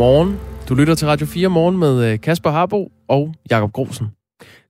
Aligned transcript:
Godmorgen. 0.00 0.40
Du 0.68 0.74
lytter 0.74 0.94
til 0.94 1.08
Radio 1.08 1.26
4 1.26 1.48
morgen 1.48 1.78
med 1.78 2.12
øh, 2.12 2.20
Kasper 2.20 2.50
Harbo 2.50 2.92
og 3.08 3.34
Jakob 3.50 3.72
Grosen. 3.72 4.06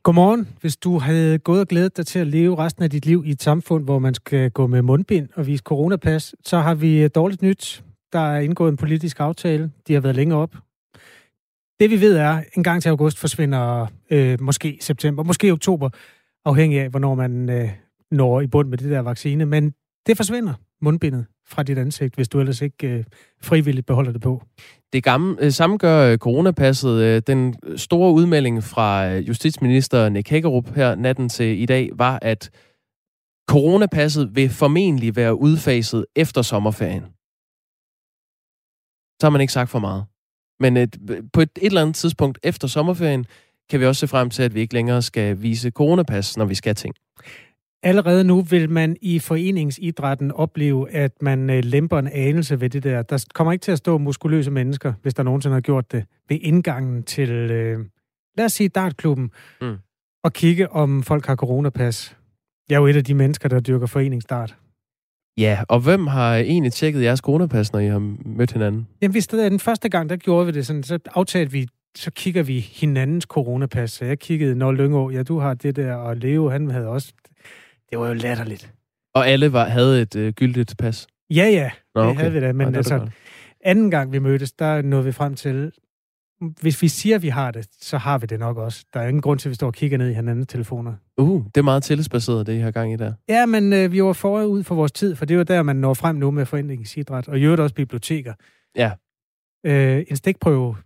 Godmorgen. 0.02 0.48
Hvis 0.60 0.76
du 0.76 0.98
havde 0.98 1.38
gået 1.38 1.60
og 1.60 1.68
glædet 1.68 1.96
dig 1.96 2.06
til 2.06 2.18
at 2.18 2.26
leve 2.26 2.56
resten 2.58 2.84
af 2.84 2.90
dit 2.90 3.06
liv 3.06 3.22
i 3.26 3.30
et 3.30 3.42
samfund, 3.42 3.84
hvor 3.84 3.98
man 3.98 4.14
skal 4.14 4.50
gå 4.50 4.66
med 4.66 4.82
mundbind 4.82 5.28
og 5.34 5.46
vise 5.46 5.62
coronapas, 5.62 6.34
så 6.44 6.58
har 6.58 6.74
vi 6.74 7.02
øh, 7.02 7.10
dårligt 7.14 7.42
nyt. 7.42 7.84
Der 8.12 8.18
er 8.18 8.40
indgået 8.40 8.70
en 8.70 8.76
politisk 8.76 9.20
aftale. 9.20 9.70
De 9.88 9.94
har 9.94 10.00
været 10.00 10.16
længe 10.16 10.34
op. 10.34 10.54
Det 11.80 11.90
vi 11.90 12.00
ved 12.00 12.16
er, 12.16 12.42
en 12.56 12.62
gang 12.62 12.82
til 12.82 12.88
august 12.88 13.18
forsvinder 13.18 13.86
øh, 14.10 14.40
måske 14.40 14.78
september, 14.80 15.22
måske 15.22 15.52
oktober, 15.52 15.90
afhængig 16.44 16.80
af, 16.80 16.88
hvornår 16.88 17.14
man 17.14 17.50
øh, 17.50 17.70
når 18.10 18.40
i 18.40 18.46
bund 18.46 18.68
med 18.68 18.78
det 18.78 18.90
der 18.90 19.00
vaccine. 19.00 19.46
Men 19.46 19.72
det 20.06 20.16
forsvinder, 20.16 20.54
mundbindet, 20.82 21.26
fra 21.50 21.62
dit 21.62 21.78
ansigt, 21.78 22.14
hvis 22.14 22.28
du 22.28 22.40
ellers 22.40 22.62
ikke 22.62 22.88
øh, 22.88 23.04
frivilligt 23.42 23.86
beholder 23.86 24.12
det 24.12 24.20
på. 24.20 24.42
Det 24.92 25.04
gamle, 25.04 25.36
øh, 25.40 25.52
samme 25.52 25.76
gør 25.76 26.12
øh, 26.12 26.18
coronapasset. 26.18 27.02
Øh, 27.02 27.22
den 27.26 27.56
store 27.76 28.12
udmelding 28.12 28.64
fra 28.64 29.06
justitsminister 29.06 30.08
Nick 30.08 30.30
Hækkerup 30.30 30.74
her 30.74 30.94
natten 30.94 31.28
til 31.28 31.62
i 31.62 31.66
dag 31.66 31.90
var, 31.92 32.18
at 32.22 32.50
coronapasset 33.50 34.36
vil 34.36 34.50
formentlig 34.50 35.16
være 35.16 35.34
udfaset 35.34 36.06
efter 36.16 36.42
sommerferien. 36.42 37.02
Så 39.20 39.26
har 39.26 39.30
man 39.30 39.40
ikke 39.40 39.52
sagt 39.52 39.70
for 39.70 39.78
meget. 39.78 40.04
Men 40.60 40.76
et, 40.76 40.98
på 41.32 41.40
et, 41.40 41.50
et 41.56 41.66
eller 41.66 41.80
andet 41.80 41.96
tidspunkt 41.96 42.38
efter 42.42 42.68
sommerferien, 42.68 43.26
kan 43.70 43.80
vi 43.80 43.86
også 43.86 44.00
se 44.00 44.08
frem 44.08 44.30
til, 44.30 44.42
at 44.42 44.54
vi 44.54 44.60
ikke 44.60 44.74
længere 44.74 45.02
skal 45.02 45.42
vise 45.42 45.70
coronapas, 45.70 46.36
når 46.36 46.44
vi 46.44 46.54
skal 46.54 46.74
ting. 46.74 46.94
Allerede 47.82 48.24
nu 48.24 48.40
vil 48.40 48.70
man 48.70 48.96
i 49.02 49.18
foreningsidrætten 49.18 50.32
opleve, 50.32 50.90
at 50.90 51.12
man 51.22 51.50
øh, 51.50 51.64
lemper 51.64 51.98
en 51.98 52.08
anelse 52.08 52.60
ved 52.60 52.70
det 52.70 52.82
der. 52.82 53.02
Der 53.02 53.24
kommer 53.34 53.52
ikke 53.52 53.62
til 53.62 53.72
at 53.72 53.78
stå 53.78 53.98
muskuløse 53.98 54.50
mennesker, 54.50 54.92
hvis 55.02 55.14
der 55.14 55.22
nogensinde 55.22 55.54
har 55.54 55.60
gjort 55.60 55.92
det, 55.92 56.04
ved 56.28 56.38
indgangen 56.42 57.02
til, 57.02 57.30
øh, 57.30 57.78
lad 58.36 58.44
os 58.44 58.52
sige, 58.52 58.68
dartklubben, 58.68 59.30
mm. 59.60 59.76
og 60.24 60.32
kigge, 60.32 60.72
om 60.72 61.02
folk 61.02 61.26
har 61.26 61.36
coronapas. 61.36 62.16
Jeg 62.68 62.76
er 62.76 62.80
jo 62.80 62.86
et 62.86 62.96
af 62.96 63.04
de 63.04 63.14
mennesker, 63.14 63.48
der 63.48 63.60
dyrker 63.60 63.86
foreningsdart. 63.86 64.56
Ja, 65.38 65.58
og 65.68 65.80
hvem 65.80 66.06
har 66.06 66.36
egentlig 66.36 66.72
tjekket 66.72 67.02
jeres 67.02 67.20
coronapas, 67.20 67.72
når 67.72 67.80
I 67.80 67.86
har 67.86 68.16
mødt 68.26 68.52
hinanden? 68.52 68.88
Jamen, 69.02 69.12
hvis 69.12 69.26
det 69.26 69.44
er 69.44 69.48
den 69.48 69.60
første 69.60 69.88
gang, 69.88 70.10
der 70.10 70.16
gjorde 70.16 70.46
vi 70.46 70.52
det 70.52 70.66
sådan, 70.66 70.82
så 70.82 70.98
aftalte 71.14 71.52
vi, 71.52 71.68
så 71.96 72.10
kigger 72.10 72.42
vi 72.42 72.60
hinandens 72.60 73.24
coronapas. 73.24 73.90
Så 73.90 74.04
jeg 74.04 74.18
kiggede, 74.18 74.54
når 74.54 74.72
Lyngå, 74.72 75.10
ja, 75.10 75.22
du 75.22 75.38
har 75.38 75.54
det 75.54 75.76
der, 75.76 75.94
og 75.94 76.16
Leo, 76.16 76.48
han 76.48 76.70
havde 76.70 76.88
også 76.88 77.12
det 77.90 77.98
var 77.98 78.08
jo 78.08 78.14
latterligt. 78.14 78.72
Og 79.14 79.28
alle 79.28 79.52
var, 79.52 79.64
havde 79.64 80.02
et 80.02 80.16
øh, 80.16 80.32
gyldigt 80.32 80.74
pas? 80.78 81.06
Ja, 81.30 81.48
ja. 81.48 81.70
Nå, 81.94 82.00
okay. 82.00 82.10
det 82.10 82.18
havde 82.18 82.32
vi 82.32 82.40
da. 82.40 82.52
Men 82.52 82.68
Nej, 82.68 82.76
altså, 82.76 83.08
anden 83.64 83.90
gang 83.90 84.12
vi 84.12 84.18
mødtes, 84.18 84.52
der 84.52 84.82
nåede 84.82 85.04
vi 85.04 85.12
frem 85.12 85.34
til, 85.34 85.72
hvis 86.60 86.82
vi 86.82 86.88
siger, 86.88 87.16
at 87.16 87.22
vi 87.22 87.28
har 87.28 87.50
det, 87.50 87.68
så 87.80 87.98
har 87.98 88.18
vi 88.18 88.26
det 88.26 88.38
nok 88.38 88.56
også. 88.56 88.84
Der 88.94 89.00
er 89.00 89.08
ingen 89.08 89.22
grund 89.22 89.38
til, 89.38 89.48
at 89.48 89.50
vi 89.50 89.54
står 89.54 89.66
og 89.66 89.74
kigger 89.74 89.98
ned 89.98 90.10
i 90.10 90.12
hinandens 90.12 90.46
telefoner. 90.46 90.94
Uh, 91.16 91.44
det 91.44 91.56
er 91.56 91.62
meget 91.62 91.82
tillidsbaseret, 91.82 92.46
det 92.46 92.52
I 92.52 92.58
har 92.58 92.70
gang 92.70 92.92
i 92.92 92.96
der. 92.96 93.12
Ja, 93.28 93.46
men 93.46 93.72
øh, 93.72 93.92
vi 93.92 94.02
var 94.02 94.12
forud 94.12 94.62
for 94.62 94.74
vores 94.74 94.92
tid, 94.92 95.16
for 95.16 95.24
det 95.24 95.34
er 95.34 95.38
jo 95.38 95.42
der, 95.42 95.62
man 95.62 95.76
når 95.76 95.94
frem 95.94 96.16
nu 96.16 96.30
med 96.30 96.46
foreningsidræt, 96.46 97.28
og 97.28 97.38
i 97.38 97.42
øvrigt 97.42 97.60
også 97.60 97.74
biblioteker. 97.74 98.34
Ja. 98.76 98.92
Øh, 99.66 100.04
en 100.08 100.16
stikprøve 100.16 100.76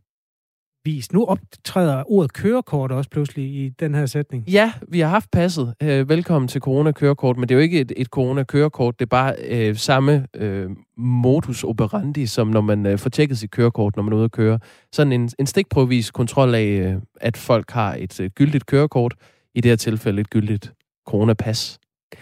vist. 0.84 1.12
Nu 1.12 1.24
optræder 1.24 2.12
ordet 2.12 2.32
kørekort 2.32 2.92
også 2.92 3.11
pludselig 3.11 3.45
i 3.45 3.68
den 3.68 3.95
her 3.95 4.06
sætning. 4.06 4.48
Ja, 4.48 4.72
vi 4.89 5.00
har 5.00 5.08
haft 5.08 5.30
passet. 5.30 5.74
Øh, 5.83 6.08
velkommen 6.08 6.48
til 6.48 6.61
corona-kørekort, 6.61 7.36
men 7.36 7.48
det 7.48 7.55
er 7.55 7.58
jo 7.58 7.62
ikke 7.62 7.80
et, 7.80 7.92
et 7.96 8.06
corona-kørekort, 8.06 8.98
det 8.98 9.05
er 9.05 9.08
bare 9.08 9.34
øh, 9.48 9.77
samme 9.77 10.27
øh, 10.34 10.70
modus 10.96 11.64
operandi, 11.64 12.27
som 12.27 12.46
når 12.46 12.61
man 12.61 12.86
øh, 12.86 12.98
får 12.98 13.11
tjekket 13.11 13.39
sit 13.39 13.50
kørekort, 13.50 13.96
når 13.96 14.02
man 14.02 14.12
er 14.12 14.17
ude 14.17 14.24
at 14.24 14.33
køre. 14.33 14.58
Sådan 14.92 15.12
en, 15.12 15.30
en 15.39 15.46
stikprøvevis 15.46 16.11
kontrol 16.11 16.55
af, 16.55 16.64
øh, 16.64 16.95
at 17.20 17.36
folk 17.36 17.70
har 17.70 17.95
et 17.95 18.20
øh, 18.20 18.30
gyldigt 18.30 18.66
kørekort, 18.66 19.14
i 19.55 19.61
det 19.61 19.70
her 19.70 19.77
tilfælde 19.77 20.20
et 20.20 20.30
gyldigt 20.30 20.72
coronapas. 21.06 21.78
Har 22.12 22.18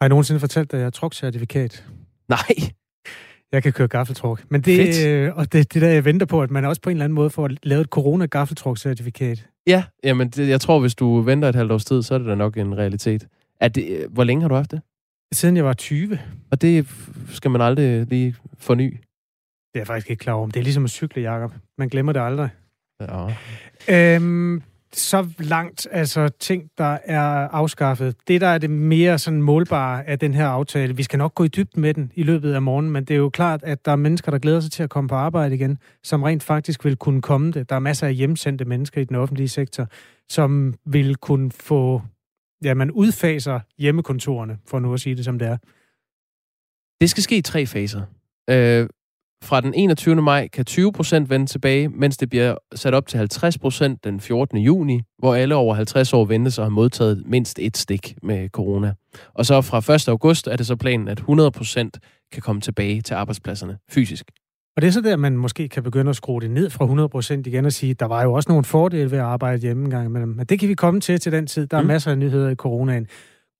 jeg 0.00 0.08
nogensinde 0.08 0.40
fortalt 0.40 0.70
dig, 0.70 0.76
at 0.76 0.80
jeg 0.80 0.86
har 0.86 0.90
trukcertifikat? 0.90 1.84
Nej. 2.28 2.72
Jeg 3.52 3.62
kan 3.62 3.72
køre 3.72 3.88
gaffeltruk. 3.88 4.42
Men 4.48 4.60
det, 4.60 5.06
øh, 5.06 5.36
og 5.36 5.52
det, 5.52 5.74
det 5.74 5.82
der, 5.82 5.88
jeg 5.88 6.04
venter 6.04 6.26
på, 6.26 6.42
at 6.42 6.50
man 6.50 6.64
også 6.64 6.82
på 6.82 6.90
en 6.90 6.96
eller 6.96 7.04
anden 7.04 7.14
måde 7.14 7.30
får 7.30 7.50
lavet 7.62 7.80
et 7.80 7.88
corona-gaffeltruk-certifikat. 7.90 9.46
Ja, 9.66 9.84
jamen 10.04 10.28
det, 10.28 10.48
jeg 10.48 10.60
tror, 10.60 10.80
hvis 10.80 10.94
du 10.94 11.20
venter 11.20 11.48
et 11.48 11.54
halvt 11.54 11.72
års 11.72 11.84
tid, 11.84 12.02
så 12.02 12.14
er 12.14 12.18
det 12.18 12.26
da 12.26 12.34
nok 12.34 12.56
en 12.56 12.78
realitet. 12.78 13.26
Er 13.60 13.68
det, 13.68 13.88
øh, 13.88 14.12
hvor 14.12 14.24
længe 14.24 14.42
har 14.42 14.48
du 14.48 14.54
haft 14.54 14.70
det? 14.70 14.80
Siden 15.32 15.56
jeg 15.56 15.64
var 15.64 15.72
20. 15.72 16.18
Og 16.50 16.62
det 16.62 16.88
skal 17.28 17.50
man 17.50 17.60
aldrig 17.60 18.06
lige 18.06 18.34
forny? 18.58 18.90
Det 18.90 19.74
er 19.74 19.80
jeg 19.80 19.86
faktisk 19.86 20.10
ikke 20.10 20.20
klar 20.20 20.32
over. 20.32 20.46
Det 20.46 20.56
er 20.56 20.62
ligesom 20.62 20.84
at 20.84 20.90
cykle, 20.90 21.22
Jacob. 21.22 21.52
Man 21.78 21.88
glemmer 21.88 22.12
det 22.12 22.20
aldrig. 22.20 22.48
Ja. 23.00 24.16
Øhm, 24.16 24.62
så 24.94 25.28
langt, 25.38 25.88
altså 25.90 26.28
ting, 26.28 26.70
der 26.78 26.98
er 27.04 27.48
afskaffet. 27.48 28.16
Det, 28.28 28.40
der 28.40 28.46
er 28.46 28.58
det 28.58 28.70
mere 28.70 29.18
sådan 29.18 29.42
målbare 29.42 30.08
af 30.08 30.18
den 30.18 30.34
her 30.34 30.46
aftale, 30.46 30.96
vi 30.96 31.02
skal 31.02 31.18
nok 31.18 31.34
gå 31.34 31.44
i 31.44 31.48
dybden 31.48 31.82
med 31.82 31.94
den 31.94 32.12
i 32.14 32.22
løbet 32.22 32.54
af 32.54 32.62
morgenen, 32.62 32.92
men 32.92 33.04
det 33.04 33.14
er 33.14 33.18
jo 33.18 33.30
klart, 33.30 33.60
at 33.62 33.84
der 33.84 33.92
er 33.92 33.96
mennesker, 33.96 34.30
der 34.30 34.38
glæder 34.38 34.60
sig 34.60 34.72
til 34.72 34.82
at 34.82 34.90
komme 34.90 35.08
på 35.08 35.14
arbejde 35.14 35.54
igen, 35.54 35.78
som 36.04 36.22
rent 36.22 36.42
faktisk 36.42 36.84
vil 36.84 36.96
kunne 36.96 37.22
komme 37.22 37.52
det. 37.52 37.68
Der 37.68 37.76
er 37.76 37.80
masser 37.80 38.06
af 38.06 38.14
hjemsendte 38.14 38.64
mennesker 38.64 39.00
i 39.00 39.04
den 39.04 39.16
offentlige 39.16 39.48
sektor, 39.48 39.88
som 40.28 40.74
vil 40.86 41.16
kunne 41.16 41.50
få, 41.50 42.02
ja, 42.64 42.74
man 42.74 42.90
udfaser 42.90 43.60
hjemmekontorerne, 43.78 44.58
for 44.66 44.78
nu 44.78 44.94
at 44.94 45.00
sige 45.00 45.16
det 45.16 45.24
som 45.24 45.38
det 45.38 45.48
er. 45.48 45.56
Det 47.00 47.10
skal 47.10 47.22
ske 47.22 47.36
i 47.36 47.42
tre 47.42 47.66
faser. 47.66 48.02
Øh, 48.50 48.88
fra 49.44 49.60
den 49.60 49.74
21. 49.74 50.22
maj 50.22 50.48
kan 50.48 50.64
20 50.64 50.92
procent 50.92 51.30
vende 51.30 51.46
tilbage, 51.46 51.88
mens 51.88 52.16
det 52.16 52.30
bliver 52.30 52.54
sat 52.74 52.94
op 52.94 53.06
til 53.06 53.18
50 53.18 53.58
procent 53.58 54.04
den 54.04 54.20
14. 54.20 54.58
juni, 54.58 55.00
hvor 55.18 55.34
alle 55.34 55.54
over 55.54 55.74
50 55.74 56.12
år 56.12 56.24
ventes 56.24 56.58
og 56.58 56.64
har 56.64 56.70
modtaget 56.70 57.22
mindst 57.26 57.58
et 57.58 57.76
stik 57.76 58.14
med 58.22 58.48
corona. 58.48 58.94
Og 59.34 59.46
så 59.46 59.60
fra 59.60 59.94
1. 59.94 60.08
august 60.08 60.46
er 60.46 60.56
det 60.56 60.66
så 60.66 60.76
planen, 60.76 61.08
at 61.08 61.18
100 61.18 61.50
procent 61.50 61.98
kan 62.32 62.42
komme 62.42 62.60
tilbage 62.60 63.00
til 63.00 63.14
arbejdspladserne 63.14 63.78
fysisk. 63.90 64.30
Og 64.76 64.82
det 64.82 64.88
er 64.88 64.92
så 64.92 65.00
der, 65.00 65.16
man 65.16 65.36
måske 65.36 65.68
kan 65.68 65.82
begynde 65.82 66.10
at 66.10 66.16
skrue 66.16 66.40
det 66.40 66.50
ned 66.50 66.70
fra 66.70 66.84
100 66.84 67.08
procent 67.08 67.46
igen 67.46 67.64
og 67.64 67.72
sige, 67.72 67.94
der 67.94 68.06
var 68.06 68.22
jo 68.22 68.32
også 68.32 68.48
nogle 68.48 68.64
fordele 68.64 69.10
ved 69.10 69.18
at 69.18 69.24
arbejde 69.24 69.62
hjemme 69.62 69.84
en 69.84 69.90
gang 69.90 70.06
imellem. 70.06 70.28
Men 70.28 70.46
det 70.46 70.60
kan 70.60 70.68
vi 70.68 70.74
komme 70.74 71.00
til 71.00 71.20
til 71.20 71.32
den 71.32 71.46
tid. 71.46 71.66
Der 71.66 71.76
er 71.76 71.82
mm. 71.82 71.86
masser 71.86 72.10
af 72.10 72.18
nyheder 72.18 72.50
i 72.50 72.54
coronaen. 72.54 73.06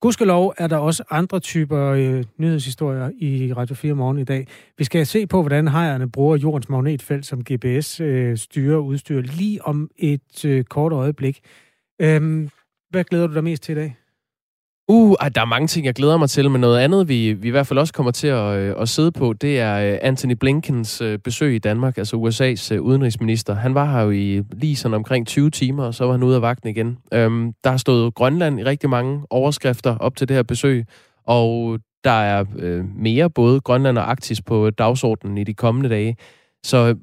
Gudskelov 0.01 0.53
er 0.57 0.67
der 0.67 0.77
også 0.77 1.03
andre 1.09 1.39
typer 1.39 1.85
øh, 1.85 2.23
nyhedshistorier 2.37 3.11
i 3.19 3.53
Radio 3.53 3.75
4 3.75 3.93
morgen 3.93 4.17
i 4.17 4.23
dag. 4.23 4.47
Vi 4.77 4.83
skal 4.83 5.05
se 5.05 5.27
på, 5.27 5.41
hvordan 5.41 5.67
hejerne 5.67 6.11
bruger 6.11 6.35
jordens 6.35 6.69
magnetfelt 6.69 7.25
som 7.25 7.43
GPS 7.43 7.99
øh, 7.99 8.37
og 8.57 8.85
udstyr 8.85 9.21
lige 9.21 9.65
om 9.65 9.89
et 9.97 10.45
øh, 10.45 10.63
kort 10.63 10.93
øjeblik. 10.93 11.39
Øhm, 12.01 12.49
hvad 12.89 13.03
glæder 13.03 13.27
du 13.27 13.33
dig 13.33 13.43
mest 13.43 13.63
til 13.63 13.71
i 13.71 13.75
dag? 13.75 14.00
Uh, 14.93 15.15
ah, 15.19 15.31
der 15.35 15.41
er 15.41 15.45
mange 15.45 15.67
ting, 15.67 15.85
jeg 15.85 15.93
glæder 15.93 16.17
mig 16.17 16.29
til, 16.29 16.49
men 16.49 16.61
noget 16.61 16.79
andet, 16.79 17.09
vi, 17.09 17.33
vi 17.33 17.47
i 17.47 17.51
hvert 17.51 17.67
fald 17.67 17.79
også 17.79 17.93
kommer 17.93 18.11
til 18.11 18.27
at, 18.27 18.57
øh, 18.57 18.75
at 18.79 18.89
sidde 18.89 19.11
på, 19.11 19.33
det 19.33 19.59
er 19.59 19.93
øh, 19.93 19.99
Anthony 20.01 20.33
Blinkens 20.33 21.01
øh, 21.01 21.19
besøg 21.19 21.55
i 21.55 21.59
Danmark, 21.59 21.97
altså 21.97 22.15
USA's 22.15 22.79
udenrigsminister. 22.79 23.53
Han 23.53 23.75
var 23.75 23.91
her 23.91 24.01
jo 24.01 24.11
i 24.11 24.43
lige 24.51 24.75
sådan 24.75 24.95
omkring 24.95 25.27
20 25.27 25.49
timer, 25.49 25.83
og 25.83 25.93
så 25.93 26.05
var 26.05 26.11
han 26.11 26.23
ude 26.23 26.35
af 26.35 26.41
vagten 26.41 26.69
igen. 26.69 26.97
Øhm, 27.13 27.53
der 27.63 27.69
har 27.69 27.77
stået 27.77 28.13
Grønland 28.13 28.59
i 28.59 28.63
rigtig 28.63 28.89
mange 28.89 29.21
overskrifter 29.29 29.97
op 29.97 30.15
til 30.15 30.27
det 30.27 30.35
her 30.35 30.43
besøg, 30.43 30.85
og 31.27 31.79
der 32.03 32.11
er 32.11 32.45
øh, 32.59 32.85
mere 32.95 33.29
både 33.29 33.61
Grønland 33.61 33.97
og 33.97 34.09
Arktis 34.09 34.41
på 34.41 34.69
dagsordenen 34.69 35.37
i 35.37 35.43
de 35.43 35.53
kommende 35.53 35.89
dage. 35.89 36.15
Så 36.63 36.95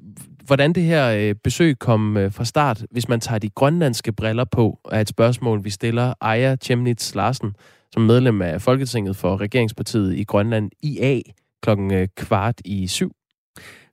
hvordan 0.45 0.73
det 0.73 0.83
her 0.83 1.29
øh, 1.29 1.35
besøg 1.43 1.79
kom 1.79 2.17
øh, 2.17 2.31
fra 2.31 2.45
start, 2.45 2.85
hvis 2.91 3.09
man 3.09 3.19
tager 3.19 3.39
de 3.39 3.49
grønlandske 3.49 4.11
briller 4.11 4.45
på, 4.45 4.79
er 4.91 5.01
et 5.01 5.09
spørgsmål, 5.09 5.63
vi 5.63 5.69
stiller 5.69 6.13
Aya 6.21 6.55
Chemnitz 6.55 7.15
Larsen, 7.15 7.53
som 7.93 8.01
medlem 8.01 8.41
af 8.41 8.61
Folketinget 8.61 9.15
for 9.15 9.41
Regeringspartiet 9.41 10.15
i 10.15 10.23
Grønland 10.23 10.71
IA 10.81 11.21
klokken 11.61 11.93
øh, 11.93 12.07
kvart 12.15 12.61
i 12.65 12.87
syv. 12.87 13.11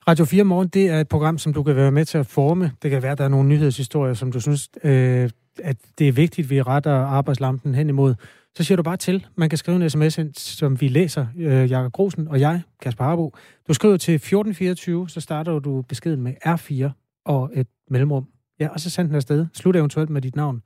Radio 0.08 0.24
4 0.24 0.44
Morgen, 0.44 0.68
det 0.68 0.88
er 0.88 1.00
et 1.00 1.08
program, 1.08 1.38
som 1.38 1.52
du 1.52 1.62
kan 1.62 1.76
være 1.76 1.92
med 1.92 2.04
til 2.04 2.18
at 2.18 2.26
forme. 2.26 2.72
Det 2.82 2.90
kan 2.90 3.02
være, 3.02 3.12
at 3.12 3.18
der 3.18 3.24
er 3.24 3.28
nogle 3.28 3.48
nyhedshistorier, 3.48 4.14
som 4.14 4.32
du 4.32 4.40
synes, 4.40 4.68
øh, 4.84 5.30
at 5.62 5.76
det 5.98 6.08
er 6.08 6.12
vigtigt, 6.12 6.46
at 6.46 6.50
vi 6.50 6.62
retter 6.62 6.94
arbejdslampen 6.94 7.74
hen 7.74 7.88
imod. 7.88 8.14
Så 8.56 8.64
siger 8.64 8.76
du 8.76 8.82
bare 8.82 8.96
til. 8.96 9.26
Man 9.36 9.48
kan 9.48 9.58
skrive 9.58 9.84
en 9.84 9.90
sms 9.90 10.18
ind, 10.18 10.34
som 10.34 10.80
vi 10.80 10.88
læser, 10.88 11.26
øh, 11.36 11.70
Jakob 11.70 11.92
Grosen 11.92 12.28
og 12.28 12.40
jeg, 12.40 12.62
Kasper 12.82 13.04
Harbo. 13.04 13.34
Du 13.68 13.74
skriver 13.74 13.96
til 13.96 14.14
1424, 14.14 15.08
så 15.08 15.20
starter 15.20 15.58
du 15.58 15.82
beskeden 15.82 16.22
med 16.22 16.34
R4 16.46 16.90
og 17.24 17.50
et 17.54 17.66
mellemrum. 17.90 18.26
Ja, 18.60 18.68
og 18.68 18.80
så 18.80 18.90
send 18.90 19.08
den 19.08 19.16
afsted. 19.16 19.46
Slut 19.54 19.76
eventuelt 19.76 20.10
med 20.10 20.22
dit 20.22 20.36
navn 20.36 20.62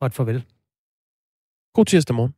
og 0.00 0.06
et 0.06 0.14
farvel. 0.14 0.44
God 1.74 1.84
tirsdag 1.84 2.16
morgen. 2.16 2.37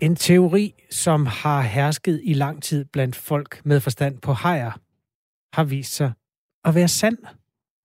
En 0.00 0.16
teori, 0.16 0.74
som 0.90 1.26
har 1.26 1.60
hersket 1.62 2.20
i 2.24 2.32
lang 2.32 2.62
tid 2.62 2.84
blandt 2.84 3.16
folk 3.16 3.60
med 3.64 3.80
forstand 3.80 4.18
på 4.18 4.32
hajer, 4.32 4.70
har 5.56 5.64
vist 5.64 5.94
sig 5.94 6.12
at 6.64 6.74
være 6.74 6.88
sand. 6.88 7.18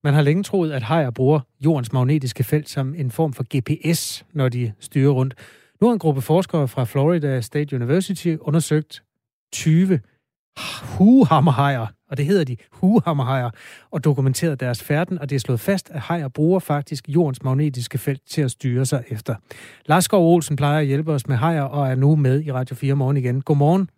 Man 0.04 0.14
har 0.14 0.22
længe 0.22 0.42
troet, 0.42 0.72
at 0.72 0.82
hajer 0.82 1.10
bruger 1.10 1.40
jordens 1.60 1.92
magnetiske 1.92 2.44
felt 2.44 2.68
som 2.68 2.94
en 2.94 3.10
form 3.10 3.32
for 3.32 3.44
GPS, 3.56 4.24
når 4.32 4.48
de 4.48 4.72
styrer 4.80 5.10
rundt. 5.10 5.34
Nu 5.80 5.86
har 5.86 5.92
en 5.92 5.98
gruppe 5.98 6.20
forskere 6.20 6.68
fra 6.68 6.84
Florida 6.84 7.40
State 7.40 7.76
University 7.76 8.36
undersøgt 8.40 9.02
20 9.52 10.00
huhammerhajer, 10.98 11.86
og 12.14 12.18
det 12.18 12.26
hedder 12.26 12.44
de 12.44 12.56
huhammerhajer, 12.70 13.50
og 13.90 14.04
dokumenteret 14.04 14.60
deres 14.60 14.82
færden, 14.82 15.18
og 15.18 15.30
det 15.30 15.36
er 15.36 15.40
slået 15.40 15.60
fast, 15.60 15.90
at 15.90 16.00
hajer 16.00 16.28
bruger 16.28 16.58
faktisk 16.58 17.08
jordens 17.08 17.42
magnetiske 17.42 17.98
felt 17.98 18.22
til 18.26 18.42
at 18.42 18.50
styre 18.50 18.86
sig 18.86 19.04
efter. 19.08 19.34
Lars 19.86 20.04
Skov 20.04 20.34
Olsen 20.34 20.56
plejer 20.56 20.80
at 20.80 20.86
hjælpe 20.86 21.12
os 21.12 21.28
med 21.28 21.36
hajer, 21.36 21.62
og 21.62 21.88
er 21.88 21.94
nu 21.94 22.16
med 22.16 22.42
i 22.44 22.52
Radio 22.52 22.76
4 22.76 22.94
morgen 22.94 23.16
igen. 23.16 23.40
Godmorgen. 23.40 23.90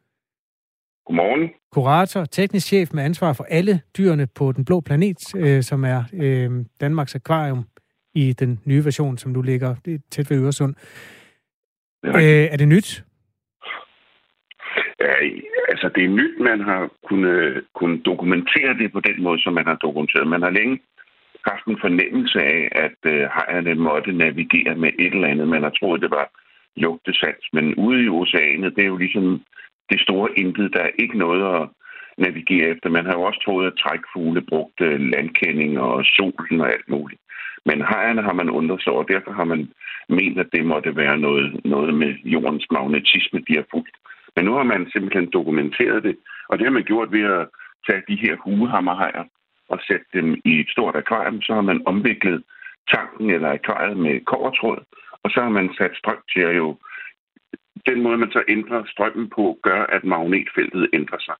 Godmorgen. 1.06 1.50
Kurator, 1.72 2.24
teknisk 2.24 2.66
chef 2.66 2.92
med 2.92 3.02
ansvar 3.02 3.32
for 3.32 3.46
alle 3.50 3.80
dyrene 3.98 4.26
på 4.26 4.52
den 4.52 4.64
blå 4.64 4.80
planet, 4.80 5.34
øh, 5.36 5.62
som 5.62 5.84
er 5.84 6.04
øh, 6.12 6.50
Danmarks 6.80 7.14
Akvarium 7.14 7.64
i 8.14 8.32
den 8.32 8.60
nye 8.64 8.84
version, 8.84 9.18
som 9.18 9.32
nu 9.32 9.42
ligger 9.42 9.74
tæt 10.10 10.30
ved 10.30 10.36
Øresund. 10.36 10.74
Øh, 12.04 12.22
er 12.22 12.56
det 12.56 12.68
nyt? 12.68 13.05
Er, 14.98 15.16
altså, 15.68 15.90
det 15.94 16.04
er 16.04 16.08
nyt, 16.08 16.40
man 16.40 16.60
har 16.60 16.90
kunnet, 17.08 17.64
kunnet 17.74 18.06
dokumentere 18.06 18.74
det 18.78 18.92
på 18.92 19.00
den 19.00 19.22
måde, 19.22 19.42
som 19.42 19.52
man 19.52 19.66
har 19.66 19.74
dokumenteret. 19.74 20.26
Man 20.26 20.42
har 20.42 20.50
længe 20.50 20.80
haft 21.50 21.66
en 21.66 21.78
fornemmelse 21.80 22.38
af, 22.40 22.68
at 22.72 23.00
øh, 23.12 23.20
hejerne 23.36 23.74
måtte 23.74 24.12
navigere 24.12 24.74
med 24.74 24.90
et 24.98 25.14
eller 25.14 25.28
andet. 25.28 25.48
Man 25.48 25.62
har 25.62 25.70
troet, 25.70 26.02
det 26.02 26.10
var 26.10 26.26
lugtesans. 26.76 27.44
Men 27.52 27.74
ude 27.74 28.04
i 28.04 28.08
oceanet, 28.08 28.76
det 28.76 28.82
er 28.82 28.92
jo 28.94 28.96
ligesom 28.96 29.42
det 29.90 30.00
store 30.00 30.28
intet. 30.38 30.72
Der 30.72 30.80
er 30.80 30.98
ikke 30.98 31.18
noget 31.18 31.42
at 31.56 31.68
navigere 32.18 32.68
efter. 32.68 32.88
Man 32.90 33.06
har 33.06 33.12
jo 33.12 33.22
også 33.22 33.40
troet, 33.44 33.66
at 33.66 33.78
trækfugle 33.82 34.40
brugte 34.40 34.98
landkending 34.98 35.80
og 35.80 36.04
solen 36.04 36.60
og 36.60 36.72
alt 36.72 36.88
muligt. 36.88 37.20
Men 37.68 37.78
hejerne 37.90 38.22
har 38.22 38.32
man 38.32 38.50
undret 38.50 38.82
sig 38.82 38.92
over, 38.92 39.02
derfor 39.02 39.32
har 39.32 39.44
man 39.44 39.68
ment, 40.08 40.38
at 40.38 40.52
det 40.52 40.66
måtte 40.66 40.96
være 40.96 41.18
noget, 41.18 41.64
noget 41.64 41.94
med 41.94 42.14
jordens 42.24 42.66
magnetisme, 42.70 43.40
de 43.48 43.54
har 43.54 43.64
fulgt. 43.70 43.96
Men 44.36 44.44
nu 44.44 44.52
har 44.52 44.62
man 44.62 44.90
simpelthen 44.90 45.30
dokumenteret 45.32 46.02
det, 46.02 46.16
og 46.48 46.58
det 46.58 46.66
har 46.66 46.72
man 46.72 46.88
gjort 46.90 47.12
ved 47.12 47.24
at 47.24 47.48
tage 47.86 48.02
de 48.08 48.16
her 48.16 48.36
huehammerhajer 48.36 49.24
og 49.68 49.78
sætte 49.86 50.06
dem 50.12 50.40
i 50.44 50.60
et 50.60 50.70
stort 50.70 50.96
akvarium. 50.96 51.42
Så 51.42 51.54
har 51.54 51.60
man 51.60 51.86
omviklet 51.86 52.44
tanken 52.94 53.30
eller 53.30 53.52
akvariet 53.52 53.96
med 53.96 54.24
kovertråd, 54.24 54.80
og 55.22 55.30
så 55.30 55.40
har 55.40 55.48
man 55.48 55.74
sat 55.78 55.94
strøm 55.96 56.22
til 56.32 56.40
at 56.40 56.56
jo... 56.56 56.76
Den 57.86 58.02
måde, 58.02 58.18
man 58.18 58.30
så 58.30 58.42
ændrer 58.48 58.82
strømmen 58.86 59.30
på, 59.30 59.58
gør, 59.62 59.82
at 59.82 60.04
magnetfeltet 60.04 60.90
ændrer 60.92 61.18
sig. 61.18 61.34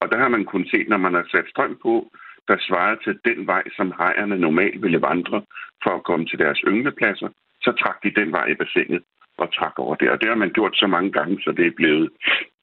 Og 0.00 0.10
der 0.10 0.18
har 0.18 0.28
man 0.28 0.44
kun 0.44 0.66
set, 0.66 0.88
når 0.88 0.96
man 0.96 1.14
har 1.14 1.26
sat 1.30 1.44
strøm 1.48 1.78
på, 1.82 2.10
der 2.48 2.56
svarer 2.58 2.96
til 3.04 3.18
den 3.24 3.46
vej, 3.46 3.62
som 3.76 3.92
hejerne 3.98 4.38
normalt 4.38 4.82
ville 4.82 5.02
vandre 5.02 5.42
for 5.82 5.90
at 5.90 6.04
komme 6.04 6.26
til 6.26 6.38
deres 6.38 6.60
ynglepladser, 6.66 7.28
så 7.62 7.72
trak 7.72 8.02
de 8.02 8.20
den 8.20 8.32
vej 8.32 8.46
i 8.46 8.54
bassinet 8.54 9.02
og 9.40 9.52
trak 9.58 9.78
over 9.78 9.94
det. 9.94 10.10
Og 10.10 10.20
det 10.20 10.28
har 10.28 10.38
man 10.44 10.50
gjort 10.50 10.74
så 10.76 10.86
mange 10.86 11.10
gange, 11.12 11.34
så 11.44 11.50
det 11.56 11.66
er 11.66 11.74
blevet, 11.76 12.08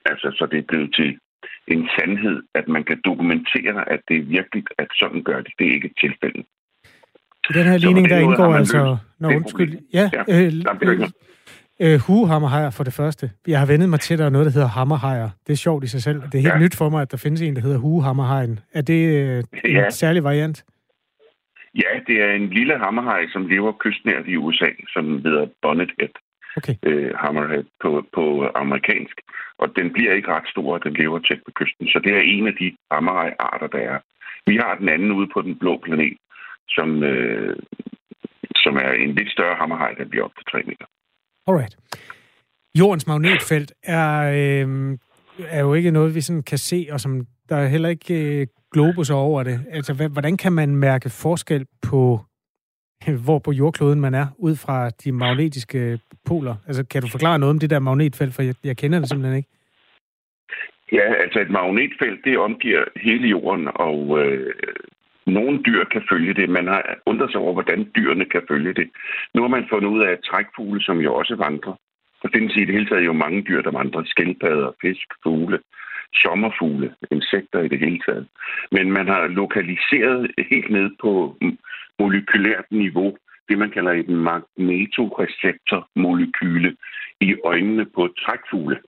altså, 0.04 0.28
så 0.38 0.46
det 0.50 0.58
er 0.58 0.66
blevet 0.68 0.94
til 0.98 1.18
en 1.74 1.88
sandhed, 1.98 2.42
at 2.54 2.68
man 2.68 2.84
kan 2.84 3.00
dokumentere, 3.04 3.92
at 3.92 4.00
det 4.08 4.16
er 4.16 4.22
virkelig, 4.22 4.64
at 4.78 4.88
sådan 4.94 5.22
gør 5.22 5.40
det. 5.40 5.52
Det 5.58 5.66
er 5.68 5.72
ikke 5.72 5.86
et 5.86 5.98
tilfælde. 6.04 6.40
I 7.50 7.52
den 7.52 7.66
her 7.66 7.78
ligning, 7.78 8.08
der 8.08 8.18
indgår 8.18 8.54
altså... 8.54 8.96
Nå, 9.20 9.28
undskyld. 9.28 9.78
Ja, 9.94 10.10
ja 10.12 10.22
øh, 10.28 10.52
øh, 11.80 11.92
øh, 11.94 12.72
for 12.72 12.84
det 12.84 12.92
første. 12.92 13.30
Jeg 13.46 13.58
har 13.58 13.66
vendet 13.66 13.88
mig 13.88 14.00
til, 14.00 14.14
at 14.14 14.18
der 14.18 14.24
er 14.24 14.30
noget, 14.30 14.46
der 14.46 14.52
hedder 14.52 14.68
hammerhajer. 14.68 15.30
Det 15.46 15.52
er 15.52 15.56
sjovt 15.56 15.84
i 15.84 15.86
sig 15.86 16.02
selv. 16.02 16.22
Det 16.22 16.34
er 16.34 16.38
helt 16.38 16.54
ja. 16.54 16.58
nyt 16.58 16.76
for 16.76 16.88
mig, 16.88 17.02
at 17.02 17.10
der 17.10 17.16
findes 17.16 17.42
en, 17.42 17.56
der 17.56 17.62
hedder 17.62 17.78
huhammerhajen. 17.78 18.60
Er 18.74 18.82
det 18.82 19.00
øh, 19.16 19.44
en 19.64 19.76
ja. 19.76 19.90
særlig 19.90 20.24
variant? 20.24 20.64
Ja, 21.74 21.92
det 22.06 22.22
er 22.22 22.32
en 22.32 22.48
lille 22.48 22.78
hammerhaj, 22.78 23.22
som 23.32 23.46
lever 23.46 23.72
kystnært 23.72 24.26
i 24.26 24.36
USA, 24.36 24.70
som 24.92 25.04
hedder 25.24 25.46
bonnethead 25.62 26.14
okay. 26.58 26.76
øh, 26.88 27.10
hammerhead 27.22 27.66
på, 27.82 27.90
på 28.16 28.24
amerikansk. 28.62 29.16
Og 29.62 29.68
den 29.78 29.86
bliver 29.92 30.12
ikke 30.14 30.32
ret 30.36 30.48
stor, 30.54 30.68
og 30.76 30.84
den 30.84 30.94
lever 31.02 31.18
tæt 31.18 31.40
på 31.46 31.52
kysten. 31.60 31.86
Så 31.92 31.98
det 32.04 32.12
er 32.18 32.22
en 32.34 32.46
af 32.50 32.54
de 32.60 32.68
hammerhaj-arter, 32.92 33.68
der 33.74 33.82
er. 33.92 33.98
Vi 34.50 34.56
har 34.56 34.74
den 34.80 34.88
anden 34.88 35.12
ude 35.12 35.28
på 35.34 35.40
den 35.42 35.54
blå 35.58 35.72
planet, 35.84 36.16
som, 36.68 36.88
øh, 37.02 37.56
som 38.56 38.76
er 38.76 38.90
en 38.92 39.14
lidt 39.14 39.30
større 39.36 39.56
hammerhaj, 39.60 39.92
der 39.98 40.04
bliver 40.04 40.24
op 40.24 40.36
til 40.36 40.46
3 40.52 40.62
meter. 40.70 40.86
Alright. 41.46 41.76
Jordens 42.78 43.06
magnetfelt 43.06 43.72
er, 43.82 44.10
øh, 44.40 44.98
er 45.48 45.60
jo 45.60 45.74
ikke 45.74 45.90
noget, 45.90 46.14
vi 46.14 46.20
sådan 46.20 46.42
kan 46.42 46.58
se, 46.58 46.88
og 46.92 47.00
som 47.00 47.26
der 47.48 47.56
er 47.56 47.68
heller 47.68 47.88
ikke 47.88 48.40
øh, 48.40 48.46
globus 48.72 49.10
over 49.10 49.42
det. 49.42 49.60
Altså, 49.70 50.08
hvordan 50.08 50.36
kan 50.36 50.52
man 50.52 50.76
mærke 50.76 51.10
forskel 51.10 51.66
på 51.82 52.20
hvor 53.24 53.38
på 53.38 53.52
jordkloden 53.52 54.00
man 54.00 54.14
er, 54.14 54.26
ud 54.38 54.56
fra 54.56 54.90
de 54.90 55.12
magnetiske 55.12 55.98
poler? 56.26 56.54
Altså, 56.66 56.86
kan 56.86 57.02
du 57.02 57.08
forklare 57.08 57.38
noget 57.38 57.50
om 57.50 57.58
det 57.58 57.70
der 57.70 57.78
magnetfelt, 57.78 58.34
for 58.34 58.42
jeg, 58.42 58.54
jeg 58.64 58.76
kender 58.76 58.98
det 58.98 59.08
simpelthen 59.08 59.36
ikke. 59.36 59.48
Ja, 60.92 61.14
altså 61.22 61.40
et 61.40 61.50
magnetfelt, 61.50 62.24
det 62.24 62.38
omgiver 62.38 62.84
hele 62.96 63.28
jorden, 63.28 63.68
og 63.74 64.18
øh, 64.20 64.54
nogle 65.26 65.62
dyr 65.62 65.84
kan 65.84 66.02
følge 66.10 66.34
det. 66.34 66.48
Man 66.50 66.66
har 66.66 66.82
undret 67.06 67.30
sig 67.32 67.40
over, 67.40 67.52
hvordan 67.52 67.90
dyrene 67.96 68.24
kan 68.24 68.42
følge 68.48 68.74
det. 68.74 68.90
Nu 69.34 69.42
har 69.42 69.48
man 69.48 69.66
fundet 69.70 69.88
ud 69.88 70.02
af, 70.02 70.10
at 70.12 70.24
trækfugle, 70.30 70.82
som 70.82 70.98
jo 70.98 71.14
også 71.14 71.36
vandrer, 71.36 71.74
der 72.22 72.28
findes 72.34 72.56
i 72.56 72.64
det 72.64 72.74
hele 72.74 72.88
taget 72.88 73.04
jo 73.06 73.12
mange 73.12 73.42
dyr, 73.42 73.62
der 73.62 73.70
vandrer. 73.70 74.02
Skildpadder, 74.04 74.70
fisk, 74.82 75.08
fugle, 75.22 75.58
sommerfugle, 76.14 76.94
insekter 77.10 77.60
i 77.60 77.68
det 77.68 77.78
hele 77.78 78.00
taget. 78.06 78.26
Men 78.72 78.92
man 78.92 79.06
har 79.06 79.26
lokaliseret 79.26 80.30
helt 80.50 80.70
ned 80.70 80.90
på 81.00 81.36
molekylært 81.98 82.64
niveau, 82.70 83.16
det 83.48 83.58
man 83.58 83.70
kalder 83.70 83.92
et 83.92 84.08
magnetoreceptormolekyle 84.08 86.76
i 87.20 87.34
øjnene 87.44 87.84
på 87.84 88.08
trækfugle. 88.18 88.80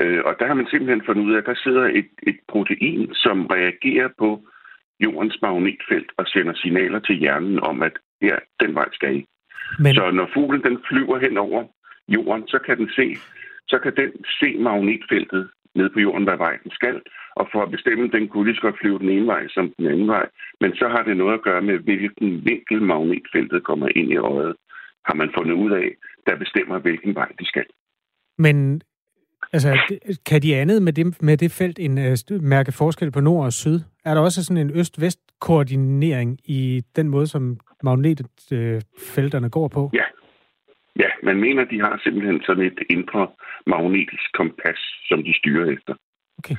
Øh, 0.00 0.20
og 0.24 0.36
der 0.38 0.46
har 0.46 0.54
man 0.54 0.66
simpelthen 0.70 1.02
fundet 1.06 1.24
ud 1.24 1.34
af, 1.34 1.38
at 1.38 1.46
der 1.46 1.54
sidder 1.54 1.84
et, 1.84 2.08
et 2.22 2.38
protein, 2.48 3.14
som 3.14 3.46
reagerer 3.46 4.08
på 4.18 4.44
jordens 5.00 5.38
magnetfelt 5.42 6.12
og 6.16 6.26
sender 6.26 6.54
signaler 6.54 6.98
til 6.98 7.16
hjernen 7.16 7.60
om, 7.60 7.82
at 7.82 7.92
ja, 8.22 8.36
den 8.60 8.74
vej 8.74 8.88
skal 8.92 9.16
I. 9.16 9.26
Men... 9.78 9.94
Så 9.94 10.10
når 10.10 10.30
fuglen 10.34 10.62
den 10.62 10.78
flyver 10.88 11.18
hen 11.18 11.36
over 11.36 11.64
jorden, 12.08 12.48
så 12.48 12.58
kan 12.66 12.78
den 12.78 12.90
se, 12.96 13.16
så 13.68 13.78
kan 13.78 13.96
den 13.96 14.12
se 14.40 14.58
magnetfeltet 14.58 15.50
ned 15.74 15.88
på 15.90 16.00
jorden, 16.00 16.24
hvad 16.24 16.36
vej 16.36 16.56
den 16.64 16.70
skal. 16.70 16.96
Og 17.36 17.48
for 17.52 17.62
at 17.62 17.70
bestemme, 17.70 18.08
den 18.16 18.28
kunne 18.28 18.46
lige 18.46 18.56
så 18.56 18.62
godt 18.62 18.80
flyve 18.80 18.98
den 18.98 19.08
ene 19.08 19.26
vej 19.26 19.42
som 19.48 19.72
den 19.78 19.86
anden 19.86 20.08
vej. 20.08 20.26
Men 20.60 20.70
så 20.74 20.88
har 20.88 21.02
det 21.02 21.16
noget 21.16 21.34
at 21.34 21.42
gøre 21.42 21.62
med, 21.62 21.78
hvilken 21.78 22.44
vinkel 22.44 22.82
magnetfeltet 22.82 23.64
kommer 23.64 23.88
ind 23.96 24.10
i 24.12 24.16
øjet, 24.16 24.54
har 25.06 25.14
man 25.14 25.30
fundet 25.36 25.54
ud 25.54 25.70
af, 25.70 25.88
der 26.26 26.36
bestemmer, 26.36 26.78
hvilken 26.78 27.14
vej 27.14 27.28
de 27.40 27.46
skal. 27.46 27.66
Men 28.38 28.82
altså, 29.52 29.96
kan 30.26 30.42
de 30.42 30.56
andet 30.56 30.82
med 30.82 30.92
det, 30.92 31.22
med 31.22 31.36
det 31.36 31.50
felt 31.52 31.78
en 31.78 31.98
uh, 31.98 32.42
mærke 32.42 32.72
forskel 32.72 33.10
på 33.10 33.20
nord 33.20 33.44
og 33.44 33.52
syd? 33.52 33.78
Er 34.04 34.14
der 34.14 34.20
også 34.20 34.44
sådan 34.44 34.66
en 34.66 34.78
øst-vest-koordinering 34.78 36.38
i 36.44 36.82
den 36.96 37.08
måde, 37.08 37.26
som 37.26 37.60
magnetfelterne 37.82 39.46
uh, 39.46 39.50
går 39.50 39.68
på? 39.68 39.90
Ja, 39.94 40.04
Ja, 40.96 41.10
man 41.22 41.40
mener, 41.40 41.64
de 41.64 41.80
har 41.80 42.00
simpelthen 42.04 42.42
sådan 42.46 42.64
et 42.64 42.80
indre 42.90 43.28
magnetisk 43.66 44.32
kompas, 44.34 44.80
som 45.08 45.24
de 45.24 45.38
styrer 45.38 45.66
efter. 45.72 45.94
Okay. 46.38 46.56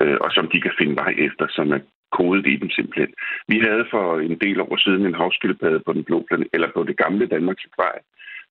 Øh, 0.00 0.18
og 0.20 0.30
som 0.32 0.48
de 0.52 0.60
kan 0.60 0.72
finde 0.78 0.96
vej 0.96 1.14
efter, 1.18 1.46
som 1.50 1.72
er 1.72 1.80
kodet 2.12 2.46
i 2.46 2.56
dem 2.56 2.70
simpelthen. 2.70 3.12
Vi 3.48 3.58
havde 3.58 3.84
for 3.90 4.20
en 4.20 4.38
del 4.44 4.60
år 4.60 4.76
siden 4.76 5.06
en 5.06 5.14
havskildpadde 5.14 5.80
på 5.86 5.92
den 5.92 6.04
blå 6.04 6.24
planet, 6.28 6.48
eller 6.52 6.68
på 6.74 6.82
det 6.82 6.96
gamle 6.96 7.26
Danmarks 7.26 7.64
Akvarie, 7.68 8.02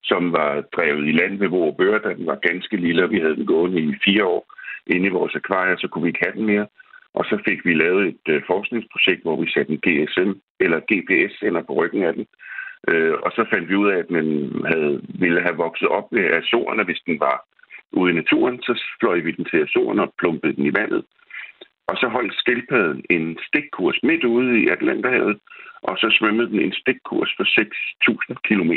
som 0.03 0.31
var 0.31 0.62
drevet 0.75 1.07
i 1.07 1.12
land 1.12 1.38
ved 1.39 1.48
vores 1.48 1.75
bør, 1.77 1.98
da 1.98 2.10
den 2.13 2.25
var 2.25 2.46
ganske 2.50 2.77
lille, 2.77 3.03
og 3.03 3.12
vi 3.12 3.19
havde 3.19 3.36
den 3.36 3.46
gående 3.46 3.81
i 3.81 3.96
fire 4.05 4.25
år 4.25 4.53
inde 4.88 5.07
i 5.07 5.17
vores 5.19 5.36
akvarie, 5.36 5.77
så 5.77 5.88
kunne 5.88 6.03
vi 6.03 6.10
ikke 6.10 6.25
have 6.25 6.38
den 6.38 6.46
mere. 6.46 6.67
Og 7.13 7.25
så 7.25 7.36
fik 7.48 7.65
vi 7.65 7.74
lavet 7.74 8.07
et 8.07 8.25
øh, 8.34 8.41
forskningsprojekt, 8.48 9.22
hvor 9.22 9.41
vi 9.41 9.51
satte 9.51 9.72
en 9.74 9.84
GSM 9.86 10.31
eller 10.60 10.79
GPS 10.89 11.34
ind 11.41 11.65
på 11.67 11.74
ryggen 11.74 12.03
af 12.03 12.13
den, 12.13 12.25
Øh, 12.91 13.13
og 13.25 13.32
så 13.32 13.46
fandt 13.51 13.70
vi 13.70 13.75
ud 13.75 13.89
af, 13.89 13.98
at 13.98 14.10
den 14.10 14.27
havde, 14.65 15.01
ville 15.20 15.41
have 15.41 15.58
vokset 15.65 15.88
op 15.88 16.12
med 16.12 16.25
Azorerne, 16.38 16.84
hvis 16.84 17.01
den 17.08 17.20
var 17.20 17.38
ude 17.91 18.12
i 18.12 18.15
naturen. 18.15 18.62
Så 18.62 18.84
fløj 19.00 19.20
vi 19.20 19.32
den 19.32 19.46
til 19.46 19.63
Azorerne 19.63 20.01
og 20.01 20.13
plumpede 20.20 20.56
den 20.56 20.65
i 20.65 20.74
vandet. 20.79 21.03
Og 21.89 21.96
så 21.98 22.08
holdt 22.08 22.34
skildpadden 22.34 23.03
en 23.10 23.38
stikkurs 23.48 24.00
midt 24.03 24.24
ude 24.24 24.60
i 24.63 24.67
Atlanterhavet, 24.67 25.38
og 25.82 25.98
så 25.98 26.08
svømmede 26.20 26.50
den 26.50 26.60
en 26.60 26.74
stikkurs 26.74 27.32
for 27.38 27.44
6.000 27.44 28.36
km 28.48 28.74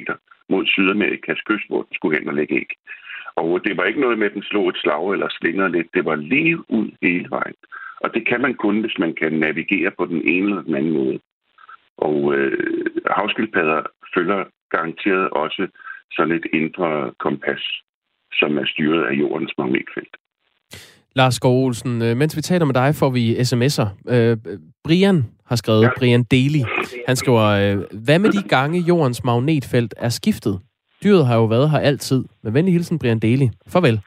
mod 0.49 0.67
Sydamerikas 0.67 1.41
kyst, 1.41 1.69
hvor 1.69 1.83
den 1.83 1.95
skulle 1.95 2.19
hen 2.19 2.29
og 2.29 2.35
lægge 2.35 2.55
æg. 2.55 2.71
Og 3.37 3.61
det 3.65 3.77
var 3.77 3.85
ikke 3.85 4.01
noget 4.01 4.19
med, 4.19 4.27
at 4.27 4.35
den 4.35 4.43
slog 4.43 4.69
et 4.69 4.77
slag 4.77 5.13
eller 5.13 5.29
slinger 5.31 5.69
lidt. 5.69 5.95
Det 5.95 6.05
var 6.05 6.15
lige 6.15 6.71
ud 6.71 6.91
hele 7.03 7.31
vejen. 7.31 7.55
Og 8.01 8.15
det 8.15 8.27
kan 8.27 8.41
man 8.41 8.55
kun, 8.55 8.81
hvis 8.81 8.99
man 8.99 9.15
kan 9.15 9.33
navigere 9.33 9.91
på 9.99 10.05
den 10.07 10.23
ene 10.35 10.49
eller 10.49 10.63
den 10.63 10.75
anden 10.75 10.93
måde. 10.93 11.19
Og 11.97 12.35
øh, 12.35 12.87
havskildpadder 13.17 13.83
følger 14.15 14.45
garanteret 14.71 15.31
også 15.31 15.63
sådan 16.17 16.35
et 16.35 16.47
indre 16.53 17.13
kompas, 17.19 17.63
som 18.33 18.59
er 18.59 18.67
styret 18.67 19.07
af 19.07 19.13
jordens 19.13 19.53
magnetfelt. 19.59 20.17
Lars 21.17 21.35
Skov 21.35 21.65
Olsen, 21.65 22.03
øh, 22.03 22.17
mens 22.17 22.37
vi 22.37 22.41
taler 22.41 22.65
med 22.67 22.75
dig, 22.75 22.95
får 22.95 23.11
vi 23.11 23.25
sms'er. 23.37 23.89
Øh, 24.15 24.37
Brian 24.85 25.25
har 25.47 25.57
skrevet, 25.57 25.83
ja. 25.83 25.91
Brian 25.99 26.25
Daly, 26.25 26.63
han 27.07 27.17
skriver, 27.17 27.47
øh, 27.63 27.77
hvad 28.05 28.19
med 28.19 28.31
de 28.31 28.49
gange 28.49 28.79
jordens 28.89 29.25
magnetfelt 29.25 29.95
er 29.97 30.09
skiftet? 30.09 30.61
Dyret 31.05 31.27
har 31.27 31.37
jo 31.37 31.45
været 31.45 31.71
her 31.71 31.79
altid. 31.79 32.25
Med 32.43 32.53
venlig 32.53 32.73
hilsen, 32.75 32.99
Brian 32.99 33.19
Daly. 33.19 33.49
Farvel. 33.73 34.01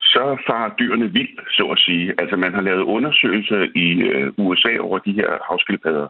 Så 0.00 0.24
farer 0.46 0.70
dyrene 0.78 1.12
vildt, 1.12 1.40
så 1.50 1.64
at 1.74 1.78
sige. 1.78 2.14
Altså 2.18 2.36
man 2.36 2.54
har 2.54 2.60
lavet 2.60 2.82
undersøgelser 2.82 3.62
i 3.74 3.86
øh, 4.10 4.32
USA 4.38 4.72
over 4.80 4.98
de 4.98 5.12
her 5.12 5.30
havskildpadder. 5.48 6.08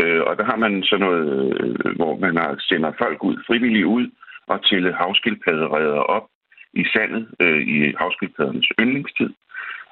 Øh, 0.00 0.22
og 0.26 0.36
der 0.38 0.44
har 0.44 0.56
man 0.56 0.82
sådan 0.82 1.06
noget, 1.06 1.26
øh, 1.60 1.96
hvor 1.96 2.16
man 2.16 2.34
sender 2.60 2.92
folk 2.98 3.24
ud, 3.24 3.36
frivillige 3.46 3.86
ud, 3.86 4.06
og 4.46 4.64
til 4.64 4.92
havskildpadderedder 4.92 5.98
op 6.16 6.26
i 6.72 6.84
sandet 6.84 7.28
øh, 7.40 7.60
i 7.68 7.94
havskildpaddernes 7.98 8.68
yndlingstid. 8.80 9.30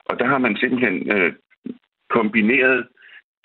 Og 0.05 0.19
der 0.19 0.27
har 0.27 0.39
man 0.39 0.57
simpelthen 0.57 1.13
øh, 1.17 1.33
kombineret 2.11 2.87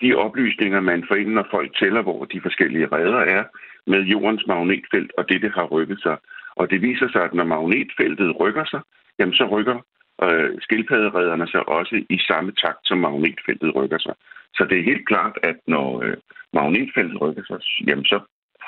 de 0.02 0.14
oplysninger, 0.14 0.80
man 0.80 1.04
får 1.08 1.14
ind, 1.14 1.32
når 1.32 1.46
folk 1.50 1.76
tæller, 1.78 2.02
hvor 2.02 2.24
de 2.24 2.40
forskellige 2.40 2.86
redder 2.86 3.18
er, 3.18 3.44
med 3.86 4.02
jordens 4.02 4.46
magnetfelt 4.46 5.12
og 5.18 5.28
det, 5.28 5.42
det 5.42 5.52
har 5.52 5.64
rykket 5.64 6.00
sig. 6.02 6.16
Og 6.56 6.70
det 6.70 6.82
viser 6.82 7.08
sig, 7.12 7.22
at 7.24 7.34
når 7.34 7.44
magnetfeltet 7.44 8.40
rykker 8.40 8.64
sig, 8.64 8.80
jamen 9.18 9.34
så 9.34 9.44
rykker 9.44 9.78
øh, 10.22 10.50
skildpadderedderne 10.60 11.46
sig 11.48 11.68
også 11.68 12.04
i 12.16 12.18
samme 12.18 12.52
takt, 12.52 12.82
som 12.84 12.98
magnetfeltet 12.98 13.74
rykker 13.74 13.98
sig. 13.98 14.14
Så 14.54 14.64
det 14.64 14.78
er 14.78 14.90
helt 14.90 15.06
klart, 15.08 15.38
at 15.42 15.56
når 15.66 16.02
øh, 16.04 16.16
magnetfeltet 16.52 17.20
rykker 17.20 17.44
sig, 17.46 17.60
jamen 17.86 18.04
så 18.04 18.18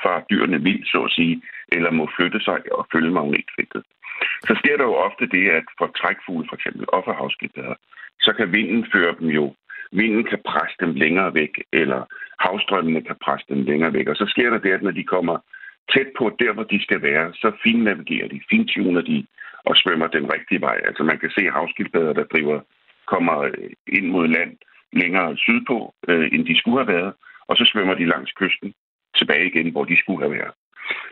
far 0.03 0.25
dyrene 0.31 0.63
vildt, 0.63 0.87
så 0.89 1.03
at 1.05 1.11
sige, 1.11 1.43
eller 1.69 1.91
må 1.91 2.09
flytte 2.17 2.41
sig 2.41 2.59
og 2.73 2.87
følge 2.93 3.11
magnetfeltet. 3.11 3.83
Så 4.49 4.53
sker 4.61 4.77
der 4.77 4.85
jo 4.85 4.95
ofte 4.95 5.27
det, 5.27 5.51
at 5.51 5.67
for 5.79 5.87
trækfugle 5.87 6.47
for 6.49 6.57
eksempel, 6.57 6.85
og 6.89 7.03
for 7.05 7.13
havskildpadder, 7.13 7.75
så 8.21 8.33
kan 8.39 8.53
vinden 8.53 8.87
føre 8.93 9.15
dem 9.21 9.29
jo 9.29 9.55
vinden 9.93 10.25
kan 10.25 10.41
presse 10.51 10.77
dem 10.81 10.93
længere 10.95 11.35
væk, 11.35 11.55
eller 11.73 12.01
havstrømmene 12.41 13.03
kan 13.03 13.17
presse 13.25 13.47
dem 13.49 13.63
længere 13.63 13.93
væk. 13.93 14.09
Og 14.09 14.17
så 14.17 14.27
sker 14.29 14.51
der 14.51 14.59
det, 14.59 14.73
at 14.73 14.83
når 14.83 14.91
de 14.91 15.05
kommer 15.05 15.37
tæt 15.93 16.09
på 16.19 16.37
der, 16.39 16.53
hvor 16.53 16.63
de 16.63 16.83
skal 16.83 17.03
være, 17.03 17.33
så 17.35 17.53
finnavigerer 17.65 18.29
de, 18.29 18.41
fintuner 18.51 19.01
de 19.01 19.27
og 19.65 19.77
svømmer 19.77 20.07
den 20.07 20.33
rigtige 20.35 20.61
vej. 20.61 20.81
Altså 20.85 21.03
man 21.03 21.19
kan 21.19 21.31
se 21.31 21.51
havskildpadder, 21.51 22.13
der 22.13 22.25
driver, 22.25 22.61
kommer 23.07 23.39
øh, 23.39 23.71
ind 23.87 24.07
mod 24.07 24.29
land 24.29 24.53
længere 24.93 25.37
sydpå, 25.37 25.95
øh, 26.09 26.29
end 26.33 26.47
de 26.47 26.59
skulle 26.59 26.79
have 26.85 26.95
været, 26.97 27.13
og 27.49 27.57
så 27.57 27.65
svømmer 27.73 27.95
de 27.95 28.07
langs 28.13 28.33
kysten 28.33 28.75
tilbage 29.19 29.47
igen, 29.47 29.73
hvor 29.73 29.85
de 29.85 29.97
skulle 29.99 30.23
have 30.25 30.37
været. 30.39 30.55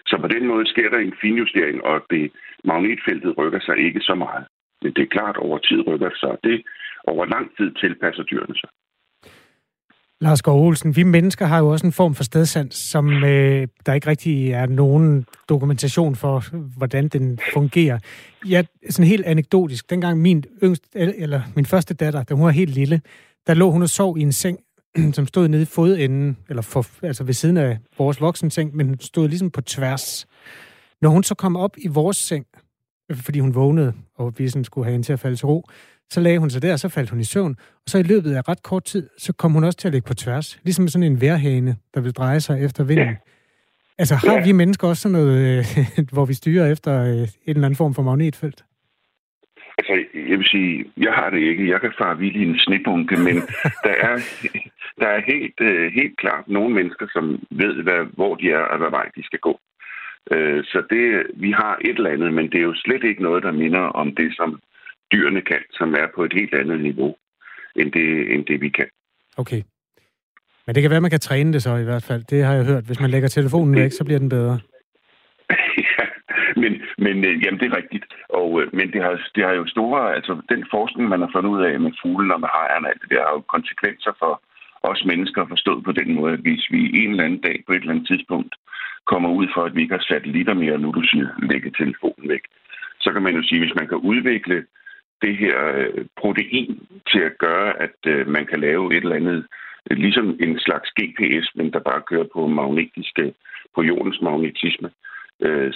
Så 0.07 0.19
på 0.21 0.29
den 0.29 0.47
måde 0.47 0.67
sker 0.67 0.91
der 0.91 0.99
en 0.99 1.15
finjustering, 1.21 1.85
og 1.85 2.07
det 2.11 2.33
magnetfeltet 2.65 3.39
rykker 3.39 3.61
sig 3.61 3.77
ikke 3.79 4.01
så 4.01 4.15
meget. 4.15 4.47
Men 4.83 4.93
det 4.93 5.03
er 5.03 5.15
klart, 5.17 5.37
over 5.37 5.59
tid 5.59 5.87
rykker 5.89 6.09
det 6.09 6.19
sig. 6.19 6.37
Det 6.45 6.63
over 7.05 7.25
lang 7.25 7.57
tid 7.57 7.75
tilpasser 7.75 8.23
dyrene 8.23 8.57
sig. 8.57 8.71
Lars 10.23 10.43
Gård 10.43 10.67
Olsen, 10.67 10.97
vi 10.97 11.03
mennesker 11.03 11.47
har 11.47 11.59
jo 11.59 11.69
også 11.69 11.87
en 11.87 11.93
form 11.93 12.15
for 12.15 12.25
stedsans, 12.25 12.75
som 12.75 13.25
øh, 13.25 13.69
der 13.87 13.93
ikke 13.93 14.07
rigtig 14.07 14.51
er 14.51 14.67
nogen 14.67 15.27
dokumentation 15.49 16.17
for, 16.17 16.45
hvordan 16.77 17.09
den 17.09 17.39
fungerer. 17.53 17.99
Ja, 18.49 18.63
sådan 18.91 19.09
helt 19.09 19.25
anekdotisk. 19.25 19.91
Dengang 19.91 20.21
min, 20.21 20.45
yngste, 20.63 20.87
eller 20.95 21.43
min 21.57 21.67
første 21.67 21.95
datter, 21.95 22.23
da 22.23 22.35
hun 22.35 22.45
var 22.45 22.51
helt 22.51 22.71
lille, 22.71 23.01
der 23.47 23.55
lå 23.55 23.71
hun 23.71 23.83
og 23.83 23.89
sov 23.89 24.19
i 24.19 24.21
en 24.21 24.33
seng, 24.33 24.59
som 25.13 25.27
stod 25.27 25.49
nede 25.49 25.63
i 25.63 25.67
fodenden, 25.67 26.37
eller 26.49 26.63
for, 26.63 26.87
altså 27.03 27.25
ved 27.25 27.35
siden 27.35 27.57
af 27.57 27.79
vores 27.99 28.21
voksenseng, 28.21 28.77
men 28.77 29.01
stod 29.01 29.29
ligesom 29.29 29.51
på 29.51 29.61
tværs. 29.61 30.27
Når 31.03 31.11
hun 31.11 31.23
så 31.23 31.35
kom 31.35 31.57
op 31.57 31.77
i 31.79 31.89
vores 31.89 32.17
seng, 32.17 32.47
fordi 33.15 33.41
hun 33.41 33.55
vågnede, 33.55 33.93
og 34.15 34.35
vi 34.39 34.49
sådan 34.49 34.65
skulle 34.65 34.85
have 34.85 34.93
hende 34.93 35.07
til 35.07 35.13
at 35.13 35.21
falde 35.21 35.37
til 35.37 35.47
ro, 35.47 35.69
så 36.11 36.21
lagde 36.21 36.39
hun 36.39 36.51
sig 36.51 36.63
der, 36.63 36.73
og 36.73 36.79
så 36.79 36.89
faldt 36.89 37.11
hun 37.11 37.21
i 37.21 37.25
søvn. 37.25 37.57
Og 37.61 37.87
så 37.87 37.99
i 37.99 38.03
løbet 38.03 38.35
af 38.35 38.49
ret 38.49 38.63
kort 38.63 38.85
tid, 38.85 39.09
så 39.19 39.33
kom 39.33 39.53
hun 39.53 39.65
også 39.65 39.79
til 39.79 39.89
at 39.89 39.93
ligge 39.93 40.09
på 40.09 40.15
tværs. 40.15 40.61
Ligesom 40.65 40.89
sådan 40.89 41.13
en 41.13 41.21
værhane, 41.21 41.77
der 41.95 42.01
vil 42.01 42.13
dreje 42.13 42.41
sig 42.41 42.65
efter 42.65 42.85
vinden. 42.85 43.07
Ja. 43.07 43.17
Altså 43.99 44.15
har 44.15 44.37
ja. 44.39 44.45
vi 44.45 44.53
mennesker 44.53 44.89
også 44.89 45.03
sådan 45.03 45.19
noget, 45.19 45.59
øh, 45.59 45.65
hvor 46.15 46.25
vi 46.25 46.35
styrer 46.35 46.73
efter 46.73 46.93
øh, 47.03 47.09
en 47.09 47.29
eller 47.47 47.67
anden 47.67 47.77
form 47.77 47.95
for 47.95 48.03
magnetfelt? 48.03 48.65
Altså, 49.79 49.95
jeg 50.31 50.39
vil 50.39 50.49
sige, 50.55 50.85
jeg 50.97 51.13
har 51.13 51.31
det 51.31 51.41
ikke. 51.51 51.71
Jeg 51.71 51.81
kan 51.81 51.93
fare 51.99 52.19
vild 52.19 52.37
i 52.37 52.45
en 52.45 52.59
snibunke, 52.59 53.17
men 53.27 53.37
der 53.87 53.95
er, 54.09 54.17
der 55.01 55.09
er 55.17 55.21
helt, 55.33 55.59
øh, 55.61 55.93
helt 55.93 56.17
klart 56.23 56.45
nogle 56.49 56.75
mennesker, 56.75 57.07
som 57.13 57.25
ved, 57.51 57.83
hvad, 57.83 58.03
hvor 58.19 58.35
de 58.35 58.47
er 58.51 58.65
og 58.73 58.79
hvad 58.79 58.91
vej 58.91 59.07
de 59.17 59.23
skal 59.25 59.39
gå. 59.39 59.61
Så 60.73 60.83
det, 60.91 61.27
vi 61.35 61.51
har 61.51 61.79
et 61.85 61.97
eller 61.97 62.11
andet, 62.11 62.35
men 62.35 62.51
det 62.51 62.59
er 62.59 62.63
jo 62.63 62.75
slet 62.75 63.05
ikke 63.05 63.23
noget, 63.23 63.43
der 63.43 63.53
minder 63.53 63.81
om 63.81 64.15
det, 64.15 64.37
som 64.37 64.61
dyrene 65.13 65.41
kan, 65.41 65.63
som 65.71 65.95
er 65.95 66.07
på 66.15 66.25
et 66.25 66.33
helt 66.33 66.55
andet 66.55 66.81
niveau, 66.81 67.17
end 67.77 67.93
det, 67.93 68.35
end 68.35 68.47
det 68.47 68.61
vi 68.61 68.69
kan. 68.69 68.89
Okay. 69.37 69.63
Men 70.67 70.75
det 70.75 70.83
kan 70.83 70.91
være, 70.91 71.01
man 71.01 71.11
kan 71.17 71.21
træne 71.29 71.53
det 71.53 71.63
så 71.63 71.77
i 71.77 71.85
hvert 71.85 72.05
fald. 72.09 72.23
Det 72.25 72.45
har 72.45 72.55
jeg 72.55 72.65
hørt. 72.65 72.85
Hvis 72.85 73.01
man 73.01 73.11
lægger 73.11 73.29
telefonen 73.29 73.75
væk, 73.77 73.93
så 73.93 74.05
bliver 74.05 74.19
den 74.19 74.29
bedre. 74.29 74.61
ja, 75.89 76.05
men, 76.63 76.73
men 76.99 77.17
øh, 77.29 77.35
jamen, 77.45 77.61
det 77.61 77.67
er 77.69 77.77
rigtigt. 77.77 78.07
Og, 78.29 78.63
øh, 78.63 78.75
men 78.79 78.93
det 78.93 79.03
har, 79.03 79.13
det 79.35 79.45
har 79.45 79.55
jo 79.61 79.67
store... 79.67 80.15
Altså, 80.17 80.33
den 80.49 80.65
forskning, 80.71 81.09
man 81.09 81.21
har 81.21 81.31
fundet 81.35 81.51
ud 81.51 81.63
af 81.63 81.81
med 81.81 81.93
fuglen 82.03 82.31
og 82.31 82.41
med 82.41 82.49
hejerne, 82.59 82.89
det 83.01 83.11
der 83.11 83.23
har 83.27 83.33
jo 83.37 83.53
konsekvenser 83.57 84.13
for 84.19 84.43
os 84.83 85.05
mennesker 85.11 85.43
forstået 85.49 85.85
på 85.85 85.93
den 85.93 86.15
måde, 86.15 86.33
at 86.33 86.45
hvis 86.47 86.65
vi 86.71 86.81
en 87.03 87.11
eller 87.11 87.25
anden 87.25 87.41
dag 87.49 87.57
på 87.67 87.73
et 87.73 87.81
eller 87.81 87.93
andet 87.95 88.09
tidspunkt 88.09 88.55
kommer 89.13 89.31
ud 89.41 89.47
for, 89.55 89.63
at 89.65 89.75
vi 89.75 89.83
ikke 89.83 89.95
har 89.99 90.07
satellitter 90.09 90.55
mere, 90.55 90.79
nu 90.79 90.89
du 90.91 91.03
siger, 91.11 91.29
lægge 91.51 91.71
telefonen 91.71 92.29
væk, 92.29 92.45
så 93.01 93.13
kan 93.13 93.23
man 93.23 93.35
jo 93.37 93.43
sige, 93.43 93.61
hvis 93.61 93.79
man 93.81 93.89
kan 93.89 93.99
udvikle 94.13 94.67
det 95.23 95.37
her 95.37 95.57
øh, 95.79 96.05
protein 96.21 96.89
til 97.11 97.21
at 97.29 97.39
gøre, 97.39 97.83
at 97.83 97.99
øh, 98.07 98.29
man 98.29 98.47
kan 98.47 98.61
lave 98.61 98.97
et 98.97 99.03
eller 99.05 99.17
andet, 99.17 99.47
øh, 99.91 99.97
ligesom 99.97 100.27
en 100.41 100.59
slags 100.67 100.89
GPS, 100.99 101.47
men 101.55 101.73
der 101.73 101.89
bare 101.91 102.03
kører 102.11 102.29
på 102.35 102.47
magnetiske, 102.47 103.35
på 103.75 103.83
jordens 103.83 104.21
magnetisme, 104.23 104.91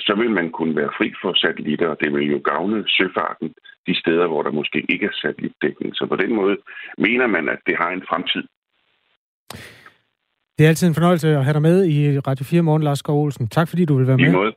så 0.06 0.14
vil 0.20 0.30
man 0.30 0.50
kunne 0.50 0.76
være 0.76 0.96
fri 0.98 1.12
for 1.22 1.32
satellitter, 1.34 1.88
og 1.88 1.98
det 2.00 2.12
vil 2.14 2.30
jo 2.30 2.40
gavne 2.44 2.84
søfarten 2.88 3.54
de 3.86 4.00
steder, 4.00 4.26
hvor 4.26 4.42
der 4.42 4.50
måske 4.50 4.86
ikke 4.88 5.06
er 5.06 5.18
satellitdækning. 5.22 5.96
Så 5.96 6.06
på 6.06 6.16
den 6.16 6.34
måde 6.34 6.56
mener 6.98 7.26
man, 7.26 7.48
at 7.48 7.58
det 7.66 7.76
har 7.78 7.90
en 7.90 8.04
fremtid. 8.08 8.44
Det 10.58 10.64
er 10.64 10.68
altid 10.68 10.88
en 10.88 10.94
fornøjelse 10.94 11.28
at 11.28 11.44
have 11.44 11.54
dig 11.54 11.62
med 11.62 11.86
i 11.86 12.18
Radio 12.18 12.44
4 12.44 12.62
Morgen, 12.62 12.82
Lars 12.82 12.98
Skov 12.98 13.22
Olsen. 13.22 13.48
Tak 13.48 13.68
fordi 13.68 13.84
du 13.84 13.96
vil 13.96 14.06
være 14.06 14.16
med. 14.16 14.26
I 14.26 14.32
måde. 14.32 14.52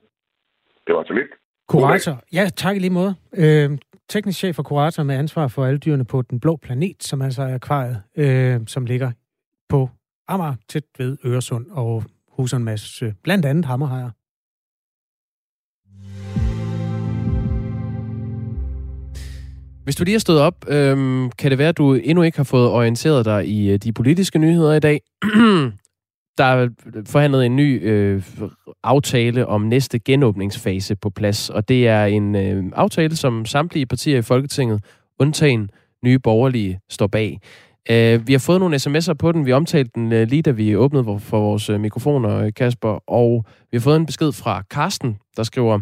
Det 0.88 0.96
var 0.96 1.04
så 1.08 1.13
lidt. 1.13 1.27
Kurator. 1.68 2.24
Ja, 2.34 2.50
tak 2.56 2.75
i 2.75 2.80
lige 2.80 2.89
måde. 2.89 3.16
Øh, 3.34 3.77
teknisk 4.10 4.39
chef 4.39 4.56
for 4.56 4.63
Kurator 4.63 5.04
med 5.04 5.16
ansvar 5.16 5.48
for 5.48 5.66
alle 5.66 5.80
dyrene 5.80 6.06
på 6.06 6.22
Den 6.22 6.39
Blå 6.39 6.56
Planet, 6.56 7.04
som 7.04 7.22
altså 7.22 7.44
er 7.44 7.54
akvariet, 7.54 8.01
øh, 8.18 8.60
som 8.68 8.86
ligger 8.86 9.12
på 9.70 9.89
Amager, 10.27 10.56
tæt 10.70 10.84
ved 10.98 11.18
Øresund, 11.25 11.66
og 11.72 12.04
huser 12.30 12.58
en 12.58 12.63
masse, 12.63 13.13
blandt 13.24 13.46
andet 13.46 13.66
hammerhajer. 13.66 14.10
Hvis 19.84 19.96
du 19.96 20.04
lige 20.04 20.13
har 20.13 20.20
stået 20.20 20.39
op, 20.39 20.66
øhm, 20.68 21.32
kan 21.32 21.51
det 21.51 21.58
være, 21.58 21.70
at 21.70 21.77
du 21.77 21.94
endnu 21.94 22.24
ikke 22.24 22.38
har 22.38 22.44
fået 22.44 22.70
orienteret 22.70 23.25
dig 23.25 23.48
i 23.48 23.72
øh, 23.72 23.77
de 23.77 23.94
politiske 23.94 24.39
nyheder 24.39 24.74
i 24.74 24.80
dag. 24.80 25.01
Der 26.38 26.44
er 26.44 26.67
forhandlet 27.06 27.46
en 27.46 27.56
ny 27.56 27.89
øh, 27.89 28.24
aftale 28.84 29.48
om 29.48 29.62
næste 29.62 30.00
genåbningsfase 30.00 30.96
på 30.96 31.10
plads, 31.10 31.50
og 31.50 31.70
det 31.70 31.88
er 31.88 32.06
en 32.06 32.36
øh, 32.36 32.63
aftale, 32.75 33.15
som 33.15 33.46
samtlige 33.46 33.86
partier 33.86 34.17
i 34.17 34.22
Folketinget, 34.22 34.84
undtagen 35.20 35.70
nye 36.03 36.20
borgerlige, 36.20 36.79
står 36.89 37.08
bag. 37.08 37.39
Øh, 37.89 38.27
vi 38.27 38.34
har 38.34 38.39
fået 38.39 38.60
nogle 38.60 38.75
sms'er 38.75 39.13
på 39.13 39.32
den. 39.32 39.46
Vi 39.46 39.51
omtalte 39.51 39.91
den 39.96 40.12
øh, 40.13 40.27
lige 40.27 40.41
da 40.41 40.51
vi 40.51 40.75
åbnede 40.75 41.20
for 41.20 41.39
vores 41.39 41.70
øh, 41.70 41.79
mikrofoner, 41.79 42.38
øh, 42.38 42.53
Kasper, 42.53 43.10
og 43.10 43.46
vi 43.72 43.77
har 43.77 43.82
fået 43.82 43.96
en 43.96 44.06
besked 44.06 44.32
fra 44.32 44.63
Karsten, 44.72 45.17
der 45.38 45.44
skriver, 45.44 45.79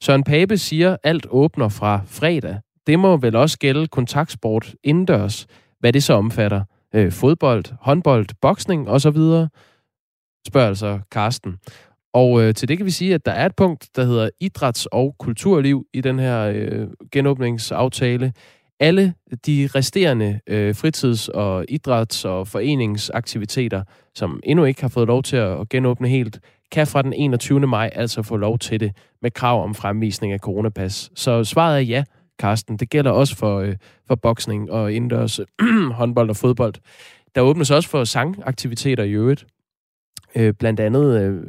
Søren 0.00 0.24
Pape 0.24 0.58
siger, 0.58 0.96
alt 1.04 1.26
åbner 1.30 1.68
fra 1.68 2.00
fredag. 2.06 2.56
Det 2.86 2.98
må 2.98 3.16
vel 3.16 3.36
også 3.36 3.58
gælde 3.58 3.86
kontaktsport 3.86 4.74
indendørs, 4.84 5.46
hvad 5.80 5.92
det 5.92 6.02
så 6.02 6.14
omfatter. 6.14 6.62
Øh, 6.94 7.12
fodbold, 7.12 7.64
håndbold, 7.80 8.26
boksning 8.40 8.88
osv 8.88 9.18
spørger 10.48 10.68
altså 10.68 10.98
Karsten. 11.10 11.56
Og 12.12 12.42
øh, 12.42 12.54
til 12.54 12.68
det 12.68 12.76
kan 12.76 12.86
vi 12.86 12.90
sige, 12.90 13.14
at 13.14 13.26
der 13.26 13.32
er 13.32 13.46
et 13.46 13.56
punkt, 13.56 13.88
der 13.96 14.04
hedder 14.04 14.30
idræts- 14.40 14.86
og 14.92 15.16
kulturliv 15.18 15.86
i 15.94 16.00
den 16.00 16.18
her 16.18 16.52
øh, 16.54 16.88
genåbningsaftale. 17.12 18.32
Alle 18.80 19.14
de 19.46 19.68
resterende 19.74 20.40
øh, 20.46 20.74
fritids- 20.74 21.28
og 21.28 21.64
idræts- 21.68 22.24
og 22.24 22.48
foreningsaktiviteter, 22.48 23.82
som 24.14 24.40
endnu 24.44 24.64
ikke 24.64 24.80
har 24.80 24.88
fået 24.88 25.06
lov 25.06 25.22
til 25.22 25.36
at 25.36 25.68
genåbne 25.68 26.08
helt, 26.08 26.40
kan 26.72 26.86
fra 26.86 27.02
den 27.02 27.12
21. 27.12 27.60
maj 27.60 27.90
altså 27.92 28.22
få 28.22 28.36
lov 28.36 28.58
til 28.58 28.80
det 28.80 28.92
med 29.22 29.30
krav 29.30 29.64
om 29.64 29.74
fremvisning 29.74 30.32
af 30.32 30.38
coronapas. 30.38 31.10
Så 31.14 31.44
svaret 31.44 31.76
er 31.76 31.80
ja, 31.80 32.04
Karsten. 32.38 32.76
Det 32.76 32.90
gælder 32.90 33.10
også 33.10 33.36
for, 33.36 33.58
øh, 33.60 33.76
for 34.06 34.14
boksning 34.14 34.70
og 34.70 34.92
indendørs 34.92 35.40
håndbold 35.98 36.30
og 36.30 36.36
fodbold. 36.36 36.74
Der 37.34 37.40
åbnes 37.40 37.70
også 37.70 37.88
for 37.88 38.04
sangaktiviteter 38.04 39.04
i 39.04 39.10
øvrigt 39.10 39.46
øh, 40.36 40.54
blandt 40.54 40.80
andet 40.80 41.20
øh, 41.20 41.44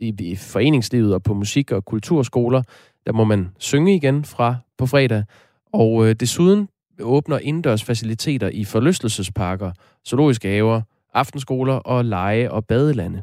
i, 0.00 0.14
i 0.18 0.36
foreningslivet 0.36 1.14
og 1.14 1.22
på 1.22 1.34
musik- 1.34 1.72
og 1.72 1.84
kulturskoler. 1.84 2.62
Der 3.06 3.12
må 3.12 3.24
man 3.24 3.48
synge 3.58 3.96
igen 3.96 4.24
fra 4.24 4.56
på 4.78 4.86
fredag. 4.86 5.24
Og 5.72 6.08
øh, 6.08 6.14
desuden 6.14 6.68
åbner 7.00 7.38
indendørs 7.38 7.84
faciliteter 7.84 8.48
i 8.48 8.64
forlystelsesparker, 8.64 9.72
zoologiske 10.08 10.48
haver, 10.48 10.82
aftenskoler 11.14 11.74
og 11.74 12.04
lege- 12.04 12.50
og 12.50 12.64
badelande. 12.64 13.22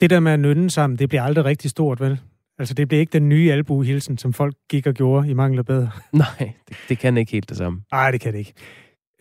Det 0.00 0.10
der 0.10 0.20
med 0.20 0.32
at 0.32 0.40
nynne 0.40 0.70
sammen, 0.70 0.98
det 0.98 1.08
bliver 1.08 1.22
aldrig 1.22 1.44
rigtig 1.44 1.70
stort, 1.70 2.00
vel? 2.00 2.20
Altså, 2.58 2.74
det 2.74 2.88
bliver 2.88 3.00
ikke 3.00 3.12
den 3.12 3.28
nye 3.28 3.52
albuehilsen, 3.52 4.18
som 4.18 4.32
folk 4.32 4.54
gik 4.70 4.86
og 4.86 4.94
gjorde 4.94 5.30
i 5.30 5.34
mangler 5.34 5.62
bedre. 5.62 5.90
Nej, 6.12 6.52
det, 6.68 6.76
det 6.88 6.98
kan 6.98 7.16
ikke 7.16 7.32
helt 7.32 7.48
det 7.48 7.56
samme. 7.56 7.82
Nej, 7.92 8.10
det 8.10 8.20
kan 8.20 8.32
det 8.32 8.38
ikke. 8.38 8.52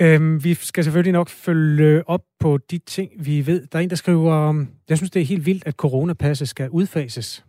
Øhm, 0.01 0.43
vi 0.43 0.53
skal 0.53 0.83
selvfølgelig 0.83 1.13
nok 1.13 1.29
følge 1.29 2.09
op 2.09 2.21
på 2.39 2.57
de 2.57 2.77
ting, 2.77 3.11
vi 3.25 3.47
ved. 3.47 3.67
Der 3.67 3.79
er 3.79 3.83
en, 3.83 3.89
der 3.89 3.95
skriver, 3.95 4.65
jeg 4.89 4.97
synes, 4.97 5.11
det 5.11 5.21
er 5.21 5.25
helt 5.25 5.45
vildt, 5.45 5.67
at 5.67 5.73
coronapasset 5.73 6.49
skal 6.49 6.69
udfases. 6.69 7.45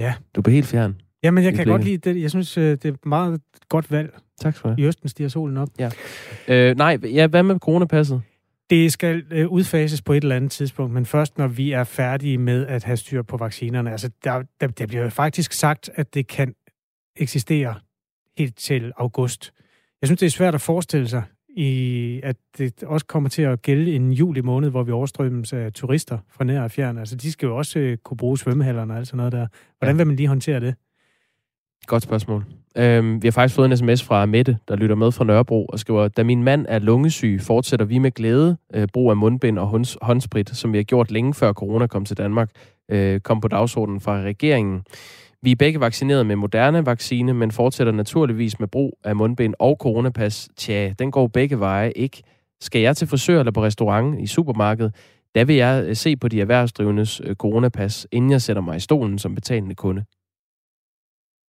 Ja. 0.00 0.14
Du 0.34 0.40
er 0.46 0.50
helt 0.50 0.66
fjern. 0.66 1.00
Jamen, 1.22 1.44
jeg 1.44 1.54
kan 1.54 1.66
godt 1.66 1.84
lide 1.84 1.96
det. 1.96 2.22
Jeg 2.22 2.30
synes, 2.30 2.58
øh, 2.58 2.70
det 2.70 2.84
er 2.84 2.92
et 2.92 3.06
meget 3.06 3.40
godt 3.68 3.90
valg. 3.90 4.18
Tak 4.40 4.56
skal 4.56 4.70
du 4.70 4.74
have. 4.74 4.80
I 4.80 4.86
Østen 4.86 5.08
stiger 5.08 5.28
solen 5.28 5.56
op. 5.56 5.68
Ja. 5.78 5.90
Øh, 6.48 6.76
nej, 6.76 6.98
ja, 7.04 7.26
hvad 7.26 7.42
med 7.42 7.58
coronapasset? 7.58 8.22
Det 8.70 8.92
skal 8.92 9.24
øh, 9.30 9.48
udfases 9.48 10.02
på 10.02 10.12
et 10.12 10.22
eller 10.22 10.36
andet 10.36 10.50
tidspunkt, 10.50 10.94
men 10.94 11.06
først 11.06 11.38
når 11.38 11.48
vi 11.48 11.72
er 11.72 11.84
færdige 11.84 12.38
med 12.38 12.66
at 12.66 12.84
have 12.84 12.96
styr 12.96 13.22
på 13.22 13.36
vaccinerne. 13.36 13.90
Altså, 13.90 14.10
der, 14.24 14.42
der, 14.60 14.66
der 14.66 14.86
bliver 14.86 15.08
faktisk 15.08 15.52
sagt, 15.52 15.90
at 15.94 16.14
det 16.14 16.26
kan 16.26 16.54
eksistere 17.16 17.74
helt 18.38 18.56
til 18.56 18.92
august. 18.96 19.52
Jeg 20.00 20.08
synes, 20.08 20.18
det 20.18 20.26
er 20.26 20.30
svært 20.30 20.54
at 20.54 20.60
forestille 20.60 21.08
sig, 21.08 21.22
i, 21.56 22.20
at 22.22 22.36
det 22.58 22.82
også 22.82 23.06
kommer 23.06 23.28
til 23.28 23.42
at 23.42 23.62
gælde 23.62 23.94
en 23.94 24.12
juli 24.12 24.40
måned, 24.40 24.70
hvor 24.70 24.82
vi 24.82 24.92
overstrømmes 24.92 25.52
af 25.52 25.72
turister 25.72 26.18
fra 26.30 26.44
nær 26.44 26.62
og 26.62 26.70
fjern. 26.70 26.98
Altså, 26.98 27.16
de 27.16 27.32
skal 27.32 27.46
jo 27.46 27.56
også 27.56 27.78
øh, 27.78 27.96
kunne 27.96 28.16
bruge 28.16 28.38
svømmehallerne 28.38 28.92
og 28.92 28.98
alt 28.98 29.06
sådan 29.06 29.16
noget 29.16 29.32
der. 29.32 29.46
Hvordan 29.78 29.98
vil 29.98 30.06
man 30.06 30.16
lige 30.16 30.28
håndtere 30.28 30.60
det? 30.60 30.74
Godt 31.86 32.02
spørgsmål. 32.02 32.44
Øhm, 32.78 33.22
vi 33.22 33.26
har 33.26 33.32
faktisk 33.32 33.54
fået 33.54 33.70
en 33.70 33.76
sms 33.76 34.02
fra 34.02 34.26
Mette, 34.26 34.58
der 34.68 34.76
lytter 34.76 34.96
med 34.96 35.12
fra 35.12 35.24
Nørrebro, 35.24 35.64
og 35.64 35.78
skriver, 35.78 36.08
da 36.08 36.22
min 36.22 36.42
mand 36.42 36.66
er 36.68 36.78
lungesyg, 36.78 37.40
fortsætter 37.42 37.86
vi 37.86 37.98
med 37.98 38.10
glæde 38.10 38.56
øh, 38.74 38.88
brug 38.92 39.10
af 39.10 39.16
mundbind 39.16 39.58
og 39.58 39.66
hånds- 39.66 39.96
håndsprit, 40.02 40.56
som 40.56 40.72
vi 40.72 40.78
har 40.78 40.82
gjort 40.82 41.10
længe 41.10 41.34
før 41.34 41.52
corona 41.52 41.86
kom 41.86 42.04
til 42.04 42.16
Danmark, 42.18 42.50
øh, 42.88 43.20
kom 43.20 43.40
på 43.40 43.48
dagsordenen 43.48 44.00
fra 44.00 44.20
regeringen. 44.20 44.82
Vi 45.42 45.50
er 45.50 45.56
begge 45.56 45.80
vaccineret 45.80 46.26
med 46.26 46.36
moderne 46.36 46.86
vaccine, 46.86 47.34
men 47.34 47.50
fortsætter 47.50 47.92
naturligvis 47.92 48.60
med 48.60 48.68
brug 48.68 48.98
af 49.04 49.16
mundbind 49.16 49.54
og 49.58 49.76
coronapas. 49.80 50.48
Tja, 50.56 50.92
den 50.98 51.10
går 51.10 51.26
begge 51.26 51.60
veje, 51.60 51.92
ikke? 51.96 52.22
Skal 52.60 52.80
jeg 52.80 52.96
til 52.96 53.08
frisør 53.08 53.38
eller 53.38 53.52
på 53.52 53.64
restaurant 53.64 54.20
i 54.20 54.26
supermarkedet, 54.26 54.94
der 55.34 55.44
vil 55.44 55.56
jeg 55.56 55.84
øh, 55.86 55.96
se 55.96 56.16
på 56.16 56.28
de 56.28 56.40
erhvervsdrivendes 56.40 57.20
øh, 57.24 57.34
coronapas, 57.34 58.06
inden 58.12 58.30
jeg 58.30 58.42
sætter 58.42 58.62
mig 58.62 58.76
i 58.76 58.80
stolen 58.80 59.18
som 59.18 59.34
betalende 59.34 59.74
kunde. 59.74 60.04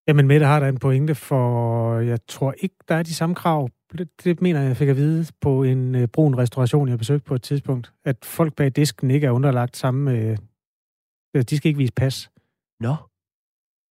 Jamen 0.07 0.27
Mette 0.27 0.45
har 0.45 0.59
der 0.59 0.67
en 0.67 0.77
pointe, 0.77 1.15
for 1.15 1.99
jeg 1.99 2.19
tror 2.27 2.53
ikke, 2.57 2.75
der 2.87 2.95
er 2.95 3.03
de 3.03 3.13
samme 3.13 3.35
krav. 3.35 3.69
Det, 3.97 4.09
det 4.23 4.41
mener 4.41 4.61
jeg, 4.61 4.77
fik 4.77 4.89
at 4.89 4.95
vide 4.95 5.25
på 5.41 5.63
en 5.63 5.95
øh, 5.95 6.07
brun 6.07 6.37
restauration, 6.37 6.89
jeg 6.89 6.97
besøgte 6.97 7.25
på 7.25 7.35
et 7.35 7.41
tidspunkt. 7.41 7.93
At 8.05 8.17
folk 8.23 8.55
bag 8.55 8.69
disken 8.75 9.11
ikke 9.11 9.27
er 9.27 9.31
underlagt 9.31 9.77
samme... 9.77 10.11
Øh, 10.11 10.37
de 11.49 11.57
skal 11.57 11.69
ikke 11.69 11.77
vise 11.77 11.93
pas. 11.93 12.29
Nå. 12.79 12.87
No. 12.87 12.95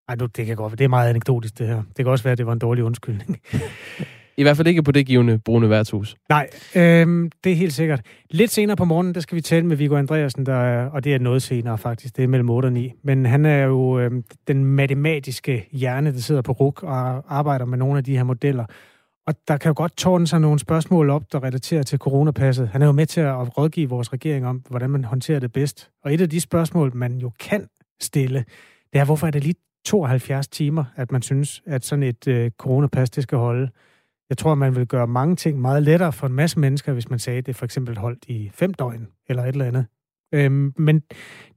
Ej, 0.08 0.14
nu, 0.14 0.26
det 0.26 0.46
kan 0.46 0.56
godt 0.56 0.78
Det 0.78 0.84
er 0.84 0.88
meget 0.88 1.10
anekdotisk, 1.10 1.58
det 1.58 1.66
her. 1.66 1.82
Det 1.96 2.04
kan 2.04 2.06
også 2.06 2.24
være, 2.24 2.32
at 2.32 2.38
det 2.38 2.46
var 2.46 2.52
en 2.52 2.58
dårlig 2.58 2.84
undskyldning. 2.84 3.40
I 4.36 4.42
hvert 4.42 4.56
fald 4.56 4.68
ikke 4.68 4.82
på 4.82 4.92
det 4.92 5.06
givende 5.06 5.38
brune 5.38 5.70
værtshus. 5.70 6.16
Nej, 6.28 6.48
øhm, 6.76 7.30
det 7.44 7.52
er 7.52 7.56
helt 7.56 7.72
sikkert. 7.72 8.00
Lidt 8.30 8.50
senere 8.50 8.76
på 8.76 8.84
morgenen, 8.84 9.14
der 9.14 9.20
skal 9.20 9.36
vi 9.36 9.40
tale 9.40 9.66
med 9.66 9.76
Viggo 9.76 9.96
Andreasen, 9.96 10.46
der 10.46 10.54
er, 10.54 10.86
og 10.86 11.04
det 11.04 11.14
er 11.14 11.18
noget 11.18 11.42
senere 11.42 11.78
faktisk, 11.78 12.16
det 12.16 12.24
er 12.24 12.28
mellem 12.28 12.50
8 12.50 12.66
og 12.66 12.72
9. 12.72 12.92
Men 13.02 13.26
han 13.26 13.44
er 13.44 13.64
jo 13.64 13.98
øhm, 13.98 14.24
den 14.48 14.64
matematiske 14.64 15.68
hjerne, 15.72 16.12
der 16.12 16.18
sidder 16.18 16.42
på 16.42 16.52
RUK 16.52 16.82
og 16.82 17.36
arbejder 17.36 17.64
med 17.64 17.78
nogle 17.78 17.98
af 17.98 18.04
de 18.04 18.16
her 18.16 18.24
modeller. 18.24 18.64
Og 19.26 19.34
der 19.48 19.56
kan 19.56 19.68
jo 19.68 19.74
godt 19.76 19.96
tårne 19.96 20.26
sig 20.26 20.40
nogle 20.40 20.58
spørgsmål 20.58 21.10
op, 21.10 21.32
der 21.32 21.44
relaterer 21.44 21.82
til 21.82 21.98
coronapasset. 21.98 22.68
Han 22.68 22.82
er 22.82 22.86
jo 22.86 22.92
med 22.92 23.06
til 23.06 23.20
at 23.20 23.58
rådgive 23.58 23.88
vores 23.88 24.12
regering 24.12 24.46
om, 24.46 24.62
hvordan 24.68 24.90
man 24.90 25.04
håndterer 25.04 25.40
det 25.40 25.52
bedst. 25.52 25.90
Og 26.04 26.14
et 26.14 26.20
af 26.20 26.30
de 26.30 26.40
spørgsmål, 26.40 26.96
man 26.96 27.18
jo 27.18 27.30
kan 27.40 27.68
stille, 28.00 28.44
det 28.92 29.00
er, 29.00 29.04
hvorfor 29.04 29.26
er 29.26 29.30
det 29.30 29.44
lige 29.44 29.54
72 29.84 30.48
timer, 30.48 30.84
at 30.96 31.12
man 31.12 31.22
synes, 31.22 31.62
at 31.66 31.84
sådan 31.84 32.02
et 32.02 32.28
øh, 32.28 32.50
coronapas, 32.58 33.10
det 33.10 33.22
skal 33.22 33.38
holde. 33.38 33.70
Jeg 34.28 34.38
tror, 34.38 34.54
man 34.54 34.76
vil 34.76 34.86
gøre 34.86 35.06
mange 35.06 35.36
ting 35.36 35.60
meget 35.60 35.82
lettere 35.82 36.12
for 36.12 36.26
en 36.26 36.32
masse 36.32 36.58
mennesker, 36.58 36.92
hvis 36.92 37.10
man 37.10 37.18
sagde, 37.18 37.38
at 37.38 37.46
det 37.46 37.56
for 37.56 37.64
eksempel 37.64 37.98
holdt 37.98 38.24
i 38.28 38.50
fem 38.54 38.74
døgn 38.74 39.08
eller 39.28 39.42
et 39.42 39.48
eller 39.48 39.64
andet. 39.64 39.86
Øhm, 40.34 40.72
men 40.76 41.02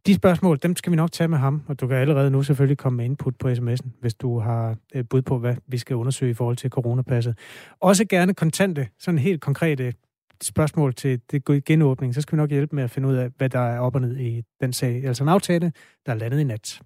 de 0.08 0.16
spørgsmål, 0.16 0.60
dem 0.64 0.76
skal 0.76 0.92
vi 0.92 0.96
nok 0.96 1.12
tage 1.12 1.28
med 1.28 1.38
ham, 1.38 1.64
og 1.68 1.80
du 1.80 1.88
kan 1.88 1.98
allerede 1.98 2.32
nu 2.32 2.44
selvfølgelig 2.44 2.78
komme 2.78 2.98
med 2.98 3.06
input 3.06 3.36
på 3.36 3.48
sms'en, 3.48 3.90
hvis 4.02 4.14
du 4.14 4.40
har 4.40 4.76
øh, 4.96 5.06
bud 5.10 5.22
på, 5.22 5.40
hvad 5.40 5.56
vi 5.68 5.78
skal 5.78 5.96
undersøge 5.96 6.32
i 6.32 6.34
forhold 6.34 6.58
til 6.58 6.70
coronapasset. 6.70 7.38
Også 7.80 8.06
gerne 8.06 8.34
kontante, 8.34 8.88
sådan 9.00 9.20
helt 9.20 9.42
konkrete 9.42 9.94
spørgsmål 10.44 10.94
til 10.94 11.22
det 11.32 11.66
genåbning, 11.66 12.16
så 12.16 12.22
skal 12.22 12.36
vi 12.36 12.38
nok 12.38 12.50
hjælpe 12.50 12.76
med 12.76 12.84
at 12.84 12.92
finde 12.92 13.08
ud 13.08 13.16
af, 13.16 13.30
hvad 13.38 13.50
der 13.50 13.60
er 13.60 13.80
op 13.80 13.96
og 13.96 14.02
ned 14.02 14.18
i 14.18 14.44
den 14.62 14.74
sag. 14.74 15.06
Altså 15.06 15.24
en 15.24 15.30
aftale, 15.30 15.72
der 16.06 16.12
er 16.12 16.16
landet 16.16 16.40
i 16.40 16.44
nat. 16.44 16.82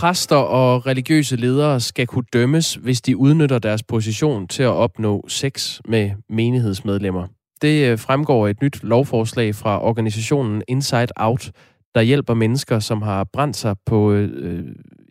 Præster 0.00 0.36
og 0.36 0.86
religiøse 0.86 1.36
ledere 1.36 1.80
skal 1.80 2.06
kunne 2.06 2.24
dømmes, 2.32 2.74
hvis 2.74 3.00
de 3.00 3.16
udnytter 3.16 3.58
deres 3.58 3.82
position 3.82 4.48
til 4.48 4.62
at 4.62 4.68
opnå 4.68 5.24
sex 5.28 5.80
med 5.88 6.10
menighedsmedlemmer. 6.28 7.26
Det 7.62 7.90
øh, 7.90 7.98
fremgår 7.98 8.48
et 8.48 8.62
nyt 8.62 8.82
lovforslag 8.82 9.54
fra 9.54 9.84
organisationen 9.84 10.62
Inside 10.68 11.06
Out, 11.16 11.50
der 11.94 12.00
hjælper 12.00 12.34
mennesker, 12.34 12.78
som 12.78 13.02
har 13.02 13.24
brændt 13.32 13.56
sig 13.56 13.76
på 13.86 14.12
øh, 14.12 14.64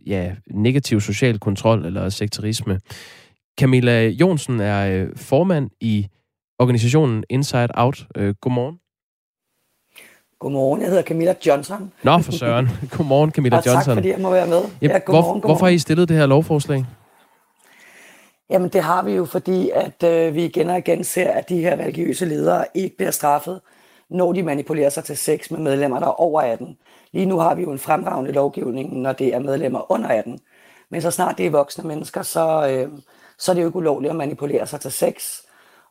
ja, 0.07 0.35
negativ 0.53 1.01
social 1.01 1.39
kontrol 1.39 1.85
eller 1.85 2.09
sekterisme. 2.09 2.79
Camilla 3.59 4.07
Jonsen 4.07 4.59
er 4.59 5.01
øh, 5.01 5.07
formand 5.15 5.69
i 5.81 6.07
organisationen 6.59 7.23
Inside 7.29 7.69
Out. 7.73 8.07
Øh, 8.17 8.35
godmorgen. 8.41 8.77
Godmorgen, 10.39 10.81
jeg 10.81 10.89
hedder 10.89 11.03
Camilla 11.03 11.35
Johnson. 11.45 11.91
Nå, 12.03 12.17
for 12.17 12.31
søren. 12.31 12.69
Godmorgen, 12.97 13.31
Camilla 13.31 13.57
og 13.57 13.65
Johnson. 13.65 13.85
tak, 13.85 13.95
fordi 13.97 14.09
jeg 14.09 14.19
må 14.19 14.29
være 14.29 14.47
med. 14.47 14.61
Ja, 14.81 14.87
godmorgen, 14.87 15.01
hvor, 15.05 15.21
godmorgen. 15.21 15.41
Hvorfor 15.41 15.65
har 15.65 15.71
I 15.71 15.77
stillet 15.77 16.09
det 16.09 16.17
her 16.17 16.25
lovforslag? 16.25 16.85
Jamen, 18.49 18.69
det 18.69 18.81
har 18.83 19.03
vi 19.03 19.11
jo, 19.11 19.25
fordi 19.25 19.69
at 19.69 20.03
øh, 20.03 20.35
vi 20.35 20.45
igen 20.45 20.69
og 20.69 20.77
igen 20.77 21.03
ser, 21.03 21.31
at 21.31 21.49
de 21.49 21.61
her 21.61 21.77
religiøse 21.77 22.25
ledere 22.25 22.65
ikke 22.73 22.97
bliver 22.97 23.11
straffet, 23.11 23.61
når 24.09 24.33
de 24.33 24.43
manipulerer 24.43 24.89
sig 24.89 25.03
til 25.03 25.17
sex 25.17 25.51
med 25.51 25.59
medlemmer, 25.59 25.99
der 25.99 26.07
er 26.07 26.21
over 26.21 26.41
18. 26.41 26.77
Lige 27.11 27.25
nu 27.25 27.39
har 27.39 27.55
vi 27.55 27.61
jo 27.61 27.71
en 27.71 27.79
fremragende 27.79 28.31
lovgivning, 28.31 28.97
når 28.97 29.13
det 29.13 29.35
er 29.35 29.39
medlemmer 29.39 29.91
under 29.91 30.07
18. 30.07 30.39
Men 30.91 31.01
så 31.01 31.11
snart 31.11 31.37
det 31.37 31.45
er 31.45 31.49
voksne 31.49 31.87
mennesker, 31.87 32.21
så, 32.21 32.67
øh, 32.69 32.89
så 33.37 33.51
er 33.51 33.53
det 33.53 33.61
jo 33.61 33.67
ikke 33.67 33.77
ulovligt 33.77 34.09
at 34.11 34.15
manipulere 34.15 34.67
sig 34.67 34.79
til 34.79 34.91
sex. 34.91 35.41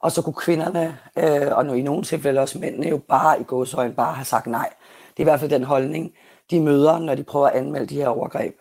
Og 0.03 0.13
så 0.13 0.23
kunne 0.23 0.35
kvinderne, 0.35 0.97
øh, 1.19 1.57
og 1.57 1.79
i 1.79 1.83
nogle 1.83 2.03
tilfælde 2.03 2.41
også 2.41 2.59
mændene, 2.59 2.89
jo 2.89 3.01
bare 3.09 3.41
i 3.41 3.45
gåsøjne 3.45 3.95
bare 3.95 4.15
have 4.15 4.25
sagt 4.25 4.47
nej. 4.47 4.69
Det 5.11 5.17
er 5.17 5.21
i 5.21 5.31
hvert 5.31 5.41
fald 5.41 5.51
den 5.51 5.65
holdning, 5.65 6.13
de 6.51 6.61
møder, 6.61 6.99
når 6.99 7.15
de 7.15 7.23
prøver 7.23 7.47
at 7.47 7.55
anmelde 7.55 7.87
de 7.87 7.95
her 7.95 8.09
overgreb. 8.09 8.55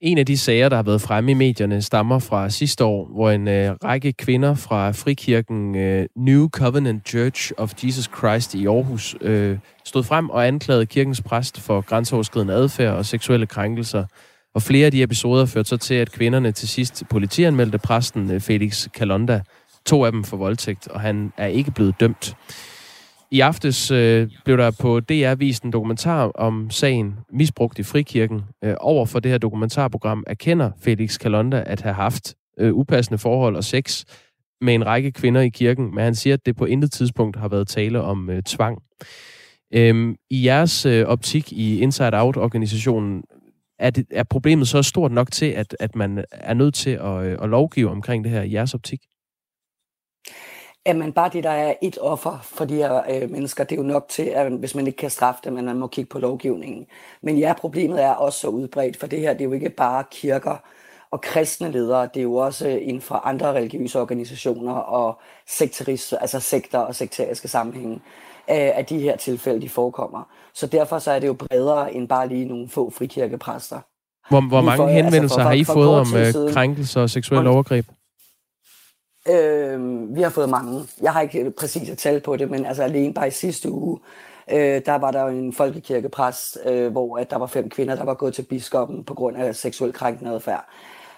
En 0.00 0.18
af 0.18 0.26
de 0.26 0.38
sager, 0.38 0.68
der 0.68 0.76
har 0.76 0.82
været 0.82 1.00
fremme 1.00 1.30
i 1.30 1.34
medierne, 1.34 1.82
stammer 1.82 2.18
fra 2.18 2.50
sidste 2.50 2.84
år, 2.84 3.08
hvor 3.14 3.30
en 3.30 3.48
øh, 3.48 3.76
række 3.84 4.12
kvinder 4.12 4.54
fra 4.54 4.90
frikirken 4.90 5.76
øh, 5.76 6.06
New 6.16 6.48
Covenant 6.48 7.08
Church 7.08 7.52
of 7.56 7.72
Jesus 7.84 8.10
Christ 8.18 8.54
i 8.54 8.66
Aarhus 8.66 9.16
øh, 9.20 9.58
stod 9.84 10.02
frem 10.02 10.30
og 10.30 10.46
anklagede 10.46 10.86
kirkens 10.86 11.22
præst 11.22 11.60
for 11.60 11.80
grænseoverskridende 11.80 12.54
adfærd 12.54 12.94
og 12.94 13.06
seksuelle 13.06 13.46
krænkelser. 13.46 14.04
Og 14.54 14.62
flere 14.62 14.86
af 14.86 14.92
de 14.92 15.02
episoder 15.02 15.46
førte 15.46 15.68
så 15.68 15.76
til, 15.76 15.94
at 15.94 16.12
kvinderne 16.12 16.52
til 16.52 16.68
sidst 16.68 17.02
politianmeldte 17.10 17.78
præsten 17.78 18.30
øh, 18.30 18.40
Felix 18.40 18.88
Kalonda 18.94 19.40
to 19.90 20.04
af 20.04 20.12
dem 20.12 20.24
for 20.24 20.36
voldtægt, 20.36 20.88
og 20.88 21.00
han 21.00 21.32
er 21.36 21.46
ikke 21.46 21.70
blevet 21.70 22.00
dømt. 22.00 22.36
I 23.30 23.40
aftes 23.40 23.90
øh, 23.90 24.28
blev 24.44 24.56
der 24.56 24.70
på 24.80 25.00
DR 25.00 25.34
vist 25.34 25.62
en 25.62 25.72
dokumentar 25.72 26.30
om 26.34 26.70
sagen 26.70 27.14
misbrugt 27.32 27.78
i 27.78 27.82
frikirken. 27.82 28.40
Øh, 28.64 28.74
over 28.80 29.06
for 29.06 29.20
det 29.20 29.30
her 29.30 29.38
dokumentarprogram 29.38 30.24
erkender 30.26 30.70
Felix 30.80 31.18
Kalonda 31.18 31.62
at 31.66 31.80
have 31.80 31.94
haft 31.94 32.34
øh, 32.58 32.74
upassende 32.74 33.18
forhold 33.18 33.56
og 33.56 33.64
sex 33.64 34.04
med 34.60 34.74
en 34.74 34.86
række 34.86 35.12
kvinder 35.12 35.40
i 35.40 35.48
kirken, 35.48 35.94
men 35.94 36.04
han 36.04 36.14
siger, 36.14 36.34
at 36.34 36.46
det 36.46 36.56
på 36.56 36.64
intet 36.64 36.92
tidspunkt 36.92 37.36
har 37.36 37.48
været 37.48 37.68
tale 37.68 38.02
om 38.02 38.30
øh, 38.30 38.42
tvang. 38.42 38.82
Øhm, 39.74 40.16
I 40.30 40.46
jeres 40.46 40.86
øh, 40.86 41.06
optik 41.06 41.52
i 41.52 41.80
Inside 41.80 42.20
Out-organisationen, 42.20 43.22
er, 43.78 43.90
det, 43.90 44.06
er 44.10 44.22
problemet 44.22 44.68
så 44.68 44.82
stort 44.82 45.12
nok 45.12 45.32
til, 45.32 45.46
at, 45.46 45.76
at 45.80 45.96
man 45.96 46.24
er 46.30 46.54
nødt 46.54 46.74
til 46.74 46.90
at, 46.90 47.24
øh, 47.24 47.38
at 47.42 47.48
lovgive 47.48 47.90
omkring 47.90 48.24
det 48.24 48.32
her 48.32 48.42
i 48.42 48.52
jeres 48.52 48.74
optik? 48.74 49.00
Jamen 50.86 51.12
bare 51.12 51.30
det, 51.32 51.44
der 51.44 51.50
er 51.50 51.74
et 51.82 51.98
offer 52.00 52.38
for 52.42 52.64
de 52.64 52.74
her 52.74 53.02
øh, 53.10 53.30
mennesker, 53.30 53.64
det 53.64 53.78
er 53.78 53.82
jo 53.82 53.88
nok 53.88 54.06
til, 54.08 54.22
at 54.22 54.52
hvis 54.52 54.74
man 54.74 54.86
ikke 54.86 54.96
kan 54.96 55.10
straffe 55.10 55.40
dem, 55.44 55.56
at 55.56 55.64
man 55.64 55.78
må 55.78 55.86
kigge 55.86 56.08
på 56.08 56.18
lovgivningen. 56.18 56.86
Men 57.22 57.38
ja, 57.38 57.52
problemet 57.58 58.02
er 58.02 58.10
også 58.10 58.38
så 58.38 58.48
udbredt, 58.48 58.96
for 58.96 59.06
det 59.06 59.20
her 59.20 59.32
det 59.32 59.40
er 59.40 59.44
jo 59.44 59.52
ikke 59.52 59.70
bare 59.70 60.04
kirker 60.10 60.56
og 61.10 61.20
kristne 61.20 61.70
ledere, 61.70 62.08
det 62.14 62.20
er 62.20 62.24
jo 62.24 62.34
også 62.34 62.68
inden 62.68 63.00
for 63.00 63.14
andre 63.14 63.52
religiøse 63.52 64.00
organisationer 64.00 64.72
og 64.72 65.20
sekteris, 65.48 66.12
altså 66.12 66.40
sekter 66.40 66.78
og 66.78 66.94
sekteriske 66.94 67.48
sammenhænge, 67.48 67.94
øh, 68.50 68.78
at 68.78 68.88
de 68.88 68.98
her 68.98 69.16
tilfælde 69.16 69.60
de 69.60 69.68
forekommer. 69.68 70.22
Så 70.54 70.66
derfor 70.66 70.98
så 70.98 71.10
er 71.10 71.18
det 71.18 71.26
jo 71.26 71.32
bredere 71.32 71.94
end 71.94 72.08
bare 72.08 72.28
lige 72.28 72.44
nogle 72.44 72.68
få 72.68 72.90
frikirkepræster. 72.90 73.80
Hvor, 74.28 74.48
hvor 74.48 74.60
mange 74.60 74.76
for, 74.76 74.86
altså, 74.86 74.96
henvendelser 74.96 75.22
altså 75.22 75.34
for, 75.34 75.42
har 75.42 75.52
I 75.52 75.64
for, 75.64 75.72
fået 75.72 76.34
om 76.34 76.46
øh, 76.46 76.52
krænkelser 76.54 77.00
og 77.00 77.10
seksuelle 77.10 77.50
overgreb? 77.50 77.86
Øh, 79.28 79.80
vi 80.16 80.22
har 80.22 80.30
fået 80.30 80.48
mange. 80.48 80.88
Jeg 81.02 81.12
har 81.12 81.20
ikke 81.20 81.50
præcis 81.50 81.88
et 81.90 81.98
tal 81.98 82.20
på 82.20 82.36
det, 82.36 82.50
men 82.50 82.66
altså 82.66 82.82
alene 82.82 83.14
bare 83.14 83.28
i 83.28 83.30
sidste 83.30 83.70
uge, 83.70 83.98
øh, 84.52 84.82
der 84.86 84.94
var 84.94 85.10
der 85.10 85.26
en 85.26 85.52
folkekirkepræst, 85.52 86.58
øh, 86.66 86.92
hvor 86.92 87.18
at 87.18 87.30
der 87.30 87.36
var 87.36 87.46
fem 87.46 87.70
kvinder, 87.70 87.94
der 87.94 88.04
var 88.04 88.14
gået 88.14 88.34
til 88.34 88.42
biskoppen 88.42 89.04
på 89.04 89.14
grund 89.14 89.36
af 89.36 89.56
seksuel 89.56 89.92
krænkende 89.92 90.30
adfærd. 90.30 90.68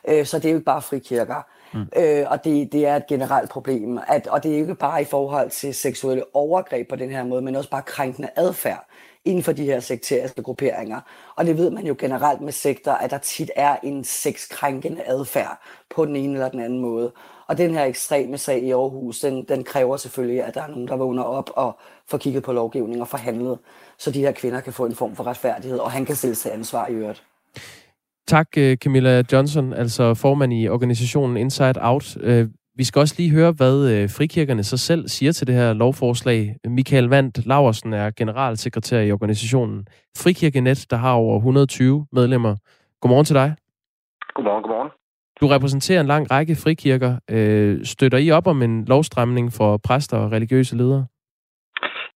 Øh, 0.08 0.26
så 0.26 0.38
det 0.38 0.44
er 0.44 0.50
jo 0.50 0.56
ikke 0.56 0.64
bare 0.64 0.82
frikirker. 0.82 1.42
Mm. 1.74 1.88
Øh, 1.96 2.26
og 2.30 2.44
det, 2.44 2.72
det 2.72 2.86
er 2.86 2.96
et 2.96 3.06
generelt 3.06 3.50
problem. 3.50 3.98
At, 4.06 4.26
og 4.26 4.42
det 4.42 4.52
er 4.52 4.56
ikke 4.56 4.74
bare 4.74 5.02
i 5.02 5.04
forhold 5.04 5.50
til 5.50 5.74
seksuelle 5.74 6.24
overgreb 6.32 6.88
på 6.88 6.96
den 6.96 7.10
her 7.10 7.24
måde, 7.24 7.42
men 7.42 7.56
også 7.56 7.70
bare 7.70 7.82
krænkende 7.82 8.28
adfærd 8.36 8.88
inden 9.24 9.42
for 9.42 9.52
de 9.52 9.64
her 9.64 9.80
sekteriske 9.80 10.42
grupperinger. 10.42 11.00
Og 11.36 11.46
det 11.46 11.58
ved 11.58 11.70
man 11.70 11.86
jo 11.86 11.96
generelt 11.98 12.40
med 12.40 12.52
sekter, 12.52 12.92
at 12.92 13.10
der 13.10 13.18
tit 13.18 13.50
er 13.56 13.76
en 13.82 14.04
sexkrænkende 14.04 15.02
adfærd 15.06 15.60
på 15.90 16.04
den 16.04 16.16
ene 16.16 16.32
eller 16.32 16.48
den 16.48 16.60
anden 16.60 16.80
måde. 16.80 17.12
Og 17.46 17.58
den 17.58 17.74
her 17.74 17.84
ekstreme 17.84 18.38
sag 18.38 18.62
i 18.62 18.70
Aarhus, 18.70 19.20
den, 19.20 19.44
den 19.44 19.64
kræver 19.64 19.96
selvfølgelig, 19.96 20.44
at 20.44 20.54
der 20.54 20.62
er 20.62 20.66
nogen, 20.66 20.88
der 20.88 20.96
vågner 20.96 21.22
op 21.22 21.50
og 21.56 21.78
får 22.06 22.18
kigget 22.18 22.42
på 22.42 22.52
lovgivning 22.52 23.00
og 23.00 23.08
forhandlet, 23.08 23.58
så 23.98 24.10
de 24.10 24.20
her 24.20 24.32
kvinder 24.32 24.60
kan 24.60 24.72
få 24.72 24.86
en 24.86 24.94
form 24.94 25.16
for 25.16 25.24
retfærdighed, 25.26 25.78
og 25.78 25.90
han 25.90 26.04
kan 26.04 26.16
stille 26.16 26.34
til 26.34 26.48
ansvar 26.48 26.88
i 26.88 26.92
øvrigt. 26.92 27.24
Tak, 28.26 28.48
øh, 28.58 28.76
Camilla 28.76 29.22
Johnson, 29.32 29.72
altså 29.72 30.14
formand 30.14 30.52
i 30.52 30.68
organisationen 30.68 31.36
Inside 31.36 31.74
Out. 31.80 32.16
Øh, 32.20 32.48
vi 32.76 32.84
skal 32.84 33.00
også 33.00 33.14
lige 33.18 33.30
høre, 33.30 33.52
hvad 33.52 33.90
øh, 33.90 34.10
frikirkerne 34.10 34.64
så 34.64 34.76
selv 34.76 35.08
siger 35.08 35.32
til 35.32 35.46
det 35.46 35.54
her 35.54 35.72
lovforslag. 35.72 36.56
Michael 36.64 37.04
Vandt 37.04 37.46
Laversen 37.46 37.92
er 37.92 38.10
generalsekretær 38.10 39.00
i 39.00 39.12
organisationen 39.12 39.86
Frikirkenet, 40.16 40.86
der 40.90 40.96
har 40.96 41.12
over 41.12 41.36
120 41.36 42.06
medlemmer. 42.12 42.56
Godmorgen 43.00 43.24
til 43.24 43.34
dig. 43.34 43.54
Godmorgen, 44.34 44.62
godmorgen. 44.62 44.90
Du 45.40 45.46
repræsenterer 45.46 46.00
en 46.00 46.06
lang 46.06 46.30
række 46.30 46.56
frikirker. 46.56 47.16
Støtter 47.84 48.18
I 48.18 48.30
op 48.30 48.46
om 48.46 48.62
en 48.62 48.84
lovstramning 48.84 49.52
for 49.52 49.76
præster 49.76 50.16
og 50.16 50.32
religiøse 50.32 50.76
ledere? 50.76 51.06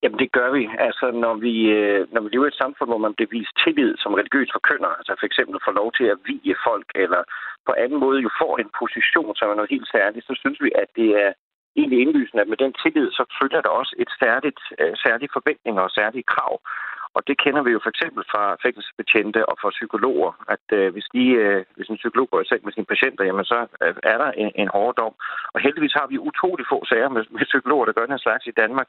Jamen 0.03 0.19
det 0.19 0.33
gør 0.33 0.51
vi. 0.57 0.63
Altså 0.79 1.07
når 1.25 1.35
vi, 1.35 1.55
øh, 1.79 2.01
når 2.13 2.21
vi 2.23 2.29
lever 2.29 2.47
i 2.47 2.53
et 2.55 2.63
samfund, 2.63 2.89
hvor 2.91 3.05
man 3.07 3.15
bliver 3.15 3.35
vist 3.37 3.55
tillid 3.65 3.93
som 4.03 4.15
religiøs 4.21 4.51
forkynder, 4.57 4.91
altså 4.99 5.13
for 5.19 5.27
eksempel 5.27 5.57
får 5.65 5.75
lov 5.81 5.89
til 5.99 6.07
at 6.15 6.19
vige 6.29 6.57
folk, 6.69 6.89
eller 6.95 7.23
på 7.67 7.73
anden 7.83 7.99
måde 8.05 8.19
jo 8.27 8.31
får 8.41 8.53
en 8.59 8.71
position, 8.81 9.37
som 9.37 9.51
er 9.51 9.59
noget 9.59 9.75
helt 9.75 9.89
særligt, 9.97 10.27
så 10.27 10.35
synes 10.43 10.59
vi, 10.65 10.71
at 10.83 10.89
det 10.99 11.09
er 11.25 11.33
egentlig 11.77 11.99
indlysende, 12.01 12.43
at 12.43 12.49
med 12.53 12.61
den 12.65 12.73
tillid, 12.83 13.09
så 13.19 13.23
følger 13.41 13.61
der 13.61 13.73
også 13.81 13.95
et 14.03 14.11
særligt, 14.23 14.61
øh, 14.81 14.95
særlige 15.05 15.35
forventninger 15.37 15.83
og 15.83 15.91
særlige 15.99 16.31
krav. 16.35 16.55
Og 17.17 17.23
det 17.29 17.37
kender 17.45 17.63
vi 17.63 17.71
jo 17.77 17.81
for 17.83 17.93
eksempel 17.95 18.23
fra 18.33 18.45
fængselsbetjente 18.65 19.41
og 19.51 19.57
fra 19.61 19.71
psykologer, 19.77 20.33
at 20.55 20.67
øh, 20.79 20.93
hvis, 20.95 21.09
de, 21.15 21.25
øh, 21.43 21.65
hvis 21.77 21.89
en 21.89 22.01
psykolog 22.03 22.27
går 22.31 22.41
i 22.41 22.49
seng 22.49 22.63
med 22.65 22.73
sine 22.73 22.91
patienter, 22.93 23.25
jamen 23.25 23.45
så 23.53 23.59
øh, 23.85 23.95
er 24.13 24.19
der 24.23 24.31
en, 24.43 24.51
en 24.63 24.69
hård 24.75 24.95
dom. 25.01 25.15
Og 25.55 25.59
heldigvis 25.65 25.99
har 25.99 26.07
vi 26.07 26.25
utrolig 26.29 26.67
få 26.73 26.79
sager 26.91 27.09
med, 27.09 27.23
med 27.31 27.45
psykologer, 27.51 27.85
der 27.85 27.93
gør 27.93 28.07
den 28.07 28.17
her 28.17 28.27
slags 28.27 28.47
i 28.47 28.59
Danmark. 28.63 28.89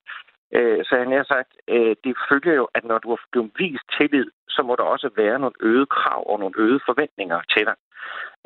Øh, 0.55 0.85
så 0.85 0.95
han 0.97 1.11
har 1.11 1.23
sagt, 1.23 1.51
øh, 1.67 1.95
det 2.03 2.13
følger 2.29 2.53
jo, 2.53 2.67
at 2.75 2.83
når 2.83 2.97
du 2.97 3.09
har 3.09 3.19
blevet 3.31 3.51
vist 3.57 3.87
tillid, 3.97 4.27
så 4.49 4.61
må 4.63 4.75
der 4.75 4.83
også 4.83 5.09
være 5.15 5.39
nogle 5.39 5.59
øgede 5.59 5.85
krav 5.85 6.23
og 6.31 6.39
nogle 6.39 6.55
øgede 6.57 6.79
forventninger 6.85 7.39
til 7.53 7.65
dig. 7.65 7.75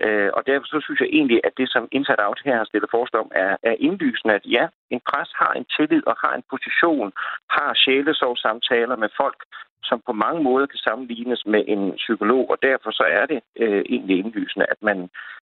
Øh, 0.06 0.30
og 0.38 0.42
derfor 0.48 0.68
så 0.68 0.80
synes 0.84 1.00
jeg 1.02 1.10
egentlig, 1.18 1.40
at 1.44 1.54
det, 1.58 1.68
som 1.72 1.88
Inside 1.92 2.26
Out 2.28 2.42
her 2.46 2.58
har 2.58 2.66
stillet 2.66 2.90
forslag 2.92 3.22
om, 3.26 3.32
er, 3.36 3.58
er 3.64 3.76
indlysende, 3.88 4.34
at 4.34 4.46
ja, 4.46 4.68
en 4.90 5.02
præst 5.10 5.34
har 5.42 5.54
en 5.54 5.66
tillid 5.76 6.04
og 6.08 6.16
har 6.24 6.34
en 6.36 6.44
position, 6.54 7.12
har 7.50 7.72
sjælesorgssamtaler 7.84 8.96
med 8.96 9.10
folk, 9.22 9.40
som 9.84 10.02
på 10.08 10.14
mange 10.14 10.44
måder 10.44 10.66
kan 10.66 10.82
sammenlignes 10.88 11.42
med 11.46 11.64
en 11.68 11.84
psykolog, 12.04 12.50
og 12.50 12.58
derfor 12.62 12.92
så 12.92 13.06
er 13.20 13.26
det 13.32 13.40
øh, 13.64 13.84
egentlig 13.94 14.16
indlysende, 14.18 14.66
at 14.74 14.80
man 14.82 14.98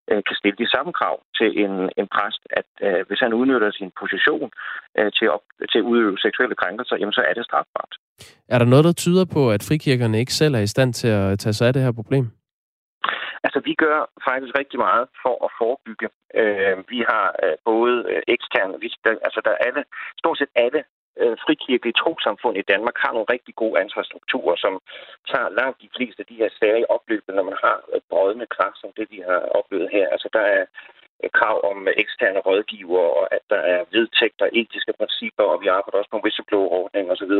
øh, 0.09 0.21
kan 0.27 0.35
stille 0.39 0.57
de 0.63 0.69
samme 0.75 0.91
krav 0.99 1.15
til 1.37 1.49
en, 1.63 1.73
en 1.99 2.07
præst, 2.15 2.43
at 2.59 2.69
øh, 2.87 3.01
hvis 3.07 3.19
han 3.19 3.33
udnytter 3.33 3.71
sin 3.71 3.91
position 4.01 4.49
øh, 4.97 5.11
til, 5.17 5.27
at, 5.35 5.39
til 5.71 5.79
at 5.79 5.87
udøve 5.91 6.17
seksuelle 6.17 6.55
krænkelser, 6.55 6.95
jamen 6.99 7.13
så 7.13 7.23
er 7.29 7.33
det 7.33 7.45
strafbart. 7.45 7.93
Er 8.53 8.57
der 8.59 8.65
noget, 8.65 8.85
der 8.85 8.93
tyder 8.93 9.25
på, 9.35 9.51
at 9.51 9.65
frikirkerne 9.69 10.19
ikke 10.19 10.33
selv 10.33 10.53
er 10.55 10.59
i 10.59 10.73
stand 10.75 10.93
til 10.93 11.07
at 11.07 11.39
tage 11.39 11.53
sig 11.53 11.67
af 11.67 11.73
det 11.73 11.81
her 11.81 11.91
problem? 11.91 12.25
Altså, 13.43 13.59
vi 13.69 13.73
gør 13.83 13.97
faktisk 14.29 14.53
rigtig 14.61 14.79
meget 14.87 15.05
for 15.23 15.35
at 15.45 15.51
forebygge. 15.59 16.07
Øh, 16.41 16.77
vi 16.93 16.99
har 17.11 17.25
øh, 17.43 17.55
både 17.71 17.95
øh, 18.11 18.21
eksterne, 18.35 18.73
vi, 18.83 18.87
der, 19.05 19.11
altså 19.27 19.39
der 19.45 19.51
er 19.51 19.61
alle, 19.67 19.83
stort 20.21 20.37
set 20.37 20.51
alle 20.55 20.81
øh, 21.21 21.35
frikirkelige 21.45 21.99
trosamfund 22.03 22.55
i 22.57 22.69
Danmark 22.73 22.97
har 23.03 23.11
nogle 23.13 23.31
rigtig 23.35 23.53
gode 23.55 23.79
ansvarsstrukturer, 23.83 24.55
som 24.63 24.73
tager 25.31 25.49
langt 25.59 25.81
de 25.81 25.89
fleste 25.95 26.19
af 26.23 26.27
de 26.31 26.39
her 26.41 26.49
sager 26.59 26.77
i 26.81 26.89
opløbet, 26.95 27.35
når 27.35 27.45
man 27.49 27.57
har 27.65 27.77
et 27.97 28.03
brødende 28.09 28.47
kraft, 28.55 28.77
som 28.79 28.91
det 28.97 29.07
vi 29.13 29.19
har 29.29 29.39
oplevet 29.59 29.89
her. 29.95 30.05
Altså, 30.13 30.29
der 30.33 30.45
er 30.57 30.65
Øh, 31.23 31.29
krav 31.37 31.57
om 31.71 31.87
eksterne 32.03 32.39
rådgiver, 32.47 33.05
og 33.19 33.25
at 33.35 33.43
der 33.49 33.61
er 33.73 33.81
vedtægter, 33.95 34.45
etiske 34.53 34.93
principper, 34.99 35.43
og 35.43 35.61
vi 35.61 35.67
arbejder 35.67 35.97
også 35.97 36.13
med 36.13 36.23
whistleblower-ordning 36.23 37.05
osv. 37.13 37.33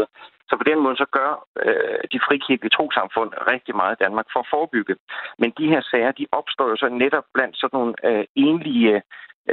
Så 0.50 0.54
på 0.58 0.66
den 0.70 0.80
måde 0.84 0.98
så 1.04 1.08
gør 1.18 1.32
øh, 1.66 2.00
de 2.14 2.20
frikirkelige 2.28 2.76
trosamfund 2.78 3.32
rigtig 3.54 3.76
meget 3.76 3.96
i 3.96 4.04
Danmark 4.04 4.28
for 4.34 4.40
at 4.40 4.52
forebygge. 4.54 4.96
Men 5.42 5.50
de 5.60 5.68
her 5.74 5.82
sager, 5.92 6.12
de 6.12 6.28
opstår 6.32 6.68
jo 6.70 6.76
så 6.76 6.90
netop 6.90 7.26
blandt 7.34 7.56
sådan 7.58 7.76
nogle 7.78 7.94
øh, 8.08 8.26
enlige 8.36 8.96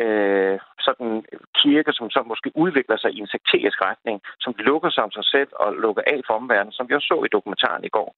øh, 0.00 0.58
sådan 0.86 1.24
kirker, 1.60 1.92
som 1.92 2.10
så 2.10 2.20
måske 2.26 2.50
udvikler 2.54 2.96
sig 2.96 3.10
i 3.12 3.18
en 3.20 3.32
sekterisk 3.34 3.78
retning, 3.88 4.16
som 4.40 4.54
lukker 4.58 4.90
sig 4.90 5.02
om 5.04 5.12
sig 5.18 5.24
selv 5.24 5.50
og 5.52 5.68
lukker 5.84 6.02
af 6.06 6.20
for 6.26 6.34
omverdenen, 6.34 6.72
som 6.72 6.88
vi 6.88 6.94
også 6.94 7.10
så 7.12 7.18
i 7.24 7.34
dokumentaren 7.36 7.84
i 7.84 7.94
går. 7.96 8.10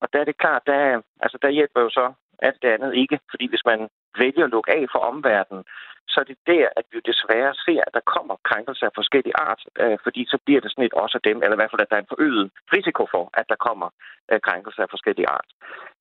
Og 0.00 0.06
der 0.12 0.18
er 0.20 0.24
det 0.24 0.38
klart, 0.42 0.62
der, 0.66 1.00
altså 1.24 1.38
der 1.42 1.56
hjælper 1.58 1.80
jo 1.80 1.90
så 1.90 2.12
alt 2.38 2.62
det 2.62 2.68
andet 2.68 2.94
ikke, 3.02 3.18
fordi 3.30 3.46
hvis 3.48 3.64
man 3.70 3.88
vælge 4.18 4.44
at 4.44 4.50
lukke 4.50 4.72
af 4.72 4.84
for 4.92 4.98
omverdenen, 4.98 5.64
så 6.08 6.20
er 6.20 6.24
det 6.24 6.38
der, 6.46 6.66
at 6.76 6.86
vi 6.92 6.98
desværre 7.10 7.54
ser, 7.66 7.80
at 7.86 7.94
der 7.94 8.10
kommer 8.14 8.34
krænkelser 8.48 8.86
af 8.86 8.94
forskellige 8.94 9.36
art, 9.48 9.62
øh, 9.82 9.98
fordi 10.04 10.22
så 10.32 10.38
bliver 10.44 10.60
det 10.60 10.70
sådan 10.70 10.84
et 10.84 10.98
også 11.02 11.16
af 11.18 11.26
dem, 11.28 11.36
eller 11.42 11.56
i 11.56 11.60
hvert 11.60 11.70
fald, 11.70 11.84
at 11.84 11.90
der 11.90 11.96
er 11.96 12.04
en 12.04 12.12
forøget 12.14 12.50
risiko 12.76 13.02
for, 13.14 13.24
at 13.40 13.46
der 13.52 13.58
kommer 13.66 13.88
øh, 14.30 14.40
krænkelser 14.46 14.82
af 14.82 14.90
forskellige 14.94 15.28
art. 15.36 15.50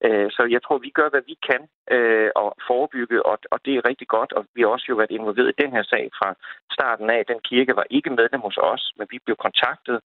Øh, 0.05 0.27
så 0.35 0.41
jeg 0.55 0.61
tror, 0.63 0.77
vi 0.77 0.91
gør, 0.99 1.09
hvad 1.09 1.23
vi 1.31 1.35
kan 1.49 1.61
øh, 1.95 2.29
og 2.41 2.49
forebygge, 2.67 3.25
og, 3.25 3.37
og 3.53 3.59
det 3.65 3.73
er 3.75 3.87
rigtig 3.89 4.07
godt, 4.07 4.31
og 4.37 4.41
vi 4.55 4.61
har 4.61 4.69
også 4.75 4.85
jo 4.89 4.95
været 4.95 5.17
involveret 5.17 5.49
i 5.53 5.61
den 5.61 5.71
her 5.75 5.83
sag 5.83 6.05
fra 6.19 6.29
starten 6.75 7.09
af. 7.09 7.25
Den 7.25 7.39
kirke 7.49 7.75
var 7.75 7.85
ikke 7.89 8.09
medlem 8.19 8.41
hos 8.47 8.57
os, 8.71 8.83
men 8.97 9.07
vi 9.11 9.17
blev 9.25 9.37
kontaktet, 9.45 9.97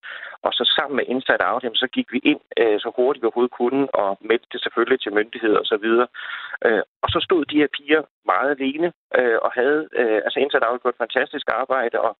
og 0.46 0.52
så 0.52 0.64
sammen 0.76 0.96
med 0.96 1.04
Insight 1.14 1.42
Out, 1.50 1.62
så 1.74 1.86
gik 1.96 2.08
vi 2.12 2.20
ind 2.32 2.40
øh, 2.60 2.80
så 2.80 2.88
hurtigt 2.96 3.22
vi 3.22 3.26
overhovedet 3.26 3.58
kunne, 3.60 3.94
og 3.94 4.18
meldte 4.20 4.48
det 4.52 4.62
selvfølgelig 4.62 5.00
til 5.00 5.14
myndigheder 5.18 5.58
osv. 5.64 5.86
Øh, 6.66 6.82
og 7.02 7.08
så 7.14 7.18
stod 7.26 7.44
de 7.44 7.60
her 7.60 7.70
piger 7.76 7.97
meget 8.32 8.50
alene 8.56 8.92
øh, 9.18 9.38
og 9.42 9.50
havde, 9.58 9.88
øh, 10.00 10.18
altså 10.26 10.38
indsat 10.40 10.66
Out 10.66 10.82
gjort 10.82 10.94
et 10.94 11.02
fantastisk 11.04 11.46
arbejde, 11.60 12.00
og 12.00 12.12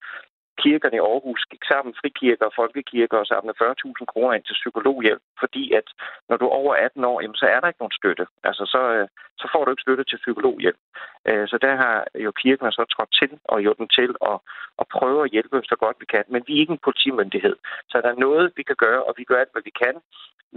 kirkerne 0.64 0.96
i 0.96 1.04
Aarhus 1.10 1.42
gik 1.52 1.64
sammen, 1.70 1.98
frikirker 2.00 2.46
og 2.46 2.56
folkekirker, 2.60 3.18
og 3.18 3.26
samlede 3.26 3.60
40.000 3.62 4.12
kroner 4.12 4.32
ind 4.34 4.44
til 4.46 4.60
psykologhjælp, 4.60 5.22
fordi 5.42 5.64
at 5.78 5.86
når 6.28 6.36
du 6.36 6.44
er 6.46 6.58
over 6.62 6.74
18 6.74 7.04
år, 7.04 7.20
jamen, 7.20 7.40
så 7.42 7.46
er 7.54 7.60
der 7.60 7.68
ikke 7.68 7.82
nogen 7.82 7.98
støtte. 8.00 8.26
Altså, 8.48 8.64
så, 8.74 8.80
øh, 8.96 9.08
så 9.40 9.46
får 9.52 9.64
du 9.64 9.70
ikke 9.70 9.86
støtte 9.86 10.04
til 10.04 10.22
psykologhjælp. 10.24 10.80
Øh, 11.28 11.48
så 11.50 11.56
der 11.64 11.74
har 11.82 11.96
jo 12.24 12.30
kirkerne 12.42 12.72
så 12.72 12.84
trådt 12.94 13.12
til 13.20 13.30
og 13.44 13.60
gjort 13.60 13.78
dem 13.78 13.88
til 13.98 14.10
at, 14.30 14.38
at 14.82 14.86
prøve 14.96 15.20
at 15.24 15.30
hjælpe 15.34 15.58
så 15.70 15.76
godt 15.84 15.96
vi 16.00 16.06
kan. 16.14 16.24
Men 16.28 16.42
vi 16.46 16.52
er 16.54 16.60
ikke 16.60 16.76
en 16.76 16.86
politimyndighed. 16.86 17.56
Så 17.90 18.00
der 18.04 18.10
er 18.10 18.24
noget, 18.26 18.52
vi 18.56 18.62
kan 18.62 18.78
gøre, 18.84 19.00
og 19.08 19.14
vi 19.18 19.24
gør 19.24 19.40
alt, 19.40 19.54
hvad 19.54 19.62
vi 19.68 19.74
kan. 19.84 19.96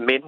Men 0.09 0.21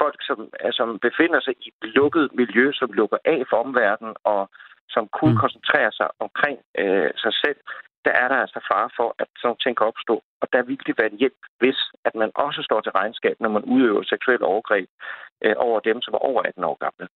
folk, 0.00 0.18
som, 0.28 0.38
som 0.78 0.98
befinder 0.98 1.40
sig 1.40 1.54
i 1.60 1.68
et 1.68 1.88
lukket 1.98 2.30
miljø, 2.40 2.72
som 2.72 2.92
lukker 2.92 3.18
af 3.24 3.40
for 3.50 3.56
omverdenen, 3.56 4.14
og 4.24 4.50
som 4.88 5.08
kun 5.20 5.32
mm. 5.32 5.36
koncentrerer 5.42 5.90
sig 5.90 6.08
omkring 6.20 6.58
øh, 6.78 7.10
sig 7.16 7.34
selv, 7.44 7.58
der 8.04 8.12
er 8.22 8.28
der 8.28 8.38
altså 8.44 8.60
fare 8.72 8.90
for, 8.96 9.08
at 9.18 9.28
sådan 9.36 9.46
nogle 9.48 9.64
ting 9.64 9.76
kan 9.76 9.86
opstå. 9.86 10.14
Og 10.42 10.46
der 10.52 10.62
vil 10.62 10.86
det 10.86 10.98
være 10.98 11.12
en 11.12 11.22
hjælp, 11.22 11.40
hvis 11.58 11.78
at 12.04 12.14
man 12.14 12.30
også 12.34 12.62
står 12.62 12.80
til 12.80 12.92
regnskab, 12.92 13.36
når 13.40 13.48
man 13.56 13.64
udøver 13.64 14.02
seksuelle 14.02 14.46
overgreb 14.46 14.88
øh, 15.44 15.54
over 15.56 15.80
dem, 15.80 16.02
som 16.02 16.14
er 16.14 16.18
over 16.18 16.42
18 16.42 16.64
år 16.64 16.76
gamle. 16.84 17.08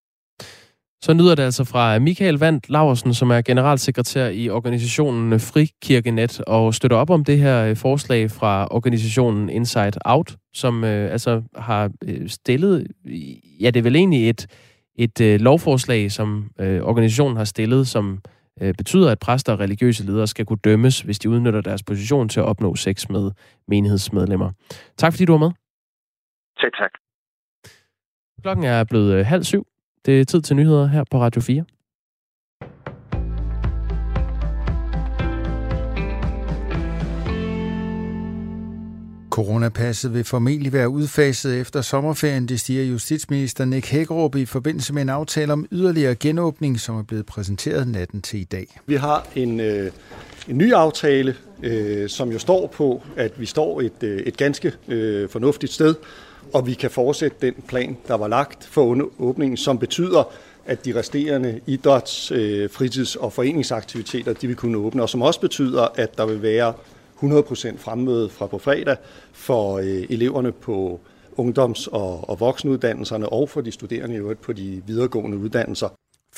Så 1.01 1.15
nyder 1.15 1.35
det 1.35 1.43
altså 1.43 1.65
fra 1.65 1.99
Michael 1.99 2.35
Vandt 2.39 2.71
Laversen, 2.71 3.15
som 3.15 3.31
er 3.31 3.43
generalsekretær 3.43 4.29
i 4.29 4.51
organisationen 4.51 5.41
Frikirkenet, 5.41 6.41
og 6.41 6.75
støtter 6.75 6.97
op 6.97 7.11
om 7.11 7.25
det 7.25 7.39
her 7.39 7.65
øh, 7.65 7.77
forslag 7.77 8.31
fra 8.31 8.69
organisationen 8.71 9.49
Inside 9.49 9.99
Out, 10.05 10.37
som 10.55 10.85
øh, 10.85 11.13
altså 11.13 11.43
har 11.57 11.91
øh, 12.05 12.29
stillet, 12.29 12.87
ja, 13.61 13.71
det 13.71 13.77
er 13.77 13.83
vel 13.83 13.97
egentlig 13.97 14.31
et, 14.31 14.47
et 14.99 15.21
øh, 15.21 15.41
lovforslag, 15.41 16.13
som 16.13 16.51
øh, 16.61 16.81
organisationen 16.83 17.37
har 17.37 17.45
stillet, 17.45 17.89
som 17.89 18.19
øh, 18.61 18.75
betyder, 18.75 19.11
at 19.11 19.19
præster 19.19 19.53
og 19.53 19.61
religiøse 19.61 20.07
ledere 20.07 20.27
skal 20.27 20.47
kunne 20.47 20.65
dømmes, 20.65 21.01
hvis 21.01 21.19
de 21.19 21.31
udnytter 21.31 21.61
deres 21.61 21.83
position 21.83 22.29
til 22.29 22.41
at 22.41 22.47
opnå 22.47 22.75
sex 22.75 23.09
med 23.09 23.31
menighedsmedlemmer. 23.69 24.51
Tak 24.97 25.13
fordi 25.13 25.25
du 25.25 25.33
var 25.33 25.39
med. 25.39 25.51
Selv 26.61 26.73
tak. 26.73 26.91
Klokken 28.43 28.65
er 28.65 28.85
blevet 28.85 29.15
øh, 29.15 29.27
halv 29.27 29.45
syv. 29.45 29.67
Det 30.07 30.21
er 30.21 30.25
tid 30.25 30.43
til 30.43 30.57
nyheder 30.57 30.87
her 30.87 31.05
på 31.11 31.21
Radio 31.21 31.41
4. 31.41 31.65
Coronapasset 39.39 40.15
vil 40.15 40.25
formentlig 40.25 40.73
være 40.73 40.89
udfaset 40.89 41.61
efter 41.61 41.81
sommerferien, 41.81 42.49
det 42.49 42.61
stiger 42.61 42.85
justitsminister 42.85 43.65
Nick 43.65 43.87
Hækkerup 43.87 44.37
i 44.37 44.47
forbindelse 44.47 44.95
med 44.95 45.03
en 45.03 45.09
aftale 45.09 45.53
om 45.53 45.67
yderligere 45.73 46.15
genåbning, 46.15 46.81
som 46.81 46.99
er 46.99 47.03
blevet 47.03 47.27
præsenteret 47.27 47.89
natten 47.89 48.23
til 48.23 48.41
i 48.41 48.45
dag. 48.45 48.81
Vi 48.87 48.95
har 48.95 49.27
en, 49.35 49.61
øh, 49.61 49.91
en 50.49 50.59
ny 50.59 50.73
aftale, 50.73 51.35
øh, 51.63 52.09
som 52.09 52.33
jo 52.33 52.39
står 52.39 52.67
på, 52.67 53.03
at 53.17 53.41
vi 53.41 53.47
står 53.47 53.81
et, 53.81 54.03
øh, 54.03 54.19
et 54.19 54.37
ganske 54.37 54.73
øh, 54.89 55.29
fornuftigt 55.29 55.73
sted, 55.73 55.95
og 56.53 56.67
vi 56.67 56.75
kan 56.75 56.91
fortsætte 56.91 57.37
den 57.41 57.55
plan, 57.69 57.97
der 58.09 58.15
var 58.15 58.29
lagt 58.29 58.65
for 58.65 59.11
åbningen, 59.19 59.57
som 59.57 59.79
betyder, 59.79 60.29
at 60.67 60.85
de 60.85 60.99
resterende 60.99 61.61
idræts-, 61.67 62.35
øh, 62.35 62.71
fritids- 62.71 63.17
og 63.17 63.33
foreningsaktiviteter 63.33 64.33
de 64.33 64.47
vil 64.47 64.57
kunne 64.57 64.79
åbne, 64.79 65.03
og 65.03 65.09
som 65.09 65.23
også 65.23 65.41
betyder, 65.41 65.89
at 65.95 66.19
der 66.19 66.27
vil 66.27 66.43
være 66.43 66.73
100% 67.23 67.79
fremmøde 67.79 68.29
fra 68.29 68.47
på 68.47 68.59
fredag 68.59 68.97
for 69.33 69.79
øh, 69.79 70.07
eleverne 70.11 70.53
på 70.53 71.01
ungdoms- 71.39 71.89
og, 71.93 72.31
og 72.31 72.41
voksenuddannelserne 72.41 73.29
og 73.29 73.49
for 73.49 73.61
de 73.61 73.73
studerende 73.73 74.15
i 74.15 74.19
øvrigt 74.19 74.41
på 74.41 74.53
de 74.53 74.83
videregående 74.87 75.39
uddannelser. 75.39 75.89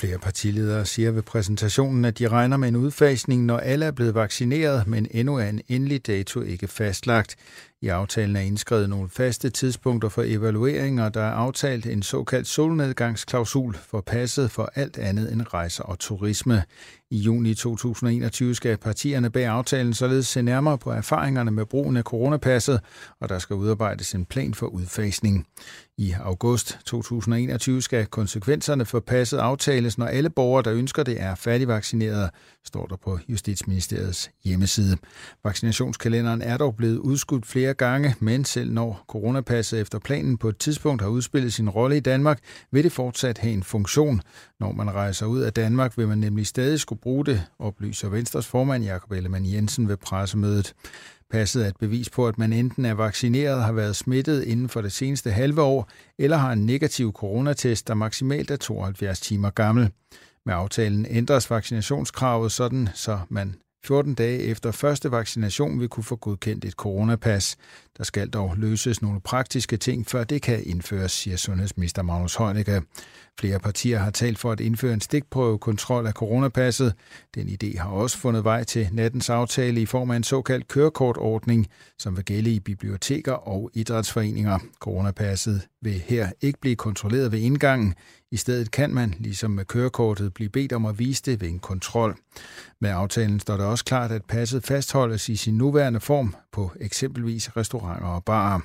Flere 0.01 0.19
partiledere 0.19 0.87
siger 0.87 1.11
ved 1.11 1.23
præsentationen, 1.23 2.05
at 2.05 2.19
de 2.19 2.29
regner 2.29 2.57
med 2.57 2.69
en 2.69 2.77
udfasning, 2.77 3.45
når 3.45 3.59
alle 3.59 3.87
er 3.87 3.91
blevet 3.91 4.15
vaccineret, 4.15 4.87
men 4.87 5.07
endnu 5.11 5.37
er 5.37 5.45
en 5.45 5.61
endelig 5.69 6.07
dato 6.07 6.41
ikke 6.41 6.69
fastlagt. 6.69 7.37
I 7.81 7.89
aftalen 7.89 8.37
er 8.37 8.41
indskrevet 8.41 8.91
nogle 8.91 9.09
faste 9.09 9.51
tidspunkter 9.51 10.09
for 10.09 10.23
evalueringer, 10.27 11.09
der 11.09 11.21
er 11.23 11.33
aftalt 11.33 11.87
en 11.87 12.03
såkaldt 12.03 12.47
solnedgangsklausul 12.47 13.75
for 13.75 14.01
passet 14.01 14.51
for 14.51 14.73
alt 14.75 14.99
andet 14.99 15.33
end 15.33 15.43
rejser 15.55 15.85
og 15.85 15.99
turisme. 15.99 16.63
I 17.13 17.19
juni 17.19 17.55
2021 17.55 18.55
skal 18.55 18.77
partierne 18.77 19.31
bag 19.31 19.47
aftalen 19.47 19.95
således 19.95 20.27
se 20.27 20.43
nærmere 20.43 20.79
på 20.79 20.91
erfaringerne 20.91 21.51
med 21.51 21.67
brugen 21.67 21.97
af 21.97 22.03
coronapasset, 22.03 22.81
og 23.21 23.29
der 23.29 23.39
skal 23.39 23.57
udarbejdes 23.57 24.15
en 24.15 24.25
plan 24.25 24.55
for 24.55 24.67
udfasning. 24.67 25.47
I 25.99 26.15
august 26.21 26.79
2021 26.87 27.83
skal 27.83 28.07
konsekvenserne 28.07 28.85
for 28.85 29.01
passet 29.01 29.39
aftales, 29.39 29.99
når 29.99 30.07
alle 30.07 30.31
borgere, 30.31 30.63
der 30.63 30.73
ønsker 30.73 31.03
det, 31.03 31.21
er 31.21 31.35
færdigvaccineret, 31.35 32.31
står 32.65 32.87
der 32.87 32.97
på 32.97 33.19
Justitsministeriets 33.29 34.31
hjemmeside. 34.45 34.97
Vaccinationskalenderen 35.45 36.43
er 36.43 36.57
dog 36.57 36.77
blevet 36.77 36.99
udskudt 36.99 37.47
flere 37.47 37.75
gange, 37.75 38.15
men 38.21 38.45
selv 38.45 38.73
når 38.73 39.05
coronapasset 39.09 39.81
efter 39.81 39.99
planen 39.99 40.39
på 40.39 40.49
et 40.49 40.59
tidspunkt 40.59 41.03
har 41.03 41.09
udspillet 41.09 41.53
sin 41.53 41.71
rolle 41.71 41.97
i 41.97 42.01
Danmark, 42.01 42.39
vil 42.71 42.85
det 42.85 42.93
fortsat 42.93 43.39
have 43.39 43.53
en 43.53 43.63
funktion. 43.63 44.21
Når 44.61 44.73
man 44.73 44.91
rejser 44.95 45.27
ud 45.27 45.41
af 45.41 45.53
Danmark, 45.53 45.99
vil 45.99 46.09
man 46.09 46.19
nemlig 46.19 46.47
stadig 46.47 46.81
skulle 46.81 47.01
bruge 47.01 47.27
det, 47.27 47.47
oplyser 47.59 48.09
Venstres 48.09 48.47
formand 48.47 48.85
Jakob 48.85 49.13
Ellemann 49.13 49.53
Jensen 49.53 49.89
ved 49.89 49.97
pressemødet. 49.97 50.75
Passet 51.31 51.65
er 51.65 51.69
et 51.69 51.77
bevis 51.77 52.11
på, 52.11 52.29
at 52.29 52.39
man 52.39 52.53
enten 52.53 52.85
er 52.85 52.95
vaccineret, 52.95 53.63
har 53.63 53.73
været 53.73 53.97
smittet 53.97 54.45
inden 54.45 54.69
for 54.69 54.81
det 54.81 54.93
seneste 54.93 55.31
halve 55.31 55.63
år, 55.63 55.91
eller 56.19 56.37
har 56.37 56.53
en 56.53 56.67
negativ 56.67 57.13
coronatest, 57.13 57.89
der 57.89 57.95
maksimalt 57.95 58.51
er 58.51 58.57
72 58.57 59.21
timer 59.21 59.51
gammel. 59.51 59.91
Med 60.47 60.55
aftalen 60.55 61.07
ændres 61.11 61.51
vaccinationskravet 61.51 62.53
sådan, 62.53 62.89
så 62.95 63.19
man 63.29 63.55
14 63.85 64.15
dage 64.15 64.39
efter 64.39 64.71
første 64.71 65.11
vaccination 65.11 65.81
vil 65.81 65.89
kunne 65.89 66.05
få 66.05 66.17
godkendt 66.17 66.65
et 66.65 66.73
coronapas. 66.73 67.57
Der 68.01 68.05
skal 68.05 68.29
dog 68.29 68.55
løses 68.57 69.03
nogle 69.03 69.21
praktiske 69.21 69.77
ting, 69.77 70.07
før 70.07 70.25
det 70.25 70.43
kan 70.43 70.63
indføres, 70.67 71.13
siger 71.13 71.37
sundhedsminister 71.37 72.03
Magnus 72.03 72.35
Heunicke. 72.35 72.83
Flere 73.41 73.59
partier 73.59 73.99
har 73.99 74.11
talt 74.11 74.39
for 74.39 74.53
at 74.53 74.61
indføre 74.61 74.95
en 74.95 75.01
stikprøvekontrol 75.01 76.07
af 76.07 76.13
coronapasset. 76.13 76.95
Den 77.35 77.49
idé 77.49 77.79
har 77.79 77.91
også 77.91 78.19
fundet 78.19 78.45
vej 78.45 78.65
til 78.65 78.89
nattens 78.93 79.31
aftale 79.31 79.81
i 79.81 79.87
form 79.87 80.11
af 80.11 80.17
en 80.17 80.23
såkaldt 80.23 80.69
kørekortordning, 80.69 81.67
som 81.99 82.17
vil 82.17 82.25
gælde 82.25 82.51
i 82.51 82.61
biblioteker 82.61 83.33
og 83.33 83.71
idrætsforeninger. 83.75 84.59
Coronapasset 84.79 85.67
vil 85.83 86.03
her 86.07 86.31
ikke 86.41 86.61
blive 86.61 86.77
kontrolleret 86.77 87.33
ved 87.33 87.39
indgangen. 87.39 87.95
I 88.33 88.37
stedet 88.37 88.71
kan 88.71 88.91
man, 88.91 89.15
ligesom 89.19 89.51
med 89.51 89.65
kørekortet, 89.65 90.35
blive 90.35 90.51
bedt 90.51 90.73
om 90.73 90.87
at 90.87 90.99
vise 90.99 91.23
det 91.27 91.41
ved 91.41 91.49
en 91.49 91.59
kontrol. 91.59 92.17
Med 92.81 92.91
aftalen 92.91 93.41
står 93.41 93.57
det 93.57 93.67
også 93.67 93.85
klart, 93.85 94.13
at 94.13 94.25
passet 94.25 94.65
fastholdes 94.65 95.29
i 95.29 95.37
sin 95.37 95.55
nuværende 95.55 96.01
form 96.01 96.35
på 96.53 96.71
eksempelvis 96.81 97.57
restauranter 97.57 98.07
og 98.07 98.25
barer. 98.25 98.61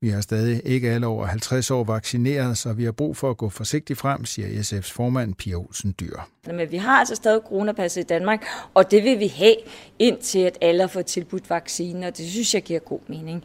Vi 0.00 0.08
har 0.08 0.20
stadig 0.20 0.62
ikke 0.64 0.90
alle 0.90 1.06
over 1.06 1.26
50 1.26 1.70
år 1.70 1.84
vaccineret, 1.84 2.58
så 2.58 2.72
vi 2.72 2.84
har 2.84 2.92
brug 2.92 3.16
for 3.16 3.30
at 3.30 3.36
gå 3.36 3.48
forsigtigt 3.48 3.98
frem, 3.98 4.24
siger 4.24 4.48
SF's 4.48 4.92
formand 4.92 5.34
Pia 5.34 5.54
Olsen 5.54 5.94
Dyr. 6.00 6.16
Men 6.46 6.70
vi 6.70 6.76
har 6.76 6.98
altså 6.98 7.14
stadig 7.14 7.40
coronapasset 7.48 8.00
i 8.00 8.04
Danmark, 8.04 8.44
og 8.74 8.90
det 8.90 9.04
vil 9.04 9.18
vi 9.18 9.26
have, 9.26 9.56
indtil 9.98 10.38
at 10.38 10.58
alle 10.60 10.80
har 10.80 10.88
fået 10.88 11.06
tilbudt 11.06 11.50
vacciner, 11.50 12.06
og 12.06 12.16
det 12.16 12.30
synes 12.30 12.54
jeg 12.54 12.62
giver 12.62 12.80
god 12.80 13.00
mening. 13.08 13.44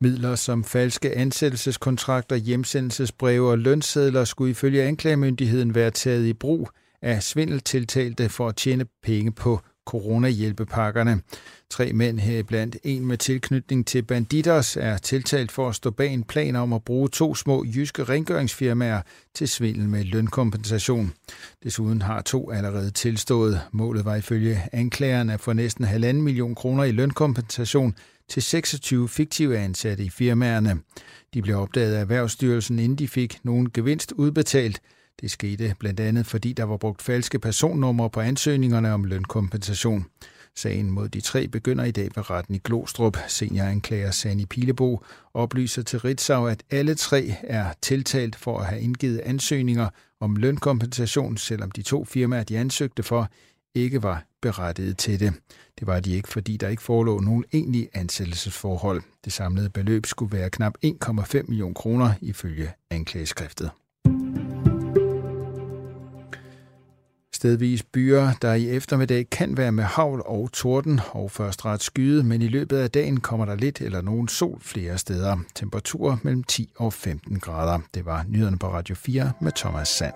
Midler 0.00 0.34
som 0.34 0.64
falske 0.64 1.16
ansættelseskontrakter, 1.16 2.36
hjemsendelsesbreve 2.36 3.50
og 3.50 3.58
lønsedler 3.58 4.24
skulle 4.24 4.50
ifølge 4.50 4.82
anklagemyndigheden 4.82 5.74
være 5.74 5.90
taget 5.90 6.26
i 6.26 6.32
brug 6.32 6.70
af 7.02 7.22
svindeltiltalte 7.22 8.28
for 8.28 8.48
at 8.48 8.56
tjene 8.56 8.86
penge 9.02 9.32
på 9.32 9.60
coronahjælpepakkerne. 9.86 11.20
Tre 11.70 11.92
mænd 11.92 12.20
her 12.20 12.42
blandt 12.42 12.76
en 12.84 13.06
med 13.06 13.18
tilknytning 13.18 13.86
til 13.86 14.02
Banditers 14.02 14.76
er 14.76 14.96
tiltalt 14.96 15.52
for 15.52 15.68
at 15.68 15.74
stå 15.74 15.90
bag 15.90 16.12
en 16.12 16.24
plan 16.24 16.56
om 16.56 16.72
at 16.72 16.84
bruge 16.84 17.08
to 17.08 17.34
små 17.34 17.64
jyske 17.64 18.04
rengøringsfirmaer 18.04 19.02
til 19.34 19.48
svindel 19.48 19.88
med 19.88 20.04
lønkompensation. 20.04 21.12
Desuden 21.64 22.02
har 22.02 22.22
to 22.22 22.50
allerede 22.50 22.90
tilstået. 22.90 23.60
Målet 23.72 24.04
var 24.04 24.16
ifølge 24.16 24.62
anklageren 24.72 25.30
at 25.30 25.40
få 25.40 25.52
næsten 25.52 25.84
halvanden 25.84 26.22
million 26.22 26.54
kroner 26.54 26.84
i 26.84 26.92
lønkompensation 26.92 27.94
til 28.28 28.42
26 28.42 29.08
fiktive 29.08 29.58
ansatte 29.58 30.04
i 30.04 30.10
firmaerne. 30.10 30.78
De 31.34 31.42
blev 31.42 31.58
opdaget 31.58 31.94
af 31.94 32.00
Erhvervsstyrelsen, 32.00 32.78
inden 32.78 32.98
de 32.98 33.08
fik 33.08 33.38
nogen 33.42 33.70
gevinst 33.70 34.12
udbetalt. 34.12 34.80
Det 35.20 35.30
skete 35.30 35.74
blandt 35.78 36.00
andet, 36.00 36.26
fordi 36.26 36.52
der 36.52 36.64
var 36.64 36.76
brugt 36.76 37.02
falske 37.02 37.38
personnumre 37.38 38.10
på 38.10 38.20
ansøgningerne 38.20 38.92
om 38.92 39.04
lønkompensation. 39.04 40.06
Sagen 40.56 40.90
mod 40.90 41.08
de 41.08 41.20
tre 41.20 41.48
begynder 41.48 41.84
i 41.84 41.90
dag 41.90 42.10
ved 42.14 42.30
retten 42.30 42.54
i 42.54 42.60
Glostrup. 42.64 43.16
Senioranklager 43.28 44.10
Sani 44.10 44.46
Pilebo 44.46 45.04
oplyser 45.34 45.82
til 45.82 45.98
Ritzau, 45.98 46.46
at 46.46 46.62
alle 46.70 46.94
tre 46.94 47.34
er 47.42 47.72
tiltalt 47.82 48.36
for 48.36 48.58
at 48.58 48.66
have 48.66 48.80
indgivet 48.80 49.18
ansøgninger 49.18 49.88
om 50.20 50.36
lønkompensation, 50.36 51.36
selvom 51.36 51.70
de 51.70 51.82
to 51.82 52.04
firmaer, 52.04 52.44
de 52.44 52.58
ansøgte 52.58 53.02
for, 53.02 53.28
ikke 53.74 54.02
var 54.02 54.24
berettiget 54.42 54.98
til 54.98 55.20
det. 55.20 55.34
Det 55.78 55.86
var 55.86 56.00
de 56.00 56.12
ikke, 56.12 56.28
fordi 56.28 56.56
der 56.56 56.68
ikke 56.68 56.82
forelå 56.82 57.20
nogen 57.20 57.44
egentlig 57.52 57.88
ansættelsesforhold. 57.94 59.02
Det 59.24 59.32
samlede 59.32 59.70
beløb 59.70 60.06
skulle 60.06 60.36
være 60.36 60.50
knap 60.50 60.74
1,5 60.84 61.42
million 61.48 61.74
kroner 61.74 62.12
ifølge 62.20 62.70
anklageskriftet. 62.90 63.70
Stedvis 67.46 67.82
byer, 67.82 68.30
der 68.42 68.54
i 68.54 68.68
eftermiddag 68.70 69.30
kan 69.30 69.56
være 69.56 69.72
med 69.72 69.84
havl 69.84 70.22
og 70.26 70.52
torden 70.52 71.00
og 71.12 71.30
først 71.30 71.64
ret 71.64 71.82
skyde, 71.82 72.24
men 72.24 72.42
i 72.42 72.48
løbet 72.48 72.76
af 72.76 72.90
dagen 72.90 73.20
kommer 73.20 73.46
der 73.46 73.54
lidt 73.54 73.80
eller 73.80 74.02
nogen 74.02 74.28
sol 74.28 74.58
flere 74.60 74.98
steder. 74.98 75.36
Temperaturer 75.54 76.16
mellem 76.22 76.42
10 76.42 76.72
og 76.76 76.92
15 76.92 77.40
grader. 77.40 77.78
Det 77.94 78.06
var 78.06 78.24
nyhederne 78.28 78.58
på 78.58 78.66
Radio 78.66 78.94
4 78.94 79.32
med 79.40 79.52
Thomas 79.56 79.88
Sand. 79.88 80.12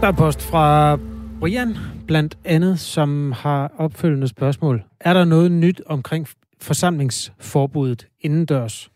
Der 0.00 0.08
er 0.08 0.12
post 0.12 0.42
fra 0.42 0.98
Brian, 1.40 1.76
blandt 2.06 2.38
andet, 2.44 2.80
som 2.80 3.32
har 3.32 3.72
opfølgende 3.76 4.28
spørgsmål. 4.28 4.82
Er 5.00 5.12
der 5.12 5.24
noget 5.24 5.52
nyt 5.52 5.82
omkring 5.86 6.28
forsamlingsforbuddet 6.60 8.08
indendørs, 8.20 8.90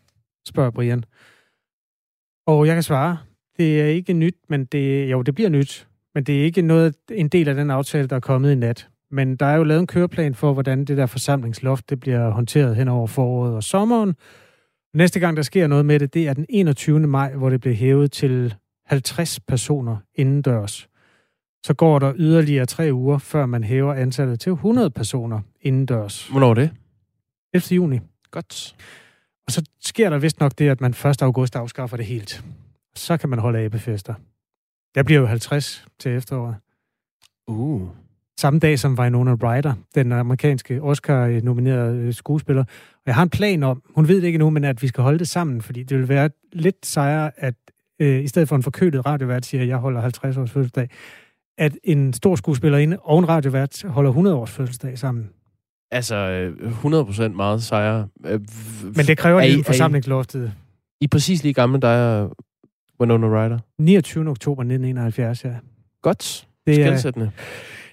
spørger 0.47 0.71
Brian. 0.71 1.03
Og 2.47 2.67
jeg 2.67 2.75
kan 2.75 2.83
svare, 2.83 3.17
det 3.57 3.81
er 3.81 3.85
ikke 3.85 4.13
nyt, 4.13 4.35
men 4.49 4.65
det, 4.65 5.11
jo, 5.11 5.21
det 5.21 5.35
bliver 5.35 5.49
nyt. 5.49 5.87
Men 6.15 6.23
det 6.23 6.39
er 6.39 6.43
ikke 6.43 6.61
noget, 6.61 6.95
en 7.11 7.27
del 7.27 7.47
af 7.49 7.55
den 7.55 7.71
aftale, 7.71 8.07
der 8.07 8.15
er 8.15 8.19
kommet 8.19 8.51
i 8.51 8.55
nat. 8.55 8.87
Men 9.11 9.35
der 9.35 9.45
er 9.45 9.55
jo 9.55 9.63
lavet 9.63 9.79
en 9.79 9.87
køreplan 9.87 10.35
for, 10.35 10.53
hvordan 10.53 10.85
det 10.85 10.97
der 10.97 11.05
forsamlingsloft 11.05 11.89
det 11.89 11.99
bliver 11.99 12.29
håndteret 12.29 12.75
hen 12.75 12.87
over 12.87 13.07
foråret 13.07 13.55
og 13.55 13.63
sommeren. 13.63 14.15
Næste 14.93 15.19
gang, 15.19 15.37
der 15.37 15.43
sker 15.43 15.67
noget 15.67 15.85
med 15.85 15.99
det, 15.99 16.13
det 16.13 16.27
er 16.27 16.33
den 16.33 16.45
21. 16.49 16.99
maj, 16.99 17.33
hvor 17.33 17.49
det 17.49 17.61
bliver 17.61 17.75
hævet 17.75 18.11
til 18.11 18.55
50 18.85 19.39
personer 19.39 19.97
indendørs. 20.15 20.87
Så 21.65 21.73
går 21.73 21.99
der 21.99 22.13
yderligere 22.15 22.65
tre 22.65 22.89
uger, 22.93 23.17
før 23.17 23.45
man 23.45 23.63
hæver 23.63 23.93
antallet 23.93 24.39
til 24.39 24.51
100 24.51 24.89
personer 24.89 25.39
indendørs. 25.61 26.27
Hvornår 26.27 26.49
er 26.49 26.53
det? 26.53 26.71
11. 27.53 27.75
juni. 27.75 27.99
Godt. 28.31 28.75
Og 29.45 29.51
så 29.51 29.65
sker 29.81 30.09
der 30.09 30.17
vist 30.17 30.39
nok 30.39 30.51
det, 30.57 30.69
at 30.69 30.81
man 30.81 30.91
1. 30.91 31.21
august 31.21 31.55
afskaffer 31.55 31.97
det 31.97 32.05
helt. 32.05 32.43
Så 32.95 33.17
kan 33.17 33.29
man 33.29 33.39
holde 33.39 33.59
abefester. 33.59 34.13
Der 34.95 35.03
bliver 35.03 35.21
jo 35.21 35.25
50 35.25 35.85
til 35.99 36.11
efteråret. 36.11 36.55
Uh. 37.47 37.87
Samme 38.39 38.59
dag 38.59 38.79
som 38.79 38.99
Winona 38.99 39.33
Ryder, 39.33 39.73
den 39.95 40.11
amerikanske 40.11 40.81
Oscar-nominerede 40.81 42.13
skuespiller. 42.13 42.63
Og 42.93 43.03
jeg 43.05 43.15
har 43.15 43.23
en 43.23 43.29
plan 43.29 43.63
om, 43.63 43.81
hun 43.95 44.07
ved 44.07 44.15
det 44.15 44.27
ikke 44.27 44.39
nu, 44.39 44.49
men 44.49 44.63
at 44.63 44.81
vi 44.81 44.87
skal 44.87 45.03
holde 45.03 45.19
det 45.19 45.27
sammen, 45.27 45.61
fordi 45.61 45.83
det 45.83 45.97
vil 45.97 46.09
være 46.09 46.29
lidt 46.53 46.85
sejre, 46.85 47.31
at 47.37 47.55
øh, 47.99 48.23
i 48.23 48.27
stedet 48.27 48.49
for 48.49 48.55
en 48.55 48.63
forkølet 48.63 49.05
radiovært 49.05 49.45
siger, 49.45 49.61
at 49.61 49.67
jeg 49.67 49.77
holder 49.77 50.01
50 50.01 50.37
års 50.37 50.51
fødselsdag, 50.51 50.89
at 51.57 51.77
en 51.83 52.13
stor 52.13 52.35
skuespillerinde 52.35 52.97
og 52.99 53.19
en 53.19 53.29
radiovært 53.29 53.83
holder 53.87 54.09
100 54.09 54.35
års 54.35 54.51
fødselsdag 54.51 54.97
sammen. 54.97 55.29
Altså, 55.93 56.49
100% 56.83 57.27
meget 57.27 57.63
sejre. 57.63 58.07
Øh, 58.25 58.39
Men 58.83 59.05
det 59.05 59.17
kræver 59.17 59.41
lige 59.41 59.63
forsamlingsloftet. 59.63 60.53
I 61.01 61.07
præcis 61.07 61.43
lige 61.43 61.53
gamle, 61.53 61.79
dig 61.81 62.19
og 62.19 62.35
Winona 62.99 63.27
Ryder. 63.27 63.59
29. 63.79 64.29
oktober 64.29 64.61
1971, 64.61 65.45
ja. 65.45 65.49
Godt. 66.01 66.47
Det 66.67 66.83
er, 66.83 67.29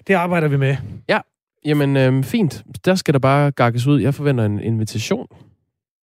det 0.07 0.13
arbejder 0.13 0.47
vi 0.47 0.57
med. 0.57 0.75
Ja, 1.09 1.19
jamen 1.65 1.97
øh, 1.97 2.23
fint. 2.23 2.63
Der 2.85 2.95
skal 2.95 3.13
der 3.13 3.19
bare 3.19 3.51
gakkes 3.51 3.87
ud. 3.87 4.01
Jeg 4.01 4.13
forventer 4.13 4.45
en 4.45 4.59
invitation. 4.59 5.27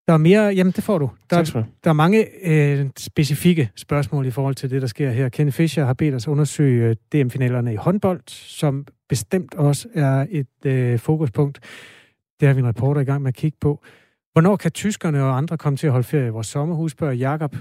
Der 0.08 0.14
er 0.14 0.18
mere, 0.18 0.42
jamen 0.42 0.72
det 0.72 0.84
får 0.84 0.98
du. 0.98 1.10
Der, 1.30 1.44
tak 1.44 1.64
der 1.84 1.90
er 1.90 1.94
mange 1.94 2.26
øh, 2.44 2.86
specifikke 2.98 3.70
spørgsmål 3.76 4.26
i 4.26 4.30
forhold 4.30 4.54
til 4.54 4.70
det, 4.70 4.82
der 4.82 4.88
sker 4.88 5.10
her. 5.10 5.28
Kenny 5.28 5.50
Fischer 5.52 5.84
har 5.84 5.92
bedt 5.92 6.14
os 6.14 6.28
undersøge 6.28 6.88
øh, 6.88 6.96
DM-finalerne 7.12 7.72
i 7.72 7.76
håndbold, 7.76 8.20
som 8.26 8.86
bestemt 9.08 9.54
også 9.54 9.88
er 9.94 10.26
et 10.30 10.66
øh, 10.66 10.98
fokuspunkt. 10.98 11.60
Det 12.40 12.48
har 12.48 12.54
vi 12.54 12.60
en 12.60 12.66
reporter 12.68 13.00
i 13.00 13.04
gang 13.04 13.22
med 13.22 13.28
at 13.28 13.34
kigge 13.34 13.58
på. 13.60 13.82
Hvornår 14.32 14.56
kan 14.56 14.70
tyskerne 14.70 15.22
og 15.24 15.36
andre 15.36 15.58
komme 15.58 15.76
til 15.76 15.86
at 15.86 15.92
holde 15.92 16.06
ferie 16.06 16.26
i 16.26 16.30
vores 16.30 16.46
sommerhus, 16.46 16.92
spørger 16.92 17.14
Jakob. 17.14 17.56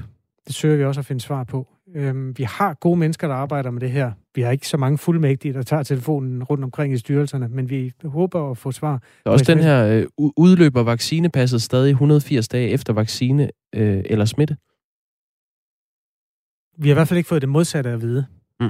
Det 0.47 0.55
søger 0.55 0.77
vi 0.77 0.83
også 0.83 0.99
at 0.99 1.05
finde 1.05 1.21
svar 1.21 1.43
på. 1.43 1.67
Øhm, 1.95 2.37
vi 2.37 2.43
har 2.43 2.73
gode 2.73 2.97
mennesker, 2.97 3.27
der 3.27 3.35
arbejder 3.35 3.71
med 3.71 3.81
det 3.81 3.91
her. 3.91 4.11
Vi 4.35 4.41
har 4.41 4.51
ikke 4.51 4.67
så 4.67 4.77
mange 4.77 4.97
fuldmægtige, 4.97 5.53
der 5.53 5.61
tager 5.61 5.83
telefonen 5.83 6.43
rundt 6.43 6.63
omkring 6.63 6.93
i 6.93 6.97
styrelserne, 6.97 7.47
men 7.47 7.69
vi 7.69 7.93
håber 8.05 8.51
at 8.51 8.57
få 8.57 8.71
svar. 8.71 8.91
Der 9.23 9.29
er 9.29 9.33
også 9.33 9.53
den 9.53 9.63
her 9.63 9.85
øh, 9.85 10.05
udløber 10.37 10.83
vaccinepasset 10.83 11.61
stadig 11.61 11.89
180 11.89 12.47
dage 12.47 12.69
efter 12.69 12.93
vaccine 12.93 13.49
øh, 13.75 14.03
eller 14.05 14.25
smitte. 14.25 14.57
Vi 16.77 16.87
har 16.87 16.93
i 16.93 16.97
hvert 16.97 17.07
fald 17.07 17.17
ikke 17.17 17.27
fået 17.27 17.41
det 17.41 17.49
modsatte 17.49 17.89
at 17.89 18.01
vide. 18.01 18.25
Mm. 18.59 18.69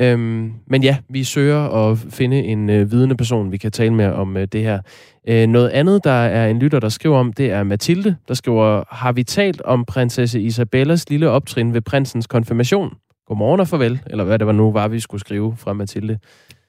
Øhm, 0.00 0.52
men 0.66 0.82
ja, 0.82 0.96
vi 1.08 1.24
søger 1.24 1.90
at 1.90 1.98
finde 1.98 2.44
en 2.44 2.70
øh, 2.70 2.90
vidende 2.90 3.16
person, 3.16 3.52
vi 3.52 3.56
kan 3.56 3.72
tale 3.72 3.94
med 3.94 4.06
om 4.06 4.36
øh, 4.36 4.48
det 4.52 4.62
her. 4.62 4.80
Øh, 5.28 5.46
noget 5.46 5.68
andet, 5.68 6.04
der 6.04 6.10
er 6.10 6.48
en 6.48 6.58
lytter, 6.58 6.80
der 6.80 6.88
skriver 6.88 7.18
om, 7.18 7.32
det 7.32 7.50
er 7.50 7.62
Mathilde, 7.62 8.16
der 8.28 8.34
skriver, 8.34 8.84
har 8.94 9.12
vi 9.12 9.24
talt 9.24 9.60
om 9.60 9.84
prinsesse 9.84 10.40
Isabellas 10.40 11.10
lille 11.10 11.30
optrin 11.30 11.74
ved 11.74 11.80
prinsens 11.80 12.26
konfirmation? 12.26 12.94
Godmorgen 13.26 13.60
og 13.60 13.68
farvel, 13.68 14.00
eller 14.06 14.24
hvad 14.24 14.38
det 14.38 14.46
var 14.46 14.52
nu, 14.52 14.72
var 14.72 14.88
vi 14.88 15.00
skulle 15.00 15.20
skrive 15.20 15.56
fra 15.56 15.72
Mathilde. 15.72 16.18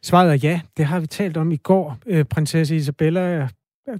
Svaret 0.04 0.32
er 0.32 0.50
ja, 0.50 0.62
det 0.78 0.86
har 0.86 1.00
vi 1.00 1.08
talt 1.08 1.38
om 1.38 1.52
i 1.52 1.58
går. 1.58 1.98
Øh, 2.08 2.26
prinsesse 2.26 2.76
Isabella 2.76 3.36
øh, 3.90 4.00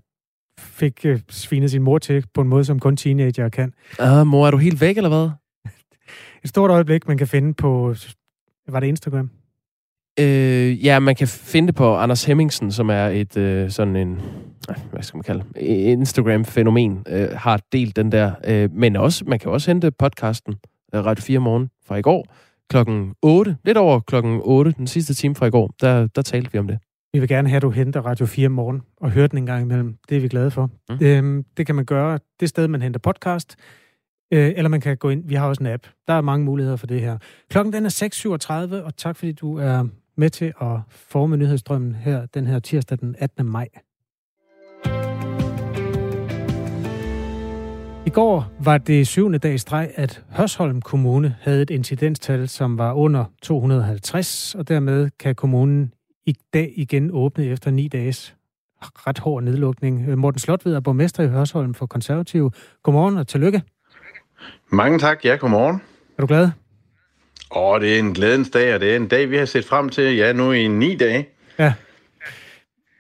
fik 0.60 1.06
øh, 1.06 1.20
svinet 1.30 1.72
sin 1.72 1.82
mor 1.82 1.98
til 1.98 2.26
på 2.34 2.42
en 2.42 2.48
måde, 2.48 2.66
som 2.66 2.80
kun 2.80 2.98
teenager 2.98 3.50
kan. 3.50 3.74
Ah, 4.00 4.28
mor, 4.28 4.48
er 4.48 4.52
du 4.52 4.58
helt 4.58 4.82
væk, 4.82 4.98
eller 4.98 5.10
hvad? 5.10 5.30
Et 6.44 6.50
stort 6.50 6.72
øjeblik, 6.72 7.08
man 7.08 7.18
kan 7.18 7.28
finde 7.28 7.54
på 7.54 7.96
var 8.72 8.80
det 8.80 8.88
Instagram? 8.88 9.30
Øh, 10.20 10.86
ja, 10.86 11.00
man 11.00 11.16
kan 11.16 11.28
finde 11.28 11.68
det 11.68 11.76
på 11.76 11.96
Anders 11.96 12.24
Hemmingsen, 12.24 12.72
som 12.72 12.90
er 12.90 13.06
et 13.06 13.38
øh, 13.38 13.70
sådan 13.70 13.96
en, 13.96 14.22
hvad 14.92 15.04
skal 15.04 15.18
man 15.18 15.24
kalde 15.24 15.44
Instagram-fænomen, 15.92 17.04
øh, 17.08 17.30
har 17.36 17.62
delt 17.72 17.96
den 17.96 18.12
der. 18.12 18.32
Øh, 18.48 18.70
men 18.74 18.96
også, 18.96 19.24
man 19.28 19.40
kan 19.40 19.52
også 19.52 19.72
hente 19.72 19.92
podcasten 19.92 20.56
øh, 20.96 21.06
Radio 21.06 21.22
4 21.22 21.40
morgen 21.40 21.70
fra 21.88 21.96
i 21.96 22.02
går, 22.02 22.26
klokken 22.70 23.14
8, 23.22 23.58
lidt 23.66 23.78
over 23.78 24.00
klokken 24.00 24.40
8, 24.44 24.74
den 24.78 24.88
sidste 24.88 25.14
time 25.14 25.36
fra 25.36 25.46
i 25.46 25.50
går, 25.50 25.74
der, 25.82 26.08
der 26.08 26.22
talte 26.22 26.52
vi 26.52 26.60
om 26.60 26.68
det. 26.68 26.80
Vi 27.14 27.20
vil 27.20 27.30
gerne 27.30 27.50
have, 27.50 27.58
at 27.58 27.62
du 27.62 27.70
henter 27.70 28.02
Radio 28.02 28.26
4 28.26 28.50
morgen 28.50 28.82
og 28.98 29.12
hører 29.12 29.28
den 29.28 29.38
en 29.38 29.46
gang 29.46 29.62
imellem. 29.62 29.96
Det 30.10 30.18
er 30.18 30.22
vi 30.22 30.28
glade 30.28 30.52
for. 30.52 30.70
Mm. 30.90 30.98
Øhm, 31.02 31.46
det 31.58 31.66
kan 31.66 31.76
man 31.76 31.86
gøre 31.86 32.20
det 32.40 32.50
sted, 32.50 32.68
man 32.68 32.82
henter 32.82 33.00
podcast. 33.00 33.56
Øh, 34.32 34.54
eller 34.56 34.70
man 34.70 34.82
kan 34.82 34.98
gå 34.98 35.10
ind, 35.10 35.24
vi 35.28 35.36
har 35.36 35.48
også 35.48 35.64
en 35.64 35.68
app. 35.68 35.88
Der 36.08 36.14
er 36.14 36.22
mange 36.22 36.46
muligheder 36.46 36.78
for 36.78 36.88
det 36.88 37.02
her. 37.02 37.18
Klokken 37.50 37.74
den 37.74 37.86
er 37.86 38.76
6.37, 38.80 38.86
og 38.86 38.98
tak 38.98 39.16
fordi 39.16 39.32
du 39.32 39.58
er 39.58 39.88
med 40.18 40.30
til 40.30 40.54
at 40.62 40.78
forme 40.90 41.38
nyhedsstrømmen 41.38 41.96
her 41.96 42.26
den 42.26 42.48
her 42.48 42.60
tirsdag 42.60 42.98
den 43.00 43.16
18. 43.20 43.46
maj. 43.46 43.68
I 48.06 48.10
går 48.10 48.52
var 48.64 48.78
det 48.78 49.08
syvende 49.08 49.40
dag 49.40 49.54
i 49.54 49.58
streg, 49.58 49.92
at 49.96 50.24
Hørsholm 50.30 50.82
Kommune 50.82 51.36
havde 51.42 51.62
et 51.62 51.70
incidenstal, 51.70 52.48
som 52.48 52.78
var 52.78 52.94
under 52.94 53.26
250, 53.42 54.56
og 54.56 54.68
dermed 54.68 55.10
kan 55.20 55.36
kommunen 55.36 55.94
i 56.26 56.36
dag 56.54 56.74
igen 56.76 57.12
åbne 57.12 57.46
efter 57.46 57.72
ni 57.72 57.88
dages 57.88 58.36
ret 58.82 59.20
hård 59.20 59.44
nedlukning. 59.44 60.10
Øh, 60.10 60.18
Morten 60.18 60.40
Slotved 60.40 60.76
er 60.76 60.80
borgmester 60.80 61.24
i 61.24 61.28
Hørsholm 61.28 61.74
for 61.74 61.86
konservative. 61.86 62.52
Godmorgen 62.84 63.18
og 63.18 63.28
tillykke. 63.28 63.62
Mange 64.70 65.00
tak. 65.00 65.26
Ja, 65.26 65.36
godmorgen. 65.36 65.82
Er 66.18 66.22
du 66.22 66.28
glad? 66.28 66.50
Åh, 67.56 67.82
det 67.82 67.96
er 67.96 68.00
en 68.00 68.14
glædens 68.14 68.50
dag, 68.50 68.74
og 68.74 68.80
det 68.80 68.92
er 68.92 68.96
en 68.96 69.08
dag, 69.08 69.30
vi 69.30 69.38
har 69.38 69.46
set 69.46 69.66
frem 69.66 69.90
til, 69.90 70.16
ja, 70.16 70.34
nu 70.34 70.52
i 70.52 70.68
ni 70.68 70.96
dage. 70.96 71.30
Ja. 71.60 71.74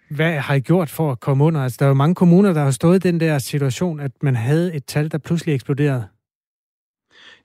Hvad 0.09 0.33
har 0.33 0.53
I 0.53 0.59
gjort 0.59 0.89
for 0.89 1.11
at 1.11 1.19
komme 1.19 1.43
under? 1.43 1.63
Altså, 1.63 1.77
der 1.79 1.85
er 1.85 1.89
jo 1.89 1.93
mange 1.93 2.15
kommuner, 2.15 2.53
der 2.53 2.63
har 2.63 2.71
stået 2.71 3.05
i 3.05 3.07
den 3.07 3.19
der 3.19 3.39
situation, 3.39 3.99
at 3.99 4.11
man 4.21 4.35
havde 4.35 4.73
et 4.73 4.85
tal, 4.85 5.11
der 5.11 5.17
pludselig 5.17 5.55
eksploderede. 5.55 6.07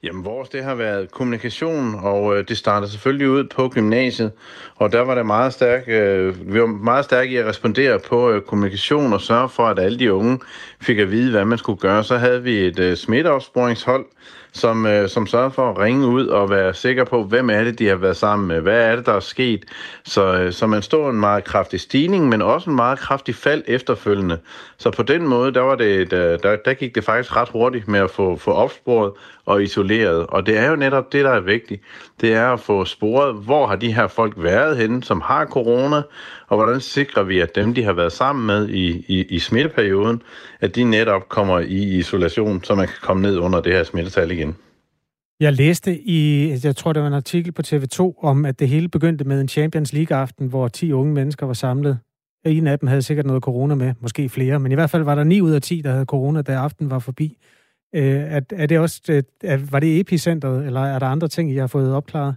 Jamen, 0.04 0.24
vores 0.24 0.48
det 0.48 0.64
har 0.64 0.74
været 0.74 1.10
kommunikation, 1.10 1.94
og 1.94 2.36
øh, 2.36 2.48
det 2.48 2.58
startede 2.58 2.90
selvfølgelig 2.90 3.28
ud 3.28 3.44
på 3.44 3.68
gymnasiet, 3.68 4.32
og 4.76 4.92
der 4.92 5.00
var 5.00 5.14
det 5.14 5.26
meget 5.26 5.52
stærk, 5.52 5.84
øh, 5.86 6.54
vi 6.54 6.60
var 6.60 6.66
meget 6.66 7.04
stærke 7.04 7.32
i 7.32 7.36
at 7.36 7.46
respondere 7.46 7.98
på 7.98 8.30
øh, 8.30 8.42
kommunikation 8.42 9.12
og 9.12 9.20
sørge 9.20 9.48
for, 9.48 9.66
at 9.66 9.78
alle 9.78 9.98
de 9.98 10.12
unge 10.12 10.38
fik 10.80 10.98
at 10.98 11.10
vide, 11.10 11.30
hvad 11.30 11.44
man 11.44 11.58
skulle 11.58 11.80
gøre. 11.80 12.04
Så 12.04 12.16
havde 12.16 12.42
vi 12.42 12.58
et 12.58 12.78
øh, 12.78 12.96
smitteopsporingshold, 12.96 14.04
som, 14.54 14.86
øh, 14.86 15.08
som 15.08 15.26
sørger 15.26 15.50
for 15.50 15.70
at 15.70 15.78
ringe 15.78 16.06
ud 16.06 16.26
og 16.26 16.50
være 16.50 16.74
sikker 16.74 17.04
på, 17.04 17.24
hvem 17.24 17.50
er 17.50 17.64
det, 17.64 17.78
de 17.78 17.86
har 17.86 17.96
været 17.96 18.16
sammen 18.16 18.48
med, 18.48 18.60
hvad 18.60 18.90
er 18.90 18.96
det, 18.96 19.06
der 19.06 19.12
er 19.12 19.20
sket. 19.20 19.64
Så, 20.04 20.34
øh, 20.34 20.52
så 20.52 20.66
man 20.66 20.82
står 20.82 21.10
en 21.10 21.20
meget 21.20 21.44
kraftig 21.44 21.80
stigning, 21.80 22.28
men 22.28 22.42
også 22.42 22.70
en 22.70 22.76
meget 22.76 22.98
kraftig 22.98 23.34
fald 23.34 23.62
efterfølgende. 23.66 24.38
Så 24.78 24.90
på 24.90 25.02
den 25.02 25.28
måde, 25.28 25.54
der, 25.54 25.60
var 25.60 25.74
det 25.74 26.10
der, 26.10 26.32
øh, 26.32 26.38
der, 26.42 26.56
der 26.64 26.74
gik 26.74 26.94
det 26.94 27.04
faktisk 27.04 27.36
ret 27.36 27.48
hurtigt 27.48 27.88
med 27.88 28.00
at 28.00 28.10
få, 28.10 28.36
få 28.36 28.50
opsporet 28.50 29.12
og 29.46 29.62
isoleret. 29.62 30.26
Og 30.26 30.46
det 30.46 30.58
er 30.58 30.70
jo 30.70 30.76
netop 30.76 31.12
det, 31.12 31.24
der 31.24 31.30
er 31.30 31.40
vigtigt. 31.40 31.82
Det 32.20 32.34
er 32.34 32.52
at 32.52 32.60
få 32.60 32.84
sporet, 32.84 33.34
hvor 33.34 33.66
har 33.66 33.76
de 33.76 33.92
her 33.92 34.06
folk 34.06 34.34
været 34.36 34.76
henne, 34.76 35.04
som 35.04 35.20
har 35.20 35.46
corona, 35.46 36.02
og 36.48 36.56
hvordan 36.56 36.80
sikrer 36.80 37.22
vi, 37.22 37.40
at 37.40 37.54
dem, 37.54 37.74
de 37.74 37.84
har 37.84 37.92
været 37.92 38.12
sammen 38.12 38.46
med 38.46 38.68
i, 38.68 39.04
i, 39.08 39.24
i 39.24 39.38
smitteperioden, 39.38 40.22
at 40.60 40.76
de 40.76 40.84
netop 40.84 41.28
kommer 41.28 41.58
i 41.58 41.98
isolation, 41.98 42.64
så 42.64 42.74
man 42.74 42.86
kan 42.86 42.96
komme 43.02 43.22
ned 43.22 43.38
under 43.38 43.60
det 43.60 43.72
her 43.72 43.84
smittetal 43.84 44.30
igen. 44.30 44.56
Jeg 45.40 45.52
læste 45.52 46.00
i, 46.00 46.50
jeg 46.64 46.76
tror, 46.76 46.92
det 46.92 47.02
var 47.02 47.08
en 47.08 47.14
artikel 47.14 47.52
på 47.52 47.62
TV2, 47.66 48.20
om 48.22 48.44
at 48.44 48.58
det 48.58 48.68
hele 48.68 48.88
begyndte 48.88 49.24
med 49.24 49.40
en 49.40 49.48
Champions 49.48 49.92
League-aften, 49.92 50.46
hvor 50.46 50.68
10 50.68 50.92
unge 50.92 51.14
mennesker 51.14 51.46
var 51.46 51.52
samlet. 51.52 51.98
En 52.46 52.66
af 52.66 52.78
dem 52.78 52.86
havde 52.86 53.02
sikkert 53.02 53.26
noget 53.26 53.42
corona 53.42 53.74
med, 53.74 53.94
måske 54.00 54.28
flere, 54.28 54.60
men 54.60 54.72
i 54.72 54.74
hvert 54.74 54.90
fald 54.90 55.02
var 55.02 55.14
der 55.14 55.24
9 55.24 55.40
ud 55.40 55.50
af 55.50 55.62
10, 55.62 55.80
der 55.80 55.90
havde 55.92 56.04
corona, 56.04 56.42
da 56.42 56.52
aften 56.52 56.90
var 56.90 56.98
forbi. 56.98 57.38
Øh, 57.94 58.04
er, 58.04 58.40
er 58.52 58.66
det 58.66 58.78
også, 58.78 59.00
øh, 59.10 59.22
er, 59.44 59.58
var 59.70 59.80
det 59.80 60.00
epicentret, 60.00 60.66
eller 60.66 60.80
er 60.80 60.98
der 60.98 61.06
andre 61.06 61.28
ting, 61.28 61.52
I 61.52 61.56
har 61.56 61.66
fået 61.66 61.94
opklaret? 61.94 62.34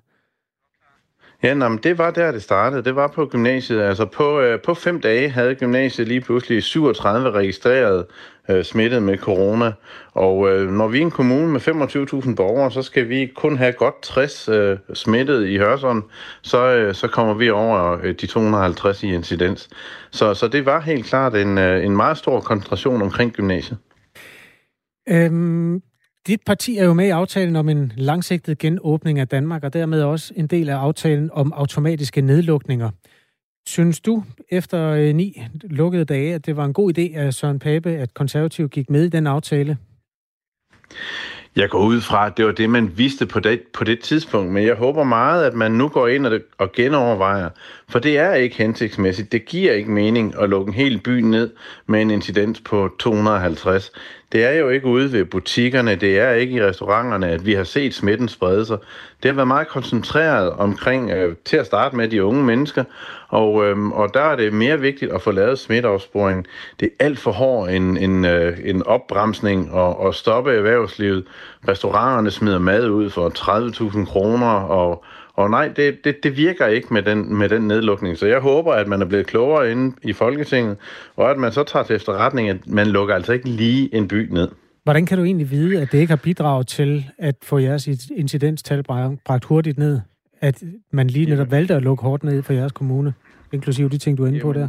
Ja, 1.43 1.53
nå, 1.53 1.67
men 1.67 1.79
det 1.83 1.97
var 1.97 2.11
der, 2.11 2.31
det 2.31 2.43
startede. 2.43 2.83
Det 2.83 2.95
var 2.95 3.07
på 3.07 3.25
gymnasiet. 3.25 3.81
Altså 3.81 4.05
på, 4.05 4.39
øh, 4.39 4.61
på 4.61 4.73
fem 4.73 5.01
dage 5.01 5.29
havde 5.29 5.55
gymnasiet 5.55 6.07
lige 6.07 6.21
pludselig 6.21 6.63
37 6.63 7.31
registreret 7.31 8.05
øh, 8.49 8.63
smittet 8.63 9.03
med 9.03 9.17
corona. 9.17 9.73
Og 10.11 10.49
øh, 10.49 10.71
når 10.71 10.87
vi 10.87 10.97
er 10.97 11.01
en 11.01 11.11
kommune 11.11 11.47
med 11.47 11.61
25.000 12.27 12.35
borgere, 12.35 12.71
så 12.71 12.81
skal 12.81 13.09
vi 13.09 13.31
kun 13.35 13.57
have 13.57 13.71
godt 13.73 14.01
60 14.01 14.49
øh, 14.49 14.77
smittet 14.93 15.47
i 15.47 15.57
Hørsholm. 15.57 16.03
Så, 16.41 16.67
øh, 16.67 16.95
så 16.95 17.07
kommer 17.07 17.33
vi 17.33 17.49
over 17.49 17.99
øh, 18.03 18.15
de 18.21 18.27
250 18.27 19.03
i 19.03 19.13
incidens. 19.13 19.69
Så, 20.11 20.33
så 20.33 20.47
det 20.47 20.65
var 20.65 20.79
helt 20.79 21.05
klart 21.05 21.35
en, 21.35 21.57
øh, 21.57 21.85
en 21.85 21.95
meget 21.95 22.17
stor 22.17 22.39
koncentration 22.39 23.01
omkring 23.01 23.31
gymnasiet. 23.31 23.77
Øhm, 25.09 25.81
dit 26.27 26.41
parti 26.45 26.77
er 26.77 26.85
jo 26.85 26.93
med 26.93 27.07
i 27.07 27.09
aftalen 27.09 27.55
om 27.55 27.69
en 27.69 27.91
langsigtet 27.95 28.57
genåbning 28.57 29.19
af 29.19 29.27
Danmark, 29.27 29.63
og 29.63 29.73
dermed 29.73 30.03
også 30.03 30.33
en 30.35 30.47
del 30.47 30.69
af 30.69 30.75
aftalen 30.75 31.29
om 31.33 31.53
automatiske 31.53 32.21
nedlukninger. 32.21 32.89
Synes 33.67 33.99
du, 33.99 34.23
efter 34.49 34.89
øh, 34.89 35.15
ni 35.15 35.41
lukkede 35.63 36.05
dage, 36.05 36.33
at 36.33 36.45
det 36.45 36.57
var 36.57 36.65
en 36.65 36.73
god 36.73 36.97
idé 36.97 37.17
af 37.17 37.33
Søren 37.33 37.59
Pape, 37.59 37.89
at 37.89 38.13
konservativ 38.13 38.69
gik 38.69 38.89
med 38.89 39.05
i 39.05 39.09
den 39.09 39.27
aftale? 39.27 39.77
Jeg 41.57 41.69
går 41.69 41.85
ud 41.85 42.01
fra, 42.01 42.27
at 42.27 42.37
det 42.37 42.45
var 42.45 42.51
det, 42.51 42.69
man 42.69 42.97
vidste 42.97 43.25
på 43.25 43.39
det, 43.39 43.61
på 43.73 43.83
det 43.83 43.99
tidspunkt, 43.99 44.51
men 44.51 44.65
jeg 44.65 44.75
håber 44.75 45.03
meget, 45.03 45.45
at 45.45 45.53
man 45.53 45.71
nu 45.71 45.87
går 45.87 46.07
ind 46.07 46.25
og, 46.25 46.39
og 46.57 46.71
genovervejer, 46.71 47.49
for 47.89 47.99
det 47.99 48.17
er 48.17 48.33
ikke 48.33 48.57
hensigtsmæssigt. 48.57 49.31
Det 49.31 49.45
giver 49.45 49.73
ikke 49.73 49.91
mening 49.91 50.33
at 50.41 50.49
lukke 50.49 50.69
en 50.69 50.73
hel 50.73 50.99
by 50.99 51.09
ned 51.09 51.53
med 51.87 52.01
en 52.01 52.11
incidens 52.11 52.61
på 52.61 52.89
250. 52.99 53.91
Det 54.31 54.45
er 54.45 54.51
jo 54.51 54.69
ikke 54.69 54.87
ude 54.87 55.11
ved 55.11 55.25
butikkerne, 55.25 55.95
det 55.95 56.19
er 56.19 56.31
ikke 56.31 56.53
i 56.55 56.63
restauranterne, 56.63 57.27
at 57.29 57.45
vi 57.45 57.53
har 57.53 57.63
set 57.63 57.93
smitten 57.93 58.27
sprede 58.27 58.65
sig. 58.65 58.77
Det 59.23 59.31
har 59.31 59.35
været 59.35 59.47
meget 59.47 59.67
koncentreret 59.67 60.49
omkring, 60.49 61.11
øh, 61.11 61.35
til 61.45 61.57
at 61.57 61.65
starte 61.65 61.95
med 61.95 62.07
de 62.07 62.23
unge 62.23 62.43
mennesker, 62.43 62.83
Og, 63.29 63.65
øh, 63.65 63.87
og 63.87 64.13
der 64.13 64.21
er 64.21 64.35
det 64.35 64.53
mere 64.53 64.79
vigtigt 64.79 65.11
at 65.11 65.21
få 65.21 65.31
lavet 65.31 65.59
smitteopsporing. 65.59 66.47
Det 66.79 66.85
er 66.99 67.05
alt 67.05 67.19
for 67.19 67.31
hård 67.31 67.69
en, 67.69 67.97
en, 67.97 68.25
øh, 68.25 68.57
en 68.63 68.83
opbremsning 68.83 69.71
og, 69.71 69.99
og 69.99 70.15
stoppe 70.15 70.55
erhvervslivet. 70.55 71.25
Restauranterne 71.67 72.31
smider 72.31 72.59
mad 72.59 72.89
ud 72.89 73.09
for 73.09 73.29
30.000 73.29 74.05
kroner, 74.05 74.51
og, 74.51 75.03
og 75.37 75.49
nej, 75.49 75.67
det, 75.67 76.03
det, 76.03 76.23
det 76.23 76.37
virker 76.37 76.67
ikke 76.67 76.93
med 76.93 77.03
den, 77.03 77.37
med 77.37 77.49
den 77.49 77.67
nedlukning. 77.67 78.17
Så 78.17 78.25
jeg 78.25 78.39
håber, 78.39 78.73
at 78.73 78.87
man 78.87 79.01
er 79.01 79.05
blevet 79.05 79.27
klogere 79.27 79.71
inde 79.71 79.95
i 80.03 80.13
Folketinget, 80.13 80.77
og 81.15 81.31
at 81.31 81.37
man 81.37 81.51
så 81.51 81.63
tager 81.63 81.83
til 81.83 81.95
efterretning, 81.95 82.49
at 82.49 82.67
man 82.67 82.87
lukker 82.87 83.15
altså 83.15 83.33
ikke 83.33 83.49
lige 83.49 83.95
en 83.95 84.07
by 84.07 84.29
ned. 84.31 84.49
Hvordan 84.83 85.05
kan 85.05 85.17
du 85.17 85.23
egentlig 85.23 85.51
vide, 85.51 85.81
at 85.81 85.91
det 85.91 85.97
ikke 85.97 86.11
har 86.11 86.19
bidraget 86.23 86.67
til 86.67 87.05
at 87.17 87.35
få 87.43 87.57
jeres 87.57 87.87
incidenstal 88.15 88.83
bragt 89.25 89.45
hurtigt 89.45 89.77
ned? 89.77 89.99
At 90.41 90.63
man 90.91 91.07
lige 91.07 91.25
netop 91.25 91.51
valgte 91.51 91.75
at 91.75 91.83
lukke 91.83 92.03
hårdt 92.03 92.23
ned 92.23 92.43
for 92.43 92.53
jeres 92.53 92.71
kommune, 92.71 93.13
inklusive 93.53 93.89
de 93.89 93.97
ting, 93.97 94.17
du 94.17 94.23
er 94.23 94.27
inde 94.27 94.39
på 94.39 94.53
der? 94.53 94.67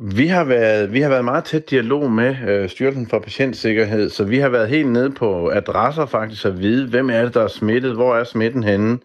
Vi 0.00 0.26
har 0.26 0.44
været, 0.44 0.92
vi 0.92 1.00
har 1.00 1.08
været 1.08 1.24
meget 1.24 1.44
tæt 1.44 1.70
dialog 1.70 2.10
med 2.10 2.36
øh, 2.48 2.68
Styrelsen 2.68 3.06
for 3.08 3.18
Patientsikkerhed, 3.18 4.10
så 4.10 4.24
vi 4.24 4.38
har 4.38 4.48
været 4.48 4.68
helt 4.68 4.88
nede 4.88 5.10
på 5.10 5.50
adresser 5.50 6.06
faktisk 6.06 6.44
at 6.44 6.60
vide, 6.60 6.88
hvem 6.88 7.10
er 7.10 7.22
det, 7.22 7.34
der 7.34 7.42
er 7.42 7.48
smittet, 7.48 7.94
hvor 7.94 8.16
er 8.16 8.24
smitten 8.24 8.62
henne. 8.62 8.98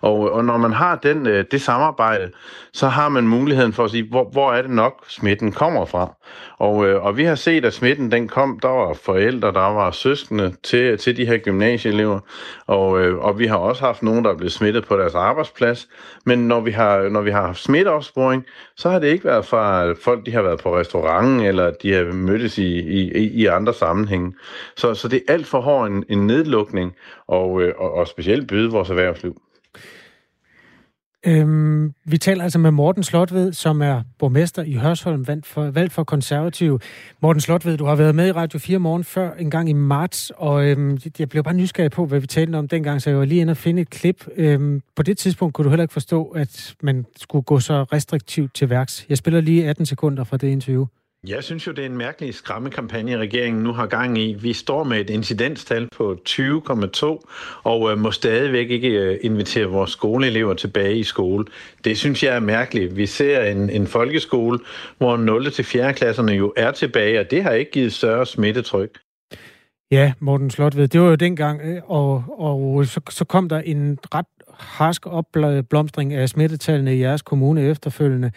Og, 0.00 0.32
og 0.32 0.44
når 0.44 0.56
man 0.56 0.72
har 0.72 0.96
den, 0.96 1.26
øh, 1.26 1.44
det 1.50 1.62
samarbejde, 1.62 2.30
så 2.72 2.88
har 2.88 3.08
man 3.08 3.28
muligheden 3.28 3.72
for 3.72 3.84
at 3.84 3.90
sige, 3.90 4.08
hvor, 4.08 4.30
hvor 4.32 4.52
er 4.52 4.62
det 4.62 4.70
nok, 4.70 5.04
smitten 5.08 5.52
kommer 5.52 5.84
fra. 5.84 6.14
Og, 6.58 6.86
øh, 6.86 7.04
og 7.04 7.16
vi 7.16 7.24
har 7.24 7.34
set, 7.34 7.64
at 7.64 7.74
smitten 7.74 8.12
den 8.12 8.28
kom, 8.28 8.58
der 8.62 8.68
var 8.68 8.94
forældre, 8.94 9.52
der 9.52 9.74
var 9.74 9.90
søskende 9.90 10.54
til, 10.62 10.98
til 10.98 11.16
de 11.16 11.26
her 11.26 11.38
gymnasieelever, 11.38 12.20
og, 12.66 13.00
øh, 13.00 13.18
og 13.18 13.38
vi 13.38 13.46
har 13.46 13.56
også 13.56 13.84
haft 13.84 14.02
nogen, 14.02 14.24
der 14.24 14.30
er 14.30 14.36
blevet 14.36 14.52
smittet 14.52 14.86
på 14.86 14.96
deres 14.96 15.14
arbejdsplads. 15.14 15.88
Men 16.24 16.38
når 16.48 16.60
vi 16.60 16.70
har, 16.70 17.08
når 17.08 17.20
vi 17.20 17.30
har 17.30 17.46
haft 17.46 17.60
smitteopsporing, 17.60 18.44
så 18.76 18.90
har 18.90 18.98
det 18.98 19.08
ikke 19.08 19.24
været 19.24 19.46
fra 19.46 19.92
folk, 19.92 20.26
de 20.26 20.32
har 20.32 20.42
været 20.42 20.60
på 20.60 20.78
restauranten, 20.78 21.40
eller 21.40 21.72
de 21.82 21.92
har 21.92 22.04
mødtes 22.04 22.58
i, 22.58 22.78
i, 22.78 23.28
i 23.28 23.46
andre 23.46 23.74
sammenhænge. 23.74 24.34
Så, 24.76 24.94
så 24.94 25.08
det 25.08 25.22
er 25.28 25.32
alt 25.32 25.46
for 25.46 25.60
hård 25.60 25.86
en, 25.86 26.04
en 26.08 26.26
nedlukning, 26.26 26.94
og, 27.28 27.62
øh, 27.62 27.74
og, 27.78 27.94
og 27.94 28.08
specielt 28.08 28.48
byde 28.48 28.70
vores 28.70 28.90
erhvervsliv. 28.90 29.36
Øhm, 31.28 31.94
vi 32.04 32.18
taler 32.18 32.42
altså 32.42 32.58
med 32.58 32.70
Morten 32.70 33.02
Slotved, 33.02 33.52
som 33.52 33.82
er 33.82 34.02
borgmester 34.18 34.62
i 34.62 34.72
Hørsholm, 34.72 35.26
valgt 35.26 35.46
for, 35.46 35.70
valgt 35.70 35.92
for 35.92 36.04
konservativ. 36.04 36.80
Morten 37.22 37.40
Slotved, 37.40 37.76
du 37.76 37.84
har 37.84 37.94
været 37.94 38.14
med 38.14 38.28
i 38.28 38.32
Radio 38.32 38.58
4 38.58 38.78
morgen 38.78 39.04
før, 39.04 39.34
en 39.34 39.50
gang 39.50 39.68
i 39.68 39.72
marts, 39.72 40.32
og 40.36 40.66
øhm, 40.66 40.98
jeg 41.18 41.28
blev 41.28 41.42
bare 41.42 41.54
nysgerrig 41.54 41.90
på, 41.90 42.06
hvad 42.06 42.20
vi 42.20 42.26
talte 42.26 42.56
om 42.56 42.68
dengang, 42.68 43.02
så 43.02 43.10
jeg 43.10 43.18
var 43.18 43.24
lige 43.24 43.40
inde 43.40 43.50
og 43.50 43.56
finde 43.56 43.82
et 43.82 43.90
klip. 43.90 44.26
Øhm, 44.36 44.82
på 44.96 45.02
det 45.02 45.18
tidspunkt 45.18 45.54
kunne 45.54 45.64
du 45.64 45.70
heller 45.70 45.84
ikke 45.84 45.92
forstå, 45.92 46.24
at 46.24 46.74
man 46.82 47.06
skulle 47.16 47.42
gå 47.42 47.60
så 47.60 47.82
restriktivt 47.82 48.54
til 48.54 48.70
værks. 48.70 49.06
Jeg 49.08 49.18
spiller 49.18 49.40
lige 49.40 49.68
18 49.68 49.86
sekunder 49.86 50.24
fra 50.24 50.36
det 50.36 50.48
interview. 50.48 50.86
Jeg 51.26 51.44
synes 51.44 51.66
jo, 51.66 51.72
det 51.72 51.82
er 51.82 51.86
en 51.86 51.96
mærkelig 51.96 52.34
skræmmekampagne, 52.34 53.18
regeringen 53.18 53.62
nu 53.62 53.72
har 53.72 53.86
gang 53.86 54.18
i. 54.18 54.34
Vi 54.34 54.52
står 54.52 54.84
med 54.84 55.00
et 55.00 55.10
incidenstal 55.10 55.88
på 55.96 56.16
20,2 56.28 57.06
og 57.62 57.90
øh, 57.90 57.98
må 57.98 58.10
stadigvæk 58.10 58.70
ikke 58.70 58.88
øh, 58.88 59.18
invitere 59.22 59.66
vores 59.66 59.90
skoleelever 59.90 60.54
tilbage 60.54 60.98
i 60.98 61.02
skole. 61.02 61.44
Det 61.84 61.98
synes 61.98 62.22
jeg 62.22 62.36
er 62.36 62.40
mærkeligt. 62.40 62.96
Vi 62.96 63.06
ser 63.06 63.44
en, 63.44 63.70
en 63.70 63.86
folkeskole, 63.86 64.58
hvor 64.98 65.16
0. 65.16 65.52
til 65.52 65.64
4. 65.64 65.94
klasserne 65.94 66.32
jo 66.32 66.52
er 66.56 66.70
tilbage, 66.70 67.20
og 67.20 67.30
det 67.30 67.42
har 67.42 67.50
ikke 67.50 67.70
givet 67.70 67.92
større 67.92 68.26
smittetryk. 68.26 68.98
Ja, 69.90 70.12
Morten 70.18 70.50
Slotved, 70.50 70.88
det 70.88 71.00
var 71.00 71.08
jo 71.08 71.14
dengang, 71.14 71.60
øh, 71.60 71.82
og, 71.90 72.24
og 72.28 72.80
øh, 72.80 72.86
så, 72.86 73.00
så 73.10 73.24
kom 73.24 73.48
der 73.48 73.58
en 73.58 73.98
ret 74.14 74.26
harsk 74.58 75.06
opblomstring 75.06 76.14
af 76.14 76.28
smittetallene 76.28 76.96
i 76.96 77.00
jeres 77.00 77.22
kommune 77.22 77.62
efterfølgende. 77.62 78.32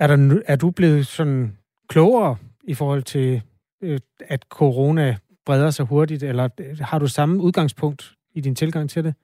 Er, 0.00 0.06
der, 0.06 0.42
er 0.46 0.56
du 0.56 0.70
blevet 0.70 1.06
sådan 1.06 1.52
klogere 1.88 2.36
i 2.64 2.74
forhold 2.74 3.02
til, 3.02 3.42
øh, 3.82 3.98
at 4.20 4.42
corona 4.50 5.16
breder 5.46 5.70
sig 5.70 5.86
hurtigt, 5.86 6.22
eller 6.22 6.48
øh, 6.60 6.78
har 6.80 6.98
du 6.98 7.06
samme 7.06 7.42
udgangspunkt 7.42 8.12
i 8.34 8.40
din 8.40 8.54
tilgang 8.54 8.90
til 8.90 9.04
det? 9.04 9.14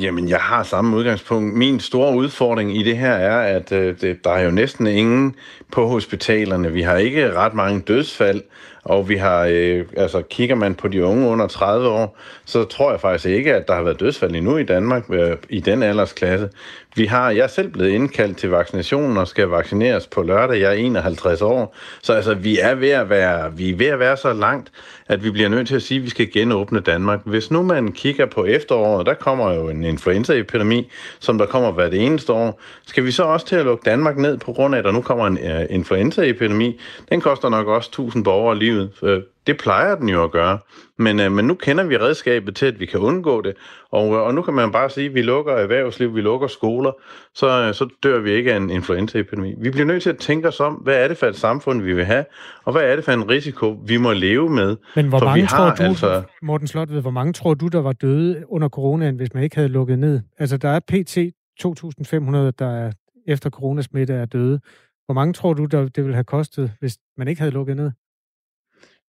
Jamen, 0.00 0.28
jeg 0.28 0.38
har 0.38 0.62
samme 0.62 0.96
udgangspunkt. 0.96 1.54
Min 1.54 1.80
store 1.80 2.16
udfordring 2.16 2.76
i 2.76 2.82
det 2.82 2.96
her 2.96 3.12
er, 3.12 3.56
at 3.56 3.72
øh, 3.72 4.00
det, 4.00 4.24
der 4.24 4.30
er 4.30 4.42
jo 4.42 4.50
næsten 4.50 4.86
ingen 4.86 5.34
på 5.72 5.86
hospitalerne. 5.86 6.72
Vi 6.72 6.82
har 6.82 6.96
ikke 6.96 7.32
ret 7.32 7.54
mange 7.54 7.80
dødsfald, 7.80 8.42
og 8.84 9.08
vi 9.08 9.16
har, 9.16 9.46
øh, 9.50 9.84
altså 9.96 10.22
kigger 10.22 10.54
man 10.54 10.74
på 10.74 10.88
de 10.88 11.04
unge 11.04 11.28
under 11.28 11.46
30 11.46 11.88
år, 11.88 12.18
så 12.44 12.64
tror 12.64 12.90
jeg 12.90 13.00
faktisk 13.00 13.26
ikke, 13.26 13.54
at 13.54 13.68
der 13.68 13.74
har 13.74 13.82
været 13.82 14.00
dødsfald 14.00 14.34
endnu 14.34 14.56
i 14.56 14.64
Danmark 14.64 15.04
øh, 15.10 15.36
i 15.48 15.60
den 15.60 15.82
aldersklasse. 15.82 16.48
Vi 16.94 17.06
har, 17.06 17.30
jeg 17.30 17.42
er 17.42 17.48
selv 17.48 17.68
blevet 17.68 17.90
indkaldt 17.90 18.36
til 18.36 18.50
vaccinationen 18.50 19.16
og 19.16 19.28
skal 19.28 19.48
vaccineres 19.48 20.06
på 20.06 20.22
lørdag. 20.22 20.60
Jeg 20.60 20.70
er 20.70 20.74
51 20.74 21.42
år. 21.42 21.76
Så 22.02 22.12
altså, 22.12 22.34
vi 22.34 22.58
er 22.58 22.74
ved 22.74 22.90
at 22.90 23.10
være, 23.10 23.56
vi 23.56 23.70
er 23.70 23.76
ved 23.76 23.86
at 23.86 23.98
være 23.98 24.16
så 24.16 24.32
langt, 24.32 24.72
at 25.08 25.24
vi 25.24 25.30
bliver 25.30 25.48
nødt 25.48 25.68
til 25.68 25.76
at 25.76 25.82
sige, 25.82 25.98
at 25.98 26.04
vi 26.04 26.10
skal 26.10 26.32
genåbne 26.32 26.80
Danmark. 26.80 27.20
Hvis 27.24 27.50
nu 27.50 27.62
man 27.62 27.92
kigger 27.92 28.26
på 28.26 28.44
efteråret, 28.44 29.06
der 29.06 29.14
kommer 29.14 29.54
jo 29.54 29.68
en 29.68 29.84
influenzaepidemi, 29.84 30.90
som 31.20 31.38
der 31.38 31.46
kommer 31.46 31.70
hvert 31.70 31.94
eneste 31.94 32.32
år. 32.32 32.60
Skal 32.86 33.04
vi 33.04 33.10
så 33.10 33.22
også 33.22 33.46
til 33.46 33.56
at 33.56 33.64
lukke 33.64 33.90
Danmark 33.90 34.16
ned 34.16 34.38
på 34.38 34.52
grund 34.52 34.74
af, 34.74 34.78
at 34.78 34.84
der 34.84 34.92
nu 34.92 35.00
kommer 35.00 35.26
en 35.26 35.38
uh, 35.38 35.74
influenzaepidemi? 35.74 36.80
Den 37.08 37.20
koster 37.20 37.48
nok 37.48 37.66
også 37.66 37.88
1000 37.88 38.24
borgere 38.24 38.56
livet. 38.70 39.24
Det 39.46 39.58
plejer 39.58 39.94
den 39.94 40.08
jo 40.08 40.24
at 40.24 40.30
gøre. 40.30 40.58
Men, 40.98 41.20
øh, 41.20 41.32
men 41.32 41.44
nu 41.44 41.54
kender 41.54 41.84
vi 41.84 41.96
redskabet 41.96 42.56
til, 42.56 42.66
at 42.66 42.80
vi 42.80 42.86
kan 42.86 43.00
undgå 43.00 43.42
det. 43.42 43.54
Og, 43.92 44.06
øh, 44.06 44.20
og 44.20 44.34
nu 44.34 44.42
kan 44.42 44.54
man 44.54 44.72
bare 44.72 44.90
sige, 44.90 45.06
at 45.06 45.14
vi 45.14 45.22
lukker 45.22 45.52
erhvervsliv, 45.52 46.14
vi 46.14 46.20
lukker 46.20 46.46
skoler, 46.46 46.92
så, 47.34 47.46
øh, 47.48 47.74
så 47.74 47.88
dør 48.02 48.18
vi 48.20 48.30
ikke 48.30 48.52
af 48.52 48.56
en 48.56 48.70
influenzaepidemi. 48.70 49.54
Vi 49.58 49.70
bliver 49.70 49.86
nødt 49.86 50.02
til 50.02 50.10
at 50.10 50.18
tænke 50.18 50.48
os 50.48 50.60
om, 50.60 50.74
hvad 50.74 51.04
er 51.04 51.08
det 51.08 51.16
for 51.16 51.26
et 51.26 51.36
samfund, 51.36 51.82
vi 51.82 51.94
vil 51.94 52.04
have, 52.04 52.24
og 52.64 52.72
hvad 52.72 52.82
er 52.82 52.96
det 52.96 53.04
for 53.04 53.12
en 53.12 53.30
risiko, 53.30 53.80
vi 53.86 53.96
må 53.96 54.12
leve 54.12 54.50
med. 54.50 54.76
Men 54.96 55.08
hvor 55.08 55.18
for 55.18 55.26
mange 55.26 55.40
vi 55.40 55.46
har, 55.46 55.56
tror 55.56 55.84
du, 55.84 55.90
altså... 55.90 56.22
Morten 56.42 56.66
Slot, 56.66 56.90
ved, 56.90 57.00
hvor 57.00 57.10
mange 57.10 57.32
tror 57.32 57.54
du, 57.54 57.68
der 57.68 57.80
var 57.80 57.92
døde 57.92 58.44
under 58.48 58.68
coronaen, 58.68 59.16
hvis 59.16 59.34
man 59.34 59.42
ikke 59.42 59.56
havde 59.56 59.68
lukket 59.68 59.98
ned? 59.98 60.20
Altså, 60.38 60.56
der 60.56 60.68
er 60.68 60.80
pt. 60.80 61.18
2.500, 61.60 62.50
der 62.58 62.70
er 62.70 62.92
efter 63.26 63.50
coronasmitte 63.50 64.14
er 64.14 64.24
døde. 64.24 64.60
Hvor 65.06 65.14
mange 65.14 65.32
tror 65.32 65.54
du, 65.54 65.64
der 65.64 65.88
det 65.88 66.04
ville 66.04 66.14
have 66.14 66.24
kostet, 66.24 66.72
hvis 66.80 66.98
man 67.16 67.28
ikke 67.28 67.40
havde 67.40 67.52
lukket 67.52 67.76
ned? 67.76 67.90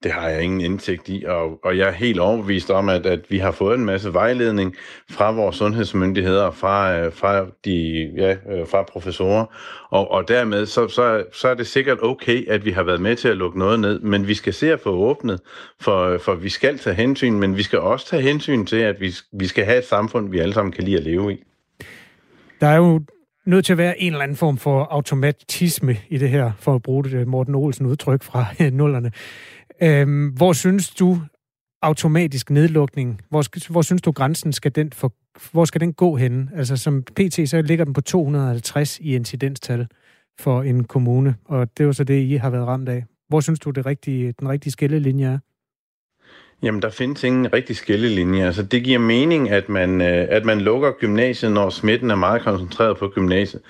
Det 0.04 0.12
har 0.12 0.30
jeg 0.30 0.44
ingen 0.44 0.62
indsigt 0.62 1.10
i, 1.10 1.24
og, 1.28 1.60
og 1.64 1.78
jeg 1.78 1.88
er 1.88 1.92
helt 1.92 2.20
overbevist 2.20 2.72
om, 2.72 2.90
at, 2.90 3.06
at 3.06 3.20
vi 3.30 3.38
har 3.38 3.52
fået 3.52 3.78
en 3.78 3.86
masse 3.86 4.14
vejledning 4.14 4.76
fra 5.10 5.32
vores 5.32 5.56
sundhedsmyndigheder, 5.56 6.52
fra, 6.52 6.98
øh, 6.98 7.14
fra, 7.14 7.46
de, 7.66 8.12
ja, 8.18 8.32
øh, 8.32 8.68
fra 8.68 8.84
professorer, 8.84 9.46
og, 9.90 10.12
og 10.12 10.28
dermed 10.28 10.66
så, 10.66 10.88
så, 10.88 11.24
så 11.34 11.48
er 11.48 11.54
det 11.54 11.68
sikkert 11.68 11.98
okay, 12.02 12.50
at 12.50 12.66
vi 12.66 12.72
har 12.72 12.84
været 12.84 13.02
med 13.02 13.16
til 13.16 13.28
at 13.28 13.38
lukke 13.38 13.60
noget 13.60 13.80
ned, 13.80 14.00
men 14.00 14.28
vi 14.28 14.34
skal 14.34 14.54
se 14.54 14.74
at 14.74 14.80
få 14.80 14.90
åbnet, 14.90 15.40
for, 15.82 16.06
øh, 16.06 16.20
for 16.20 16.36
vi 16.36 16.50
skal 16.50 16.78
tage 16.78 16.96
hensyn, 16.96 17.34
men 17.34 17.58
vi 17.58 17.64
skal 17.64 17.80
også 17.80 18.08
tage 18.08 18.22
hensyn 18.22 18.66
til, 18.66 18.78
at 18.78 19.02
vi, 19.02 19.14
vi 19.32 19.48
skal 19.48 19.66
have 19.66 19.78
et 19.78 19.86
samfund, 19.86 20.30
vi 20.30 20.40
alle 20.40 20.54
sammen 20.54 20.72
kan 20.72 20.84
lide 20.84 20.98
at 20.98 21.04
leve 21.04 21.34
i. 21.34 21.44
Der 22.62 22.68
er 22.68 22.78
jo 22.78 23.02
nødt 23.46 23.66
til 23.66 23.74
at 23.74 23.78
være 23.78 24.02
en 24.02 24.12
eller 24.12 24.24
anden 24.24 24.38
form 24.38 24.58
for 24.58 24.88
automatisme 24.92 25.98
i 26.10 26.18
det 26.18 26.30
her, 26.30 26.52
for 26.60 26.76
at 26.76 26.82
bruge 26.82 27.04
det 27.04 27.28
Morten 27.28 27.56
Olsen 27.56 27.86
udtryk 27.86 28.24
fra 28.24 28.46
nullerne. 28.72 29.12
Øhm, 29.84 30.28
hvor 30.28 30.54
synes 30.54 30.90
du 30.90 31.22
automatisk 31.82 32.50
nedlukning, 32.50 33.22
hvor, 33.30 33.72
hvor 33.72 33.82
synes 33.82 34.02
du 34.02 34.12
grænsen 34.12 34.54
skal 34.54 34.76
den 34.76 34.94
for, 34.94 35.14
hvor 35.52 35.66
skal 35.66 35.82
den 35.82 35.94
gå 35.94 36.16
henne? 36.16 36.50
Altså 36.56 36.78
som 36.78 37.04
PT, 37.04 37.50
så 37.50 37.62
ligger 37.62 37.86
den 37.86 37.94
på 37.94 38.02
250 38.02 39.00
i 39.00 39.16
incidenstal 39.16 39.88
for 40.40 40.64
en 40.64 40.84
kommune, 40.84 41.36
og 41.46 41.78
det 41.78 41.84
er 41.84 41.88
jo 41.88 41.94
så 41.94 42.04
det, 42.04 42.22
I 42.22 42.36
har 42.36 42.50
været 42.50 42.68
ramt 42.68 42.90
af. 42.90 43.06
Hvor 43.30 43.40
synes 43.40 43.60
du, 43.60 43.70
det 43.70 43.86
rigtige, 43.86 44.34
den 44.40 44.50
rigtige 44.50 44.72
skillelinje 44.72 45.26
er? 45.26 45.40
Jamen, 46.64 46.82
der 46.82 46.90
findes 46.90 47.24
ingen 47.24 47.54
rigtig 47.54 47.76
skillelinje. 47.76 48.46
Altså, 48.46 48.64
det 48.64 48.84
giver 48.84 49.00
mening, 49.00 49.50
at 49.50 49.70
man, 49.70 50.02
øh, 50.02 50.28
at 50.30 50.46
man 50.46 50.62
lukker 50.62 50.92
gymnasiet, 50.92 51.52
når 51.52 51.70
smitten 51.70 52.12
er 52.12 52.16
meget 52.16 52.42
koncentreret 52.42 52.98
på 52.98 53.08
gymnasiet. 53.08 53.62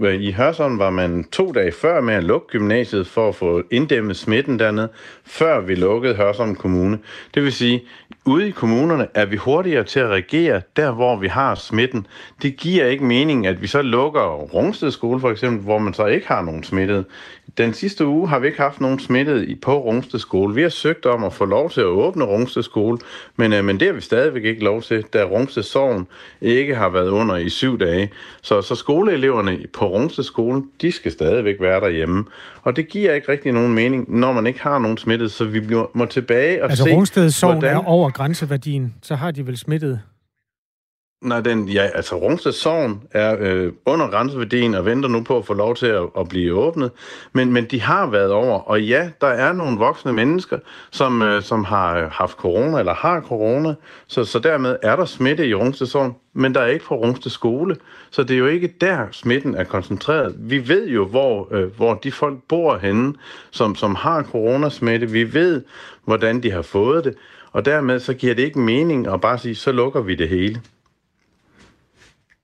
Øh, 0.00 0.20
I 0.20 0.32
Hørsholm 0.32 0.78
var 0.78 0.90
man 0.90 1.24
to 1.24 1.52
dage 1.52 1.72
før 1.72 2.00
med 2.00 2.14
at 2.14 2.24
lukke 2.24 2.46
gymnasiet 2.46 3.06
for 3.06 3.28
at 3.28 3.34
få 3.34 3.62
inddæmmet 3.70 4.16
smitten 4.16 4.58
dernede, 4.58 4.88
før 5.24 5.60
vi 5.60 5.74
lukkede 5.74 6.14
Hørsholm 6.14 6.54
Kommune. 6.54 6.98
Det 7.34 7.42
vil 7.42 7.52
sige, 7.52 7.82
ude 8.26 8.48
i 8.48 8.50
kommunerne 8.50 9.06
er 9.14 9.26
vi 9.26 9.36
hurtigere 9.36 9.84
til 9.84 10.00
at 10.00 10.08
reagere 10.08 10.62
der, 10.76 10.90
hvor 10.90 11.16
vi 11.16 11.28
har 11.28 11.54
smitten. 11.54 12.06
Det 12.42 12.56
giver 12.56 12.86
ikke 12.86 13.04
mening, 13.04 13.46
at 13.46 13.62
vi 13.62 13.66
så 13.66 13.82
lukker 13.82 14.20
Rungsted 14.54 14.90
skole 14.90 15.20
for 15.20 15.30
eksempel, 15.30 15.64
hvor 15.64 15.78
man 15.78 15.94
så 15.94 16.06
ikke 16.06 16.28
har 16.28 16.42
nogen 16.42 16.64
smittet. 16.64 17.04
Den 17.58 17.74
sidste 17.74 18.06
uge 18.06 18.28
har 18.28 18.38
vi 18.38 18.46
ikke 18.46 18.60
haft 18.60 18.80
nogen 18.80 18.98
smittet 18.98 19.60
på 19.62 19.78
Rungsted 19.78 20.18
skole. 20.18 20.54
Vi 20.54 20.62
har 20.62 20.68
søgt 20.68 21.06
om 21.06 21.24
at 21.24 21.32
få 21.32 21.44
lov 21.44 21.70
til 21.70 21.80
at 21.80 21.86
åbne 21.86 22.24
Rungsted 22.24 22.62
skole, 22.62 22.98
men, 23.36 23.52
øh, 23.52 23.64
men 23.64 23.80
det 23.80 23.88
har 23.88 23.94
vi 23.94 24.00
stadigvæk 24.00 24.44
ikke 24.44 24.64
lov 24.64 24.82
til, 24.82 25.04
da 25.12 25.24
Rungsted 25.24 25.62
Sogn 25.62 26.06
ikke 26.40 26.74
har 26.74 26.88
været 26.88 27.08
under 27.08 27.36
i 27.36 27.48
syv 27.48 27.78
dage. 27.78 28.10
Så, 28.42 28.62
så 28.62 28.74
skoleeleverne 28.74 29.58
på 29.72 29.86
Rungsted 29.86 30.24
skole, 30.24 30.62
de 30.80 30.92
skal 30.92 31.12
stadigvæk 31.12 31.56
være 31.60 31.80
derhjemme. 31.80 32.24
Og 32.62 32.76
det 32.76 32.88
giver 32.88 33.12
ikke 33.12 33.32
rigtig 33.32 33.52
nogen 33.52 33.74
mening, 33.74 34.18
når 34.18 34.32
man 34.32 34.46
ikke 34.46 34.62
har 34.62 34.78
nogen 34.78 34.98
smittet, 34.98 35.32
så 35.32 35.44
vi 35.44 35.60
må 35.94 36.06
tilbage 36.06 36.62
og 36.62 36.70
altså, 36.70 36.84
se... 36.84 36.88
Altså 36.90 36.96
Rungsted 36.96 37.30
Sogn 37.30 37.52
hvordan... 37.52 37.76
er 37.76 37.84
over 37.84 38.10
grænseværdien, 38.10 38.94
så 39.02 39.14
har 39.14 39.30
de 39.30 39.46
vel 39.46 39.56
smittet 39.56 40.00
Nej, 41.20 41.40
den, 41.40 41.68
ja, 41.68 41.82
altså 41.94 42.16
Rungsted 42.16 42.52
Sogn 42.52 43.02
er 43.10 43.36
øh, 43.40 43.72
under 43.86 44.08
grænseværdien 44.10 44.74
og 44.74 44.84
venter 44.86 45.08
nu 45.08 45.22
på 45.22 45.38
at 45.38 45.46
få 45.46 45.54
lov 45.54 45.76
til 45.76 45.86
at, 45.86 46.02
at 46.18 46.28
blive 46.28 46.54
åbnet. 46.54 46.90
Men, 47.32 47.52
men 47.52 47.64
de 47.64 47.80
har 47.80 48.06
været 48.06 48.32
over, 48.32 48.58
og 48.58 48.82
ja, 48.82 49.10
der 49.20 49.26
er 49.26 49.52
nogle 49.52 49.78
voksne 49.78 50.12
mennesker, 50.12 50.58
som, 50.90 51.22
øh, 51.22 51.42
som 51.42 51.64
har 51.64 52.08
haft 52.08 52.36
corona 52.36 52.78
eller 52.78 52.94
har 52.94 53.20
corona, 53.20 53.74
så, 54.06 54.24
så 54.24 54.38
dermed 54.38 54.76
er 54.82 54.96
der 54.96 55.04
smitte 55.04 55.48
i 55.48 55.54
Rungsted 55.54 55.86
Sogn, 55.86 56.14
men 56.32 56.54
der 56.54 56.60
er 56.60 56.66
ikke 56.66 56.84
på 56.84 56.94
Rungsted 56.94 57.30
Skole, 57.30 57.76
så 58.10 58.22
det 58.22 58.34
er 58.34 58.38
jo 58.38 58.46
ikke 58.46 58.74
der 58.80 59.06
smitten 59.12 59.54
er 59.54 59.64
koncentreret. 59.64 60.34
Vi 60.38 60.68
ved 60.68 60.88
jo, 60.88 61.06
hvor, 61.06 61.48
øh, 61.50 61.76
hvor 61.76 61.94
de 61.94 62.12
folk 62.12 62.38
bor 62.48 62.76
henne, 62.76 63.14
som, 63.50 63.74
som 63.74 63.94
har 63.94 64.22
coronasmitte. 64.22 65.10
Vi 65.10 65.34
ved, 65.34 65.62
hvordan 66.04 66.42
de 66.42 66.50
har 66.50 66.62
fået 66.62 67.04
det, 67.04 67.14
og 67.52 67.64
dermed 67.64 68.00
så 68.00 68.14
giver 68.14 68.34
det 68.34 68.42
ikke 68.42 68.58
mening 68.58 69.06
at 69.06 69.20
bare 69.20 69.38
sige, 69.38 69.54
så 69.54 69.72
lukker 69.72 70.00
vi 70.00 70.14
det 70.14 70.28
hele. 70.28 70.60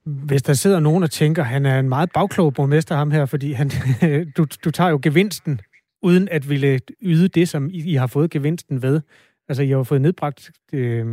Hvis 0.07 0.43
der 0.43 0.53
sidder 0.53 0.81
nogen 0.81 1.03
og 1.03 1.11
tænker, 1.11 1.43
at 1.43 1.49
han 1.49 1.67
er 1.67 1.79
en 1.79 1.89
meget 1.89 2.13
bagklog 2.13 2.55
borgmester, 2.55 2.97
ham 2.97 3.11
her, 3.11 3.27
fordi 3.27 3.53
han, 3.53 3.71
du, 4.37 4.47
du 4.65 4.71
tager 4.71 4.91
jo 4.91 5.01
gevinsten, 5.03 5.61
uden 6.03 6.29
at 6.29 6.49
ville 6.49 6.81
yde 7.03 7.29
det, 7.29 7.49
som 7.49 7.71
I, 7.71 7.93
I 7.93 7.95
har 7.95 8.07
fået 8.07 8.31
gevinsten 8.31 8.83
ved. 8.83 9.01
Altså, 9.49 9.63
I 9.63 9.69
har 9.69 9.83
fået 9.83 10.01
nedbragt 10.01 10.51
øh, 10.73 11.07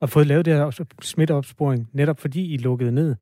og 0.00 0.10
fået 0.10 0.26
lavet 0.26 0.44
det 0.44 0.54
her 0.54 0.84
smitteopsporing, 1.02 1.88
netop 1.92 2.20
fordi 2.20 2.54
I 2.54 2.56
lukkede 2.56 2.92
ned. 2.92 3.14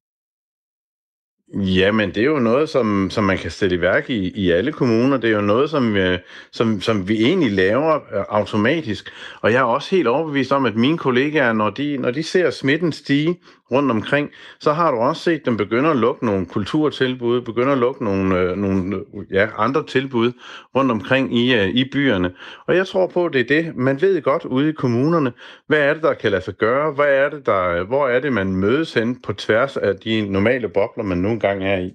Jamen, 1.54 2.08
det 2.08 2.16
er 2.16 2.26
jo 2.26 2.38
noget, 2.38 2.68
som, 2.68 3.08
som 3.10 3.24
man 3.24 3.38
kan 3.38 3.50
sætte 3.50 3.76
i 3.76 3.80
værk 3.80 4.10
i, 4.10 4.30
i 4.30 4.50
alle 4.50 4.72
kommuner. 4.72 5.16
Det 5.16 5.30
er 5.30 5.34
jo 5.34 5.40
noget, 5.40 5.70
som, 5.70 5.96
øh, 5.96 6.18
som, 6.52 6.80
som 6.80 7.08
vi 7.08 7.24
egentlig 7.24 7.52
laver 7.52 7.94
øh, 7.94 8.24
automatisk. 8.28 9.10
Og 9.40 9.52
jeg 9.52 9.58
er 9.58 9.64
også 9.64 9.96
helt 9.96 10.08
overbevist 10.08 10.52
om, 10.52 10.66
at 10.66 10.76
mine 10.76 10.98
kollegaer, 10.98 11.52
når 11.52 11.70
de, 11.70 11.96
når 11.96 12.10
de 12.10 12.22
ser 12.22 12.50
smitten 12.50 12.92
stige 12.92 13.40
rundt 13.70 13.90
omkring, 13.90 14.30
så 14.60 14.72
har 14.72 14.90
du 14.90 14.96
også 14.96 15.22
set 15.22 15.46
dem 15.46 15.56
begynde 15.56 15.90
at 15.90 15.96
lukke 15.96 16.26
nogle 16.26 16.46
kulturtilbud, 16.46 17.40
begynde 17.40 17.72
at 17.72 17.78
lukke 17.78 18.04
nogle, 18.04 18.38
øh, 18.38 18.56
nogle 18.56 18.96
øh, 18.96 19.02
ja, 19.30 19.48
andre 19.58 19.86
tilbud 19.86 20.32
rundt 20.76 20.90
omkring 20.90 21.38
i, 21.38 21.54
øh, 21.54 21.68
i 21.68 21.90
byerne. 21.92 22.32
Og 22.66 22.76
jeg 22.76 22.86
tror 22.86 23.06
på, 23.06 23.26
at 23.26 23.32
det 23.32 23.40
er 23.40 23.62
det. 23.62 23.76
Man 23.76 24.00
ved 24.00 24.22
godt 24.22 24.44
ude 24.44 24.68
i 24.68 24.72
kommunerne, 24.72 25.32
hvad 25.66 25.78
er 25.78 25.94
det, 25.94 26.02
der 26.02 26.14
kan 26.14 26.30
lade 26.30 26.42
sig 26.42 26.54
gøre? 26.54 26.92
Hvad 26.92 27.08
er 27.08 27.30
det, 27.30 27.46
der, 27.46 27.68
øh, 27.68 27.86
hvor 27.86 28.08
er 28.08 28.20
det, 28.20 28.32
man 28.32 28.56
mødes 28.56 28.94
hen 28.94 29.20
på 29.22 29.32
tværs 29.32 29.76
af 29.76 29.96
de 29.96 30.30
normale 30.30 30.68
bobler, 30.68 31.04
man 31.04 31.18
nogle 31.18 31.40
gange 31.40 31.66
er 31.66 31.78
i? 31.78 31.92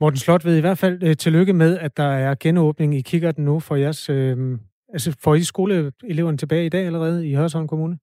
Morten 0.00 0.18
Slot 0.18 0.44
ved 0.44 0.56
i 0.56 0.60
hvert 0.60 0.78
fald 0.78 1.02
øh, 1.02 1.16
tillykke 1.16 1.52
med, 1.52 1.78
at 1.78 1.96
der 1.96 2.12
er 2.12 2.34
genåbning. 2.40 2.96
I 2.96 3.00
kigger 3.00 3.32
den 3.32 3.44
nu 3.44 3.60
for 3.60 3.76
jeres... 3.76 4.10
Øh, 4.10 4.58
altså 4.92 5.16
får 5.20 5.34
I 5.34 5.42
skoleeleverne 5.42 6.36
tilbage 6.36 6.66
i 6.66 6.68
dag 6.68 6.86
allerede 6.86 7.28
i 7.28 7.34
Hørsholm 7.34 7.68
Kommune? 7.68 7.98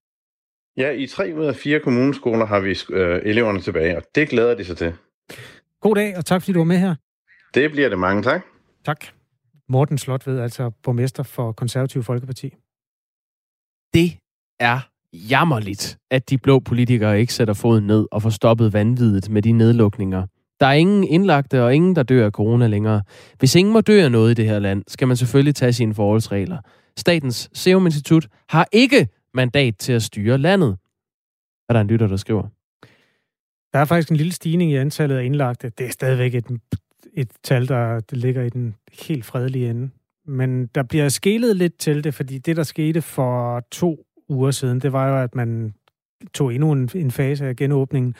Ja, 0.80 0.90
i 0.90 1.06
tre 1.06 1.32
ud 1.36 1.44
af 1.44 1.56
fire 1.56 1.80
kommuneskoler 1.80 2.46
har 2.46 2.60
vi 2.60 2.78
øh, 2.90 3.20
eleverne 3.24 3.60
tilbage, 3.60 3.96
og 3.96 4.02
det 4.14 4.28
glæder 4.28 4.54
de 4.54 4.64
sig 4.64 4.76
til. 4.76 4.92
God 5.80 5.94
dag, 5.94 6.16
og 6.16 6.24
tak 6.24 6.42
fordi 6.42 6.52
du 6.52 6.58
var 6.58 6.64
med 6.64 6.78
her. 6.78 6.94
Det 7.54 7.70
bliver 7.70 7.88
det 7.88 7.98
mange, 7.98 8.22
tak. 8.22 8.42
Tak. 8.84 9.06
Morten 9.68 9.98
Slot 9.98 10.26
ved 10.26 10.40
altså 10.40 10.70
borgmester 10.82 11.22
for 11.22 11.52
Konservativ 11.52 12.02
Folkeparti. 12.02 12.54
Det 13.94 14.16
er 14.60 14.78
jammerligt, 15.12 15.98
at 16.10 16.30
de 16.30 16.38
blå 16.38 16.58
politikere 16.58 17.20
ikke 17.20 17.32
sætter 17.34 17.54
foden 17.54 17.86
ned 17.86 18.06
og 18.12 18.22
får 18.22 18.30
stoppet 18.30 18.72
vanviddet 18.72 19.30
med 19.30 19.42
de 19.42 19.52
nedlukninger. 19.52 20.26
Der 20.60 20.66
er 20.66 20.72
ingen 20.72 21.04
indlagte 21.04 21.64
og 21.64 21.74
ingen, 21.74 21.96
der 21.96 22.02
dør 22.02 22.26
af 22.26 22.32
corona 22.32 22.66
længere. 22.66 23.02
Hvis 23.38 23.54
ingen 23.54 23.72
må 23.72 23.80
dø 23.80 24.04
af 24.04 24.12
noget 24.12 24.30
i 24.30 24.34
det 24.34 24.46
her 24.48 24.58
land, 24.58 24.82
skal 24.88 25.08
man 25.08 25.16
selvfølgelig 25.16 25.54
tage 25.54 25.72
sine 25.72 25.94
forholdsregler. 25.94 26.58
Statens 26.96 27.50
Serum 27.52 27.86
Institut 27.86 28.28
har 28.48 28.68
ikke 28.72 29.08
mandat 29.34 29.76
til 29.78 29.92
at 29.92 30.02
styre 30.02 30.38
landet. 30.38 30.78
Er 31.68 31.72
der 31.72 31.80
en 31.80 31.86
lytter, 31.86 32.06
der 32.06 32.16
skriver? 32.16 32.48
Der 33.72 33.78
er 33.78 33.84
faktisk 33.84 34.10
en 34.10 34.16
lille 34.16 34.32
stigning 34.32 34.70
i 34.70 34.76
antallet 34.76 35.16
af 35.16 35.24
indlagte. 35.24 35.68
Det 35.78 35.86
er 35.86 35.90
stadigvæk 35.90 36.34
et, 36.34 36.60
et 37.12 37.30
tal, 37.42 37.68
der 37.68 38.00
ligger 38.12 38.42
i 38.42 38.48
den 38.48 38.74
helt 38.92 39.24
fredelige 39.24 39.70
ende. 39.70 39.90
Men 40.26 40.66
der 40.66 40.82
bliver 40.82 41.08
skælet 41.08 41.56
lidt 41.56 41.78
til 41.78 42.04
det, 42.04 42.14
fordi 42.14 42.38
det, 42.38 42.56
der 42.56 42.62
skete 42.62 43.02
for 43.02 43.60
to 43.60 44.06
uger 44.28 44.50
siden, 44.50 44.80
det 44.80 44.92
var 44.92 45.08
jo, 45.08 45.22
at 45.22 45.34
man 45.34 45.74
tog 46.34 46.54
endnu 46.54 46.72
en, 46.72 46.90
en 46.94 47.10
fase 47.10 47.46
af 47.46 47.56
genåbningen, 47.56 48.14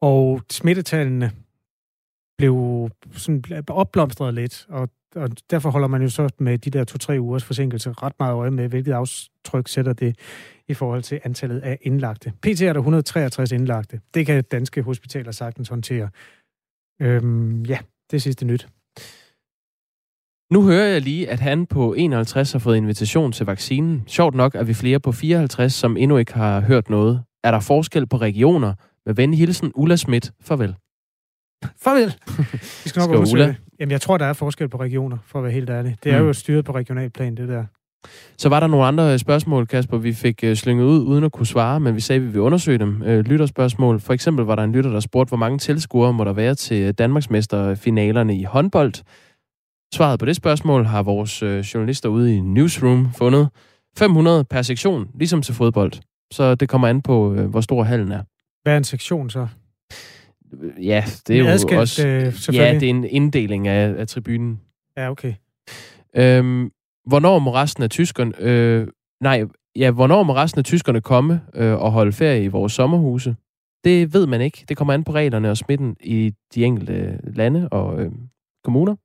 og 0.00 0.42
smittetallene 0.50 1.32
blev 2.38 2.88
sådan 3.12 3.64
opblomstret 3.68 4.34
lidt, 4.34 4.66
og 4.68 4.88
og 5.14 5.30
derfor 5.50 5.70
holder 5.70 5.88
man 5.88 6.02
jo 6.02 6.08
så 6.08 6.28
med 6.38 6.58
de 6.58 6.70
der 6.70 6.84
to-tre 6.84 7.20
ugers 7.20 7.44
forsinkelse 7.44 7.92
ret 7.92 8.12
meget 8.18 8.34
øje 8.34 8.50
med, 8.50 8.68
hvilket 8.68 8.92
aftryk 8.92 9.68
sætter 9.68 9.92
det 9.92 10.18
i 10.68 10.74
forhold 10.74 11.02
til 11.02 11.20
antallet 11.24 11.60
af 11.60 11.78
indlagte. 11.82 12.32
PT 12.42 12.62
er 12.62 12.72
der 12.72 12.80
163 12.80 13.52
indlagte. 13.52 14.00
Det 14.14 14.26
kan 14.26 14.44
danske 14.44 14.82
hospitaler 14.82 15.32
sagtens 15.32 15.68
håndtere. 15.68 16.08
Øhm, 17.02 17.62
ja, 17.62 17.78
det 18.10 18.16
er 18.16 18.20
sidste 18.20 18.44
nyt. 18.44 18.68
Nu 20.52 20.62
hører 20.62 20.86
jeg 20.86 21.00
lige, 21.00 21.30
at 21.30 21.40
han 21.40 21.66
på 21.66 21.94
51 21.94 22.52
har 22.52 22.58
fået 22.58 22.76
invitation 22.76 23.32
til 23.32 23.46
vaccinen. 23.46 24.04
Sjovt 24.06 24.34
nok 24.34 24.54
er 24.54 24.64
vi 24.64 24.74
flere 24.74 25.00
på 25.00 25.12
54, 25.12 25.74
som 25.74 25.96
endnu 25.96 26.16
ikke 26.16 26.34
har 26.34 26.60
hørt 26.60 26.90
noget. 26.90 27.22
Er 27.44 27.50
der 27.50 27.60
forskel 27.60 28.06
på 28.06 28.16
regioner? 28.16 28.74
Med 29.06 29.14
ven 29.14 29.34
hilsen, 29.34 29.72
Ulla 29.74 29.96
Schmidt. 29.96 30.32
Farvel. 30.40 30.74
Farvel. 31.82 32.14
Vi 32.84 32.88
skal 32.88 33.00
nok 33.00 33.26
skal 33.26 33.34
Ulla? 33.34 33.54
Jamen, 33.80 33.92
jeg 33.92 34.00
tror, 34.00 34.18
der 34.18 34.26
er 34.26 34.32
forskel 34.32 34.68
på 34.68 34.80
regioner, 34.80 35.18
for 35.26 35.38
at 35.38 35.42
være 35.42 35.52
helt 35.52 35.70
ærlig. 35.70 35.96
Det 36.04 36.12
er 36.12 36.20
mm. 36.20 36.26
jo 36.26 36.32
styret 36.32 36.64
på 36.64 36.72
regionalplan, 36.72 37.34
det 37.36 37.48
der. 37.48 37.64
Så 38.38 38.48
var 38.48 38.60
der 38.60 38.66
nogle 38.66 38.86
andre 38.86 39.18
spørgsmål, 39.18 39.66
Kasper, 39.66 39.98
vi 39.98 40.12
fik 40.12 40.44
uh, 40.46 40.54
slynget 40.54 40.84
ud, 40.84 41.00
uden 41.00 41.24
at 41.24 41.32
kunne 41.32 41.46
svare, 41.46 41.80
men 41.80 41.94
vi 41.94 42.00
sagde, 42.00 42.16
at 42.16 42.22
vi 42.22 42.26
ville 42.26 42.42
undersøge 42.42 42.78
dem. 42.78 43.02
Uh, 43.02 43.08
lytterspørgsmål. 43.08 44.00
For 44.00 44.12
eksempel 44.12 44.44
var 44.44 44.54
der 44.54 44.62
en 44.62 44.72
lytter, 44.72 44.90
der 44.90 45.00
spurgte, 45.00 45.30
hvor 45.30 45.36
mange 45.36 45.58
tilskuere 45.58 46.12
må 46.12 46.24
der 46.24 46.32
være 46.32 46.54
til 46.54 46.94
Danmarksmesterfinalerne 46.94 48.36
i 48.36 48.42
håndbold. 48.42 48.92
Svaret 49.94 50.18
på 50.18 50.26
det 50.26 50.36
spørgsmål 50.36 50.84
har 50.84 51.02
vores 51.02 51.42
journalister 51.42 52.08
ude 52.08 52.36
i 52.36 52.40
Newsroom 52.40 53.08
fundet. 53.18 53.48
500 53.98 54.44
per 54.44 54.62
sektion, 54.62 55.08
ligesom 55.14 55.42
til 55.42 55.54
fodbold. 55.54 55.92
Så 56.32 56.54
det 56.54 56.68
kommer 56.68 56.88
an 56.88 57.02
på, 57.02 57.34
hvor 57.34 57.60
stor 57.60 57.82
hallen 57.82 58.12
er. 58.12 58.22
Hvad 58.62 58.72
er 58.72 58.76
en 58.76 58.84
sektion 58.84 59.30
så? 59.30 59.48
Ja, 60.82 61.04
det 61.28 61.36
er 61.36 61.40
jo 61.40 61.46
adskilt, 61.46 61.80
også... 61.80 62.08
Øh, 62.08 62.56
ja, 62.56 62.74
det 62.74 62.82
er 62.82 62.90
en 62.90 63.04
inddeling 63.04 63.68
af, 63.68 63.94
af 63.98 64.08
tribunen. 64.08 64.60
Ja, 64.96 65.10
okay. 65.10 65.34
Øhm, 66.16 66.70
hvornår 67.06 67.38
må 67.38 67.54
resten 67.54 67.82
af 67.82 67.90
tyskerne... 67.90 68.32
Øh, 68.38 68.86
nej, 69.20 69.44
ja, 69.76 69.90
hvornår 69.90 70.22
må 70.22 70.34
resten 70.34 70.58
af 70.58 70.64
tyskerne 70.64 71.00
komme 71.00 71.40
øh, 71.54 71.74
og 71.74 71.92
holde 71.92 72.12
ferie 72.12 72.44
i 72.44 72.48
vores 72.48 72.72
sommerhuse? 72.72 73.36
Det 73.84 74.14
ved 74.14 74.26
man 74.26 74.40
ikke. 74.40 74.64
Det 74.68 74.76
kommer 74.76 74.94
an 74.94 75.04
på 75.04 75.12
reglerne 75.12 75.50
og 75.50 75.56
smitten 75.56 75.96
i 76.00 76.32
de 76.54 76.64
enkelte 76.64 77.20
lande 77.24 77.68
og 77.68 78.00
øh, 78.00 78.12
kommuner. 78.64 78.96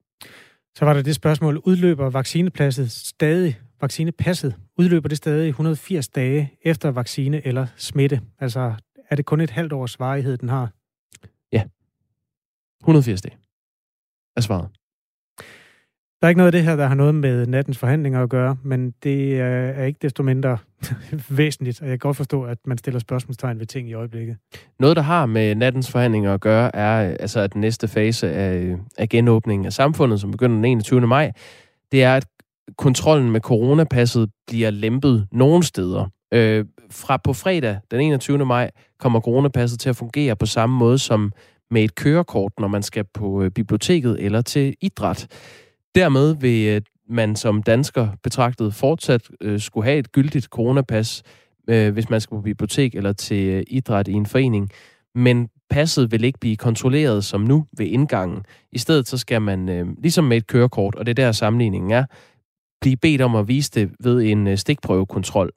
Så 0.78 0.86
var 0.86 0.94
der 0.94 1.02
det 1.02 1.16
spørgsmål, 1.16 1.58
udløber 1.58 2.10
vaccinepladset 2.10 2.92
stadig, 2.92 3.60
vaccinepasset, 3.82 4.56
udløber 4.78 5.10
det 5.10 5.18
stadig 5.18 5.50
180 5.50 6.08
dage 6.08 6.54
efter 6.62 6.92
vaccine 6.92 7.48
eller 7.48 7.68
smitte? 7.76 8.22
Altså, 8.40 8.74
er 9.10 9.16
det 9.16 9.26
kun 9.26 9.42
et 9.42 9.50
halvt 9.50 9.74
års 9.74 10.00
varighed, 10.00 10.38
den 10.38 10.50
har? 10.50 10.72
180 12.82 13.22
dage 13.22 13.38
er 14.38 14.42
svaret. 14.42 14.70
Der 16.22 16.28
er 16.28 16.30
ikke 16.30 16.38
noget 16.38 16.48
af 16.48 16.52
det 16.52 16.64
her, 16.64 16.76
der 16.76 16.88
har 16.88 16.96
noget 16.96 17.16
med 17.16 17.46
nattens 17.46 17.78
forhandlinger 17.78 18.24
at 18.24 18.30
gøre, 18.30 18.58
men 18.64 18.94
det 19.04 19.40
er 19.40 19.84
ikke 19.84 20.00
desto 20.02 20.24
mindre 20.24 20.58
væsentligt, 21.30 21.82
og 21.82 21.88
jeg 21.88 21.92
kan 21.92 22.00
godt 22.00 22.18
forstå, 22.18 22.44
at 22.44 22.58
man 22.66 22.78
stiller 22.78 23.00
spørgsmålstegn 23.00 23.60
ved 23.60 23.66
ting 23.66 23.90
i 23.90 23.94
øjeblikket. 23.94 24.38
Noget, 24.80 24.96
der 24.96 25.02
har 25.02 25.26
med 25.26 25.56
nattens 25.56 25.92
forhandlinger 25.92 26.34
at 26.34 26.42
gøre, 26.42 26.76
er 26.76 27.16
altså, 27.20 27.40
at 27.40 27.54
den 27.54 27.62
næste 27.62 27.88
fase 27.88 28.32
af, 28.32 28.78
af 28.98 29.10
genåbningen 29.10 29.66
af 29.66 29.74
samfundet, 29.74 30.22
som 30.22 30.32
begynder 30.32 30.56
den 30.56 30.66
21. 30.66 31.02
maj, 31.02 31.32
det 31.92 32.04
er, 32.04 32.16
at 32.16 32.26
kontrollen 32.78 33.32
med 33.32 33.42
coronapasset 33.42 34.30
bliver 34.48 34.70
lempet 34.70 35.28
nogle 35.32 35.64
steder. 35.64 36.06
Øh, 36.34 36.66
fra 36.92 37.18
på 37.18 37.34
fredag 37.34 37.80
den 37.92 38.02
21. 38.02 38.46
maj 38.46 38.72
kommer 39.00 39.20
coronapasset 39.20 39.80
til 39.80 39.90
at 39.90 39.96
fungere 39.96 40.36
på 40.36 40.46
samme 40.46 40.78
måde 40.78 40.98
som 40.98 41.32
med 41.72 41.84
et 41.84 41.96
kørekort, 41.96 42.54
når 42.60 42.68
man 42.68 42.84
skal 42.84 43.04
på 43.14 43.44
øh, 43.44 43.52
biblioteket 43.52 44.24
eller 44.26 44.42
til 44.42 44.76
idræt. 44.82 45.28
Dermed 45.96 46.36
vil 46.36 46.68
øh, 46.68 46.82
man 47.10 47.36
som 47.36 47.64
dansker 47.64 48.08
betragtet 48.24 48.74
fortsat 48.74 49.30
øh, 49.42 49.60
skulle 49.60 49.86
have 49.86 50.00
et 50.00 50.12
gyldigt 50.12 50.46
coronapas, 50.46 51.24
hvis 51.66 52.10
man 52.10 52.22
skal 52.22 52.36
på 52.36 52.42
bibliotek 52.42 52.96
eller 52.96 53.14
til 53.14 53.64
idræt 53.68 54.08
i 54.08 54.14
en 54.14 54.26
forening. 54.26 54.70
Men 55.16 55.50
passet 55.70 56.12
vil 56.12 56.24
ikke 56.24 56.40
blive 56.40 56.58
kontrolleret 56.58 57.26
som 57.26 57.42
nu 57.42 57.66
ved 57.78 57.86
indgangen. 57.86 58.44
I 58.72 58.78
stedet 58.78 59.08
så 59.08 59.18
skal 59.18 59.42
man, 59.42 59.70
øh, 59.70 59.88
ligesom 60.04 60.24
med 60.24 60.38
et 60.38 60.48
kørekort, 60.48 60.96
og 60.96 61.06
det 61.06 61.20
er 61.20 61.26
der 61.26 61.32
sammenligningen 61.32 61.92
er, 61.92 62.06
blive 62.82 62.98
bedt 62.98 63.22
om 63.22 63.36
at 63.36 63.48
vise 63.48 63.72
det 63.72 63.92
ved 64.00 64.22
en 64.22 64.48
øh, 64.48 64.58
stikprøvekontrol. 64.58 65.52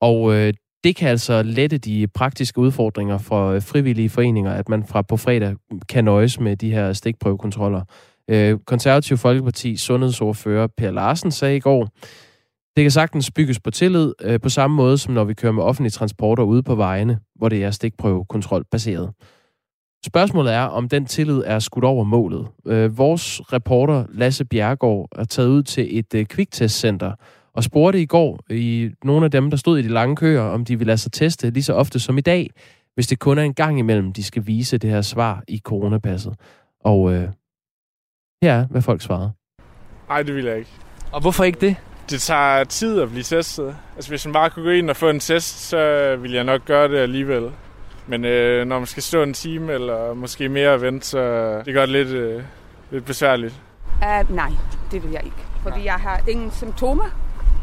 Og 0.00 0.34
øh, 0.34 0.54
det 0.84 0.96
kan 0.96 1.08
altså 1.08 1.42
lette 1.42 1.78
de 1.78 2.06
praktiske 2.06 2.58
udfordringer 2.58 3.18
for 3.18 3.50
øh, 3.50 3.62
frivillige 3.62 4.08
foreninger, 4.08 4.52
at 4.52 4.68
man 4.68 4.86
fra 4.86 5.02
på 5.02 5.16
fredag 5.16 5.56
kan 5.88 6.04
nøjes 6.04 6.40
med 6.40 6.56
de 6.56 6.72
her 6.72 6.92
stikprøvekontroller. 6.92 7.82
Øh, 8.28 8.58
Konservativ 8.66 9.16
Folkeparti 9.16 9.76
sundhedsordfører 9.76 10.66
Per 10.76 10.90
Larsen 10.90 11.30
sagde 11.30 11.56
i 11.56 11.60
går, 11.60 11.88
Det 12.76 12.84
kan 12.84 12.90
sagtens 12.90 13.30
bygges 13.30 13.60
på 13.60 13.70
tillid, 13.70 14.12
øh, 14.22 14.40
på 14.40 14.48
samme 14.48 14.76
måde 14.76 14.98
som 14.98 15.14
når 15.14 15.24
vi 15.24 15.34
kører 15.34 15.52
med 15.52 15.62
offentlige 15.62 15.90
transporter 15.90 16.42
ude 16.42 16.62
på 16.62 16.74
vejene, 16.74 17.18
hvor 17.34 17.48
det 17.48 17.64
er 17.64 17.70
stikprøvekontrol 17.70 18.64
baseret. 18.70 19.10
Spørgsmålet 20.06 20.52
er, 20.54 20.62
om 20.62 20.88
den 20.88 21.06
tillid 21.06 21.42
er 21.46 21.58
skudt 21.58 21.84
over 21.84 22.04
målet. 22.04 22.46
Øh, 22.66 22.98
vores 22.98 23.52
reporter 23.52 24.04
Lasse 24.12 24.44
Bjergård 24.44 25.08
er 25.18 25.24
taget 25.24 25.48
ud 25.48 25.62
til 25.62 25.98
et 25.98 26.14
øh, 26.14 26.26
kviktestcenter 26.26 27.12
og 27.54 27.64
spurgte 27.64 28.00
i 28.00 28.06
går 28.06 28.40
i 28.50 28.90
nogle 29.04 29.24
af 29.24 29.30
dem, 29.30 29.50
der 29.50 29.56
stod 29.56 29.78
i 29.78 29.82
de 29.82 29.88
lange 29.88 30.16
køer, 30.16 30.42
om 30.42 30.64
de 30.64 30.78
vil 30.78 30.86
lade 30.86 30.98
sig 30.98 31.12
teste 31.12 31.50
lige 31.50 31.62
så 31.62 31.74
ofte 31.74 32.00
som 32.00 32.18
i 32.18 32.20
dag, 32.20 32.50
hvis 32.94 33.06
det 33.06 33.18
kun 33.18 33.38
er 33.38 33.42
en 33.42 33.54
gang 33.54 33.78
imellem, 33.78 34.12
de 34.12 34.24
skal 34.24 34.46
vise 34.46 34.78
det 34.78 34.90
her 34.90 35.02
svar 35.02 35.42
i 35.48 35.58
coronapasset. 35.58 36.34
Og 36.80 37.12
øh, 37.12 37.28
her 38.42 38.54
er, 38.54 38.66
hvad 38.66 38.82
folk 38.82 39.02
svarede. 39.02 39.32
Nej, 40.08 40.22
det 40.22 40.34
vil 40.34 40.44
jeg 40.44 40.58
ikke. 40.58 40.70
Og 41.12 41.20
hvorfor 41.20 41.44
ikke 41.44 41.60
det? 41.60 41.76
Det 42.10 42.20
tager 42.20 42.64
tid 42.64 43.00
at 43.00 43.08
blive 43.08 43.22
testet. 43.22 43.76
Altså, 43.96 44.10
hvis 44.10 44.26
man 44.26 44.32
bare 44.32 44.50
kunne 44.50 44.64
gå 44.64 44.70
ind 44.70 44.90
og 44.90 44.96
få 44.96 45.10
en 45.10 45.20
test, 45.20 45.68
så 45.68 46.16
vil 46.16 46.32
jeg 46.32 46.44
nok 46.44 46.64
gøre 46.64 46.88
det 46.88 46.98
alligevel. 46.98 47.50
Men 48.06 48.24
øh, 48.24 48.66
når 48.66 48.78
man 48.78 48.86
skal 48.86 49.02
stå 49.02 49.22
en 49.22 49.34
time 49.34 49.72
eller 49.72 50.14
måske 50.14 50.48
mere 50.48 50.70
og 50.70 50.80
vente, 50.80 51.06
så 51.06 51.62
det 51.64 51.74
gør 51.74 51.80
det 51.80 51.88
lidt, 51.88 52.08
øh, 52.08 52.42
lidt 52.90 53.04
besværligt. 53.04 53.62
Uh, 53.96 54.36
nej, 54.36 54.50
det 54.90 55.02
vil 55.02 55.10
jeg 55.10 55.20
ikke. 55.24 55.36
Fordi 55.62 55.76
nej. 55.76 55.84
jeg 55.84 55.94
har 55.94 56.20
ingen 56.28 56.50
symptomer. 56.50 57.04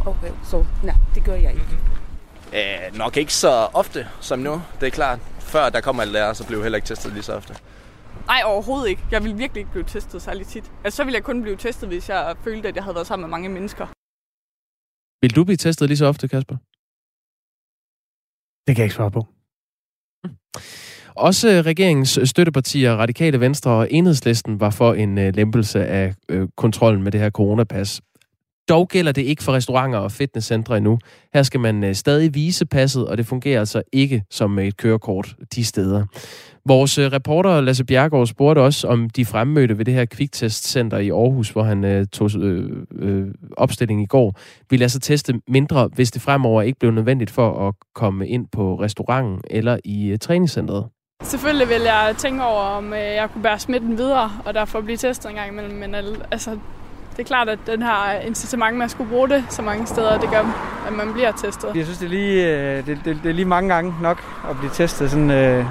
Okay, 0.06 0.32
så 0.44 0.66
nej, 0.84 0.96
det 1.16 1.24
gør 1.24 1.34
jeg 1.34 1.52
ikke. 1.52 1.66
Mm-hmm. 1.66 2.92
Uh, 2.92 2.98
nok 2.98 3.18
ikke 3.18 3.34
så 3.34 3.50
ofte 3.74 4.08
som 4.22 4.40
nu, 4.40 4.62
det 4.80 4.88
er 4.88 4.92
klart. 4.92 5.20
Før 5.40 5.70
der 5.70 5.82
kommer 5.82 6.02
alle 6.02 6.14
lærer, 6.14 6.34
så 6.34 6.48
blev 6.48 6.58
jeg 6.58 6.64
heller 6.64 6.78
ikke 6.78 6.88
testet 6.88 7.14
lige 7.14 7.24
så 7.24 7.34
ofte. 7.34 7.56
Nej, 8.28 8.42
overhovedet 8.46 8.90
ikke. 8.90 9.02
Jeg 9.12 9.24
vil 9.24 9.38
virkelig 9.38 9.62
ikke 9.62 9.72
blive 9.72 9.84
testet 9.84 10.22
særlig 10.22 10.48
tit. 10.48 10.72
Altså, 10.84 10.98
så 10.98 11.04
ville 11.04 11.16
jeg 11.16 11.24
kun 11.24 11.42
blive 11.42 11.56
testet, 11.56 11.90
hvis 11.90 12.10
jeg 12.10 12.36
følte, 12.44 12.68
at 12.68 12.76
jeg 12.76 12.84
havde 12.84 12.96
været 12.96 13.08
sammen 13.08 13.24
med 13.24 13.30
mange 13.30 13.50
mennesker. 13.50 13.88
Vil 15.22 15.36
du 15.36 15.44
blive 15.44 15.58
testet 15.58 15.88
lige 15.90 15.98
så 15.98 16.06
ofte, 16.06 16.28
Kasper? 16.28 16.56
Det 18.68 18.76
kan 18.76 18.82
jeg 18.82 18.86
ikke 18.86 18.96
svare 18.96 19.12
på. 19.12 19.28
Også 21.16 21.48
regeringens 21.66 22.20
støttepartier, 22.24 22.92
Radikale 22.96 23.40
Venstre 23.40 23.72
og 23.72 23.92
Enhedslisten, 23.92 24.60
var 24.60 24.70
for 24.70 24.94
en 24.94 25.18
øh, 25.18 25.36
lempelse 25.36 25.86
af 25.86 26.16
øh, 26.30 26.48
kontrollen 26.58 27.04
med 27.04 27.12
det 27.12 27.20
her 27.20 27.30
coronapas. 27.30 28.02
Dog 28.70 28.88
gælder 28.88 29.12
det 29.12 29.22
ikke 29.22 29.44
for 29.44 29.54
restauranter 29.54 30.00
og 30.00 30.12
fitnesscentre 30.12 30.78
endnu. 30.78 31.00
Her 31.34 31.44
skal 31.44 31.60
man 31.60 31.84
øh, 31.84 31.96
stadig 31.96 32.36
vise 32.36 32.66
passet, 32.66 33.08
og 33.08 33.18
det 33.18 33.26
fungerer 33.26 33.60
altså 33.60 33.82
ikke 33.94 34.24
som 34.32 34.60
et 34.60 34.78
kørekort 34.78 35.36
de 35.56 35.66
steder. 35.66 36.06
Vores 36.66 36.98
øh, 36.98 37.12
reporter 37.12 37.62
Lasse 37.62 37.86
Bjergård 37.86 38.28
spurgte 38.28 38.60
også, 38.60 38.88
om 38.88 39.10
de 39.10 39.26
fremmødte 39.26 39.78
ved 39.78 39.86
det 39.86 39.94
her 39.94 40.06
kviktestcenter 40.06 40.98
i 40.98 41.10
Aarhus, 41.10 41.50
hvor 41.50 41.64
han 41.64 41.84
øh, 41.84 42.08
tog 42.08 42.30
øh, 42.42 42.72
øh, 42.92 43.28
opstilling 43.58 44.02
i 44.02 44.06
går, 44.06 44.40
ville 44.70 44.84
altså 44.84 45.00
teste 45.00 45.34
mindre, 45.48 45.90
hvis 45.94 46.12
det 46.12 46.22
fremover 46.22 46.62
ikke 46.62 46.80
blev 46.80 46.92
nødvendigt 46.92 47.32
for 47.32 47.68
at 47.68 47.74
komme 47.96 48.28
ind 48.28 48.48
på 48.52 48.76
restauranten 48.76 49.42
eller 49.50 49.78
i 49.86 50.08
øh, 50.08 50.20
træningscentret. 50.20 50.86
Selvfølgelig 51.24 51.70
vil 51.70 51.82
jeg 51.82 52.16
tænke 52.18 52.44
over, 52.44 52.62
om 52.62 52.94
øh, 52.94 53.00
jeg 53.00 53.30
kunne 53.34 53.44
bære 53.44 53.60
smitten 53.60 53.98
videre, 53.98 54.32
og 54.46 54.54
derfor 54.54 54.82
blive 54.82 54.98
testet 54.98 55.30
en 55.30 55.36
gang 55.36 55.52
imellem. 55.52 55.76
Men 55.76 55.96
altså, 56.32 56.58
det 57.20 57.26
er 57.26 57.28
klart, 57.28 57.50
at 57.50 57.60
den 57.68 57.82
her 57.82 58.20
incitament 58.28 58.78
med 58.78 58.86
at 58.86 58.92
skulle 58.92 59.10
bruge 59.10 59.30
det 59.30 59.44
så 59.50 59.62
mange 59.62 59.88
steder, 59.88 60.20
det 60.20 60.30
gør, 60.30 60.40
at 60.88 60.94
man 60.94 61.14
bliver 61.14 61.32
testet. 61.32 61.72
Jeg 61.76 61.84
synes, 61.84 61.98
det 61.98 62.06
er 62.06 62.10
lige, 62.10 62.58
øh, 62.58 62.86
det, 62.86 63.00
det, 63.06 63.20
det 63.24 63.30
er 63.30 63.34
lige 63.34 63.46
mange 63.46 63.74
gange 63.74 63.96
nok 64.02 64.24
at 64.50 64.58
blive 64.58 64.72
testet 64.74 65.12
sådan 65.12 65.32
øh, 65.32 65.66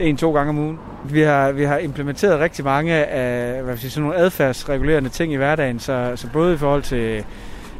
en-to 0.00 0.32
gange 0.32 0.50
om 0.50 0.58
ugen. 0.58 0.78
Vi 1.04 1.20
har, 1.20 1.52
vi 1.52 1.64
har 1.64 1.78
implementeret 1.78 2.40
rigtig 2.40 2.64
mange 2.64 2.92
af 2.94 3.62
hvad 3.62 3.72
vil 3.72 3.80
sige, 3.80 3.90
sådan 3.90 4.02
nogle 4.02 4.18
adfærdsregulerende 4.18 5.08
ting 5.08 5.32
i 5.32 5.36
hverdagen, 5.36 5.78
så, 5.78 6.12
så 6.16 6.28
både 6.32 6.54
i 6.54 6.56
forhold 6.56 6.82
til 6.82 7.24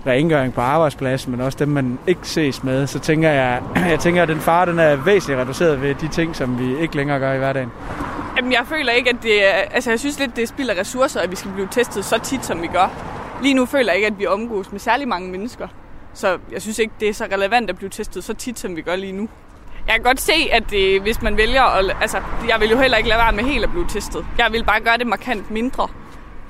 rengøring 0.06 0.54
på 0.54 0.60
arbejdspladsen, 0.60 1.30
men 1.32 1.40
også 1.40 1.58
dem, 1.58 1.68
man 1.68 1.98
ikke 2.06 2.20
ses 2.28 2.64
med, 2.64 2.86
så 2.86 2.98
tænker 2.98 3.30
jeg, 3.30 3.62
jeg 3.90 3.98
tænker, 4.00 4.22
at 4.22 4.28
den 4.28 4.40
fare 4.40 4.66
den 4.66 4.78
er 4.78 4.96
væsentligt 4.96 5.40
reduceret 5.40 5.82
ved 5.82 5.94
de 5.94 6.08
ting, 6.08 6.36
som 6.36 6.58
vi 6.58 6.78
ikke 6.80 6.96
længere 6.96 7.18
gør 7.18 7.32
i 7.32 7.38
hverdagen. 7.38 7.70
Jamen, 8.38 8.52
jeg 8.52 8.66
føler 8.66 8.92
ikke, 8.92 9.10
at 9.10 9.16
det 9.22 9.46
er... 9.46 9.52
Altså, 9.52 9.90
jeg 9.90 10.00
synes 10.00 10.18
lidt, 10.18 10.36
det 10.36 10.48
spilder 10.48 10.80
ressourcer, 10.80 11.20
at 11.20 11.30
vi 11.30 11.36
skal 11.36 11.50
blive 11.52 11.68
testet 11.70 12.04
så 12.04 12.18
tit, 12.18 12.44
som 12.44 12.62
vi 12.62 12.66
gør. 12.66 12.88
Lige 13.42 13.54
nu 13.54 13.66
føler 13.66 13.92
jeg 13.92 13.96
ikke, 13.96 14.06
at 14.06 14.18
vi 14.18 14.26
omgås 14.26 14.72
med 14.72 14.80
særlig 14.80 15.08
mange 15.08 15.30
mennesker. 15.30 15.68
Så 16.14 16.38
jeg 16.52 16.62
synes 16.62 16.78
ikke, 16.78 16.94
det 17.00 17.08
er 17.08 17.12
så 17.12 17.24
relevant 17.24 17.70
at 17.70 17.76
blive 17.76 17.90
testet 17.90 18.24
så 18.24 18.34
tit, 18.34 18.58
som 18.58 18.76
vi 18.76 18.82
gør 18.82 18.96
lige 18.96 19.12
nu. 19.12 19.28
Jeg 19.86 19.94
kan 19.94 20.02
godt 20.02 20.20
se, 20.20 20.32
at 20.52 20.70
det, 20.70 21.00
hvis 21.02 21.22
man 21.22 21.36
vælger 21.36 21.62
at... 21.62 21.96
Altså, 22.00 22.22
jeg 22.48 22.60
vil 22.60 22.70
jo 22.70 22.78
heller 22.78 22.96
ikke 22.96 23.08
lade 23.08 23.18
være 23.18 23.32
med 23.32 23.44
helt 23.44 23.64
at 23.64 23.70
blive 23.70 23.86
testet. 23.88 24.26
Jeg 24.38 24.52
vil 24.52 24.64
bare 24.64 24.80
gøre 24.80 24.98
det 24.98 25.06
markant 25.06 25.50
mindre. 25.50 25.88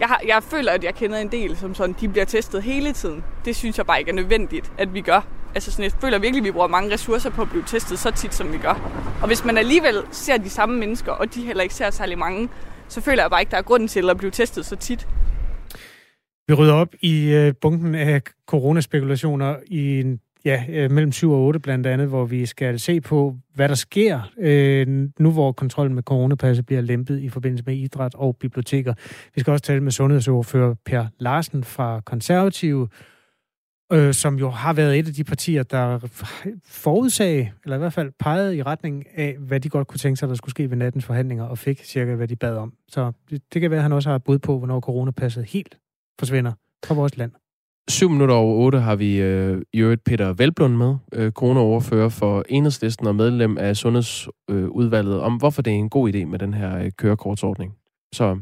Jeg, 0.01 0.09
har, 0.09 0.20
jeg 0.26 0.43
føler, 0.43 0.72
at 0.72 0.84
jeg 0.84 0.95
kender 0.95 1.18
en 1.18 1.28
del, 1.28 1.57
som 1.57 1.74
sådan, 1.74 1.97
de 2.01 2.09
bliver 2.09 2.24
testet 2.24 2.62
hele 2.62 2.93
tiden. 2.93 3.24
Det 3.45 3.57
synes 3.57 3.78
jeg 3.78 3.86
bare 3.86 3.99
ikke 3.99 4.11
er 4.11 4.14
nødvendigt, 4.14 4.72
at 4.78 4.95
vi 4.95 5.01
gør. 5.01 5.20
Altså 5.59 5.70
sådan, 5.70 5.84
jeg 5.84 5.92
føler 5.92 6.18
virkelig, 6.18 6.40
at 6.40 6.44
vi 6.44 6.50
bruger 6.50 6.66
mange 6.66 6.92
ressourcer 6.92 7.30
på 7.30 7.42
at 7.42 7.48
blive 7.50 7.64
testet 7.66 7.98
så 7.98 8.11
tit, 8.11 8.34
som 8.34 8.52
vi 8.52 8.59
gør. 8.59 8.74
Og 9.22 9.26
hvis 9.26 9.44
man 9.44 9.59
alligevel 9.59 9.96
ser 10.11 10.36
de 10.36 10.50
samme 10.50 10.78
mennesker, 10.78 11.12
og 11.12 11.34
de 11.34 11.40
heller 11.40 11.62
ikke 11.62 11.74
ser 11.74 11.90
særlig 11.90 12.18
mange, 12.18 12.48
så 12.88 13.00
føler 13.00 13.22
jeg 13.22 13.30
bare 13.30 13.40
ikke, 13.40 13.50
der 13.50 13.56
er 13.56 13.62
grund 13.62 13.88
til 13.88 14.11
at 14.11 14.16
blive 14.16 14.30
testet 14.30 14.66
så 14.66 14.76
tit. 14.76 15.09
Vi 16.48 16.54
rydder 16.54 16.72
op 16.72 16.94
i 17.00 17.32
øh, 17.32 17.54
bunken 17.61 17.94
af 17.94 18.22
coronaspekulationer 18.46 19.56
i 19.66 20.00
en 20.00 20.20
ja, 20.44 20.64
øh, 20.68 20.90
mellem 20.90 21.12
7 21.12 21.32
og 21.32 21.38
8 21.38 21.61
blandt 21.61 21.86
andet, 21.86 22.09
hvor 22.09 22.24
vi 22.24 22.46
skal 22.46 22.78
se 22.80 23.00
på, 23.00 23.36
hvad 23.54 23.68
der 23.68 23.74
sker 23.74 24.20
øh, 24.38 25.09
nu, 25.18 25.30
hvor 25.30 25.52
kontrollen 25.52 25.94
med 25.94 26.02
coronapasset 26.02 26.66
bliver 26.66 26.80
lempet 26.80 27.20
i 27.20 27.28
forbindelse 27.28 27.64
med 27.66 27.76
idræt 27.76 28.14
og 28.14 28.36
biblioteker. 28.36 28.94
Vi 29.34 29.40
skal 29.40 29.50
også 29.50 29.64
tale 29.64 29.80
med 29.80 29.92
sundhedsordfører 29.92 30.74
Per 30.84 31.06
Larsen 31.18 31.64
fra 31.64 32.00
Konservative, 32.00 32.88
øh, 33.93 34.14
som 34.14 34.39
jo 34.39 34.51
har 34.51 34.72
været 34.72 34.99
et 34.99 35.09
af 35.09 35.14
de 35.14 35.24
partier, 35.24 35.62
der 35.62 35.99
forudsag, 36.64 37.53
eller 37.64 37.76
i 37.76 37.78
hvert 37.78 37.93
fald 37.93 38.12
pegede 38.18 38.57
i 38.57 38.62
retning 38.62 39.05
af, 39.14 39.36
hvad 39.39 39.61
de 39.61 39.68
godt 39.68 39.86
kunne 39.86 39.99
tænke 39.99 40.16
sig, 40.16 40.28
der 40.28 40.34
skulle 40.34 40.51
ske 40.51 40.70
ved 40.70 40.76
nattens 40.76 41.05
forhandlinger, 41.05 41.45
og 41.45 41.59
fik 41.59 41.84
cirka, 41.84 42.14
hvad 42.14 42.28
de 42.28 42.36
bad 42.36 42.57
om. 42.57 42.72
Så 42.89 43.12
det, 43.30 43.43
det 43.55 43.61
kan 43.61 43.70
være, 43.70 43.78
at 43.78 43.82
han 43.82 43.93
også 43.93 44.11
har 44.11 44.18
bud 44.18 44.39
på, 44.39 44.59
hvornår 44.59 44.80
coronapasset 44.80 45.45
helt 45.45 45.78
forsvinder 46.18 46.53
fra 46.84 46.95
vores 46.95 47.16
land. 47.16 47.32
7 47.89 48.11
minutter 48.11 48.34
over 48.34 48.55
8 48.55 48.80
har 48.80 48.97
vi 48.97 49.20
øh, 49.20 49.62
i 49.72 49.80
øvrigt 49.80 50.05
Peter 50.05 50.32
Velblund 50.32 50.76
med, 50.76 50.97
øh, 51.12 51.32
coronaoverfører 51.32 52.09
for 52.09 52.45
Enhedslisten 52.49 53.07
og 53.07 53.14
medlem 53.14 53.59
af 53.59 53.76
Sundhedsudvalget, 53.76 55.14
øh, 55.14 55.22
om 55.22 55.36
hvorfor 55.36 55.62
det 55.62 55.70
er 55.70 55.74
en 55.74 55.91
god 55.91 56.14
idé 56.14 56.24
med 56.24 56.39
den 56.39 56.55
her 56.55 56.78
øh, 56.78 56.91
kørekortsordning. 56.99 57.74
Så 58.12 58.39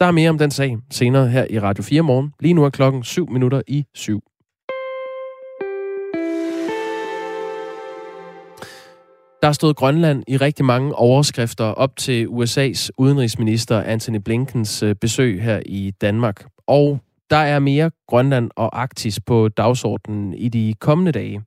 der 0.00 0.06
er 0.06 0.10
mere 0.10 0.30
om 0.30 0.38
den 0.38 0.50
sag 0.50 0.78
senere 0.90 1.28
her 1.28 1.46
i 1.50 1.60
Radio 1.60 1.82
4 1.84 2.02
morgen. 2.02 2.34
Lige 2.40 2.54
nu 2.54 2.64
er 2.64 2.70
klokken 2.70 3.02
7 3.02 3.30
minutter 3.30 3.62
i 3.66 3.84
7. 3.94 4.29
Der 9.40 9.46
har 9.46 9.52
stået 9.52 9.76
Grønland 9.76 10.24
i 10.28 10.36
rigtig 10.36 10.64
mange 10.64 10.94
overskrifter 10.94 11.64
op 11.64 11.96
til 11.96 12.26
USA's 12.26 12.88
udenrigsminister 12.98 13.82
Anthony 13.82 14.16
Blinkens 14.16 14.82
øh, 14.82 14.94
besøg 14.94 15.42
her 15.42 15.60
i 15.66 15.90
Danmark. 16.00 16.44
Og 16.66 17.00
der 17.30 17.36
er 17.36 17.58
mere 17.58 17.90
Grønland 18.08 18.50
og 18.56 18.80
Arktis 18.80 19.20
på 19.20 19.48
dagsordenen 19.48 20.34
i 20.34 20.48
de 20.48 20.74
kommende 20.80 21.12
dage. 21.12 21.42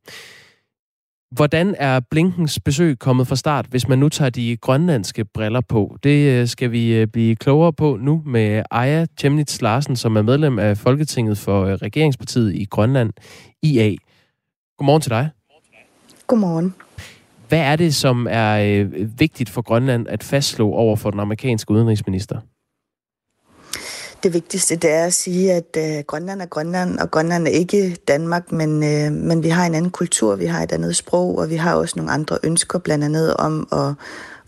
Hvordan 1.31 1.75
er 1.77 1.99
Blinkens 2.11 2.59
besøg 2.59 2.99
kommet 2.99 3.27
fra 3.27 3.35
start, 3.35 3.65
hvis 3.65 3.87
man 3.87 3.99
nu 3.99 4.09
tager 4.09 4.29
de 4.29 4.57
grønlandske 4.57 5.25
briller 5.25 5.61
på? 5.61 5.97
Det 6.03 6.39
øh, 6.41 6.47
skal 6.47 6.71
vi 6.71 6.93
øh, 6.93 7.07
blive 7.07 7.35
klogere 7.35 7.73
på 7.73 7.97
nu 8.01 8.21
med 8.25 8.63
Aya 8.71 9.05
Chemnitz 9.19 9.61
Larsen, 9.61 9.95
som 9.95 10.15
er 10.15 10.21
medlem 10.21 10.59
af 10.59 10.77
Folketinget 10.77 11.37
for 11.37 11.81
Regeringspartiet 11.81 12.55
i 12.55 12.65
Grønland, 12.65 13.13
IA. 13.63 13.95
Godmorgen 14.77 15.01
til 15.01 15.11
dig. 15.11 15.29
Godmorgen. 16.27 16.73
Hvad 17.53 17.61
er 17.61 17.75
det, 17.75 17.95
som 17.95 18.27
er 18.29 18.53
øh, 18.53 19.19
vigtigt 19.19 19.49
for 19.49 19.61
Grønland 19.61 20.07
at 20.09 20.23
fastslå 20.23 20.71
over 20.71 20.95
for 20.95 21.11
den 21.11 21.19
amerikanske 21.19 21.71
udenrigsminister? 21.71 22.39
Det 24.23 24.33
vigtigste 24.33 24.75
det 24.75 24.91
er 24.91 25.05
at 25.05 25.13
sige, 25.13 25.53
at 25.53 25.77
øh, 25.77 26.03
Grønland 26.07 26.41
er 26.41 26.45
Grønland, 26.45 26.99
og 26.99 27.11
Grønland 27.11 27.47
er 27.47 27.51
ikke 27.51 27.97
Danmark, 28.07 28.51
men, 28.51 28.83
øh, 28.83 29.11
men 29.11 29.43
vi 29.43 29.49
har 29.49 29.65
en 29.65 29.75
anden 29.75 29.91
kultur, 29.91 30.35
vi 30.35 30.45
har 30.45 30.63
et 30.63 30.71
andet 30.71 30.95
sprog, 30.95 31.37
og 31.37 31.49
vi 31.49 31.55
har 31.55 31.75
også 31.75 31.93
nogle 31.97 32.11
andre 32.11 32.37
ønsker, 32.43 32.79
blandt 32.79 33.03
andet 33.03 33.33
om 33.37 33.67
at, 33.71 33.93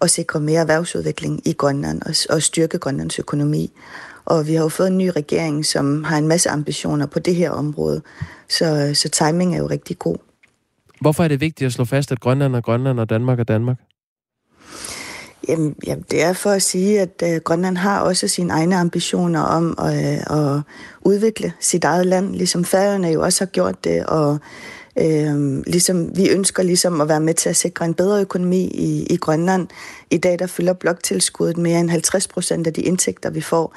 at 0.01 0.09
sikre 0.09 0.39
mere 0.39 0.61
erhvervsudvikling 0.61 1.47
i 1.47 1.53
Grønland 1.53 2.01
og, 2.01 2.35
og 2.35 2.41
styrke 2.41 2.77
Grønlands 2.77 3.19
økonomi. 3.19 3.71
Og 4.25 4.47
vi 4.47 4.53
har 4.53 4.63
jo 4.63 4.69
fået 4.69 4.87
en 4.87 4.97
ny 4.97 5.09
regering, 5.15 5.65
som 5.65 6.03
har 6.03 6.17
en 6.17 6.27
masse 6.27 6.49
ambitioner 6.49 7.05
på 7.05 7.19
det 7.19 7.35
her 7.35 7.49
område, 7.49 8.01
så, 8.49 8.91
så 8.93 9.09
timing 9.09 9.55
er 9.55 9.59
jo 9.59 9.67
rigtig 9.67 9.99
god. 9.99 10.17
Hvorfor 11.01 11.23
er 11.23 11.27
det 11.27 11.41
vigtigt 11.41 11.65
at 11.65 11.73
slå 11.73 11.85
fast, 11.85 12.11
at 12.11 12.19
Grønland 12.19 12.55
er 12.55 12.61
Grønland 12.61 12.99
og 12.99 13.09
Danmark 13.09 13.39
er 13.39 13.43
Danmark? 13.43 13.77
Jamen, 15.47 15.75
jamen, 15.87 16.05
det 16.11 16.23
er 16.23 16.33
for 16.33 16.49
at 16.49 16.61
sige, 16.61 17.01
at 17.01 17.23
øh, 17.23 17.41
Grønland 17.41 17.77
har 17.77 18.01
også 18.01 18.27
sine 18.27 18.53
egne 18.53 18.75
ambitioner 18.75 19.41
om 19.41 19.75
at, 19.77 19.93
øh, 19.93 20.55
at 20.55 20.61
udvikle 21.01 21.53
sit 21.59 21.83
eget 21.83 22.05
land, 22.05 22.35
ligesom 22.35 22.65
Færøerne 22.65 23.07
jo 23.07 23.23
også 23.23 23.41
har 23.41 23.49
gjort 23.49 23.83
det, 23.83 24.05
og 24.05 24.39
Øh, 24.99 25.63
ligesom, 25.67 26.17
vi 26.17 26.29
ønsker 26.29 26.63
ligesom 26.63 27.01
at 27.01 27.09
være 27.09 27.19
med 27.19 27.33
til 27.33 27.49
at 27.49 27.55
sikre 27.55 27.85
en 27.85 27.93
bedre 27.93 28.21
økonomi 28.21 28.63
i, 28.67 29.05
i 29.09 29.17
Grønland. 29.17 29.67
I 30.11 30.17
dag 30.17 30.39
der 30.39 30.47
fylder 30.47 30.73
bloktilskuddet 30.73 31.57
mere 31.57 31.79
end 31.79 31.89
50 31.89 32.27
procent 32.27 32.67
af 32.67 32.73
de 32.73 32.81
indtægter, 32.81 33.29
vi 33.29 33.41
får. 33.41 33.75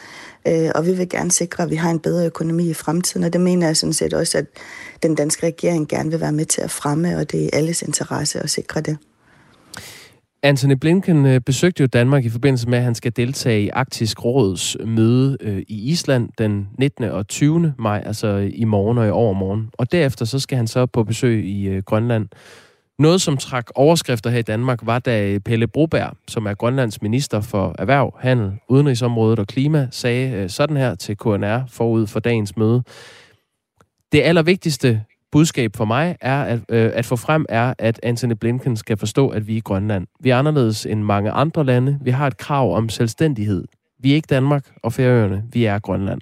Øh, 0.48 0.70
og 0.74 0.86
vi 0.86 0.92
vil 0.92 1.08
gerne 1.08 1.30
sikre, 1.30 1.62
at 1.62 1.70
vi 1.70 1.76
har 1.76 1.90
en 1.90 2.00
bedre 2.00 2.26
økonomi 2.26 2.70
i 2.70 2.74
fremtiden. 2.74 3.24
Og 3.24 3.32
det 3.32 3.40
mener 3.40 3.66
jeg 3.66 3.76
sådan 3.76 3.92
set 3.92 4.14
også, 4.14 4.38
at 4.38 4.46
den 5.02 5.14
danske 5.14 5.46
regering 5.46 5.88
gerne 5.88 6.10
vil 6.10 6.20
være 6.20 6.32
med 6.32 6.44
til 6.44 6.60
at 6.60 6.70
fremme, 6.70 7.16
og 7.16 7.32
det 7.32 7.44
er 7.44 7.50
alles 7.52 7.82
interesse 7.82 8.40
at 8.40 8.50
sikre 8.50 8.80
det. 8.80 8.98
Anthony 10.48 10.72
Blinken 10.72 11.26
øh, 11.26 11.40
besøgte 11.40 11.80
jo 11.80 11.86
Danmark 11.86 12.24
i 12.24 12.28
forbindelse 12.28 12.68
med, 12.68 12.78
at 12.78 12.84
han 12.84 12.94
skal 12.94 13.12
deltage 13.16 13.62
i 13.62 13.68
Arktisk 13.68 14.24
Råds 14.24 14.76
møde 14.84 15.36
øh, 15.40 15.58
i 15.68 15.90
Island 15.90 16.28
den 16.38 16.68
19. 16.78 17.04
og 17.04 17.28
20. 17.28 17.74
maj, 17.78 18.02
altså 18.06 18.50
i 18.54 18.64
morgen 18.64 18.98
og 18.98 19.06
i 19.06 19.10
overmorgen. 19.10 19.70
Og 19.72 19.92
derefter 19.92 20.24
så 20.24 20.38
skal 20.38 20.56
han 20.56 20.66
så 20.66 20.86
på 20.86 21.04
besøg 21.04 21.44
i 21.44 21.68
øh, 21.68 21.82
Grønland. 21.82 22.28
Noget, 22.98 23.20
som 23.20 23.36
trak 23.36 23.66
overskrifter 23.74 24.30
her 24.30 24.38
i 24.38 24.42
Danmark, 24.42 24.78
var 24.82 24.98
da 24.98 25.38
Pelle 25.44 25.66
Broberg, 25.66 26.16
som 26.28 26.46
er 26.46 26.54
Grønlands 26.54 27.02
minister 27.02 27.40
for 27.40 27.74
Erhverv, 27.78 28.14
Handel, 28.20 28.52
Udenrigsområdet 28.68 29.38
og 29.38 29.46
Klima, 29.46 29.88
sagde 29.90 30.48
sådan 30.48 30.76
her 30.76 30.94
til 30.94 31.16
KNR 31.16 31.66
forud 31.68 32.06
for 32.06 32.20
dagens 32.20 32.56
møde. 32.56 32.82
Det 34.12 34.22
allervigtigste 34.22 35.04
budskab 35.32 35.76
for 35.76 35.84
mig 35.84 36.16
er 36.20 36.42
at, 36.42 36.60
øh, 36.68 36.90
at 36.94 37.06
få 37.06 37.16
frem 37.16 37.46
er, 37.48 37.74
at 37.78 38.00
Anthony 38.02 38.32
Blinken 38.32 38.76
skal 38.76 38.96
forstå, 38.96 39.28
at 39.28 39.46
vi 39.46 39.52
er 39.52 39.56
i 39.56 39.60
Grønland. 39.60 40.06
Vi 40.20 40.30
er 40.30 40.36
anderledes 40.36 40.86
end 40.86 41.02
mange 41.02 41.30
andre 41.30 41.64
lande. 41.64 41.98
Vi 42.02 42.10
har 42.10 42.26
et 42.26 42.36
krav 42.36 42.76
om 42.76 42.88
selvstændighed. 42.88 43.64
Vi 43.98 44.10
er 44.10 44.14
ikke 44.14 44.26
Danmark 44.30 44.70
og 44.82 44.92
Færøerne. 44.92 45.44
Vi 45.52 45.64
er 45.64 45.78
Grønland. 45.78 46.20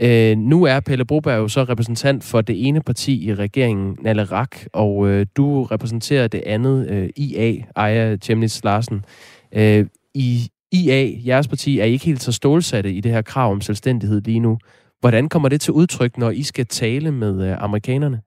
Øh, 0.00 0.38
nu 0.38 0.64
er 0.64 0.80
Pelle 0.80 1.04
Broberg 1.04 1.38
jo 1.38 1.48
så 1.48 1.64
repræsentant 1.64 2.24
for 2.24 2.40
det 2.40 2.66
ene 2.66 2.82
parti 2.82 3.28
i 3.28 3.34
regeringen, 3.34 3.96
Nalerak, 4.02 4.56
og 4.72 5.08
øh, 5.08 5.26
du 5.36 5.64
repræsenterer 5.64 6.28
det 6.28 6.42
andet, 6.46 6.90
øh, 6.90 7.08
IA, 7.16 7.54
Aya 7.76 8.16
Chemnitz 8.16 8.64
Larsen. 8.64 9.04
Øh, 9.52 9.86
I 10.14 10.48
IA, 10.72 11.10
jeres 11.26 11.48
parti, 11.48 11.78
er 11.78 11.84
ikke 11.84 12.04
helt 12.04 12.22
så 12.22 12.32
stålsatte 12.32 12.92
i 12.92 13.00
det 13.00 13.12
her 13.12 13.22
krav 13.22 13.52
om 13.52 13.60
selvstændighed 13.60 14.20
lige 14.20 14.40
nu. 14.40 14.58
Hvordan 15.00 15.28
kommer 15.28 15.48
det 15.48 15.60
til 15.60 15.72
udtryk, 15.72 16.18
når 16.18 16.30
I 16.30 16.42
skal 16.42 16.66
tale 16.66 17.12
med 17.12 17.50
øh, 17.50 17.62
amerikanerne? 17.62 18.20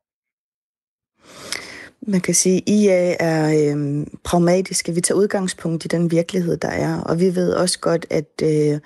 Man 2.08 2.22
kan 2.22 2.34
sige, 2.34 2.58
at 2.58 2.64
IA 2.68 3.16
er 3.20 3.76
øh, 3.76 4.08
pragmatiske. 4.24 4.94
Vi 4.94 5.02
tager 5.02 5.20
udgangspunkt 5.20 5.86
i 5.86 5.88
den 5.88 6.12
virkelighed, 6.12 6.58
der 6.58 6.68
er. 6.68 7.02
Og 7.02 7.20
vi 7.20 7.36
ved 7.36 7.54
også 7.54 7.80
godt, 7.80 8.06
at, 8.10 8.42
øh, 8.44 8.80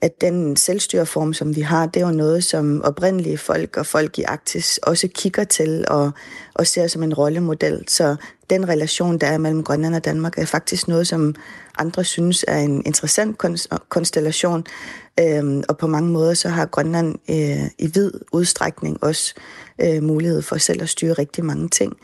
at 0.00 0.20
den 0.20 0.56
selvstyreform, 0.56 1.32
som 1.32 1.56
vi 1.56 1.60
har, 1.60 1.86
det 1.86 2.02
er 2.02 2.06
jo 2.06 2.12
noget, 2.12 2.44
som 2.44 2.82
oprindelige 2.82 3.38
folk 3.38 3.76
og 3.76 3.86
folk 3.86 4.18
i 4.18 4.22
Arktis 4.22 4.78
også 4.78 5.08
kigger 5.14 5.44
til 5.44 5.84
og, 5.88 6.10
og 6.54 6.66
ser 6.66 6.86
som 6.86 7.02
en 7.02 7.14
rollemodel. 7.14 7.84
Så 7.88 8.16
den 8.50 8.68
relation, 8.68 9.18
der 9.18 9.26
er 9.26 9.38
mellem 9.38 9.64
Grønland 9.64 9.94
og 9.94 10.04
Danmark, 10.04 10.38
er 10.38 10.44
faktisk 10.44 10.88
noget, 10.88 11.06
som 11.06 11.34
andre 11.78 12.04
synes 12.04 12.44
er 12.48 12.58
en 12.58 12.82
interessant 12.86 13.38
konstellation. 13.88 14.66
Øhm, 15.20 15.62
og 15.68 15.78
på 15.78 15.86
mange 15.86 16.10
måder 16.10 16.34
så 16.34 16.48
har 16.48 16.66
Grønland 16.66 17.14
øh, 17.30 17.70
i 17.78 17.86
vid 17.94 18.12
udstrækning 18.32 19.04
også 19.04 19.34
øh, 19.80 20.02
mulighed 20.02 20.42
for 20.42 20.58
selv 20.58 20.82
at 20.82 20.88
styre 20.88 21.12
rigtig 21.12 21.44
mange 21.44 21.68
ting. 21.68 21.96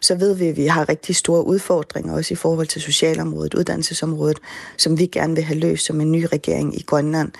Så 0.00 0.14
ved 0.14 0.34
vi, 0.34 0.46
at 0.46 0.56
vi 0.56 0.66
har 0.66 0.88
rigtig 0.88 1.16
store 1.16 1.46
udfordringer 1.46 2.14
også 2.14 2.34
i 2.34 2.36
forhold 2.36 2.66
til 2.66 2.82
socialområdet, 2.82 3.54
uddannelsesområdet, 3.54 4.38
som 4.76 4.98
vi 4.98 5.06
gerne 5.06 5.34
vil 5.34 5.44
have 5.44 5.58
løst 5.58 5.86
som 5.86 6.00
en 6.00 6.12
ny 6.12 6.26
regering 6.32 6.76
i 6.76 6.82
Grønland. 6.82 7.32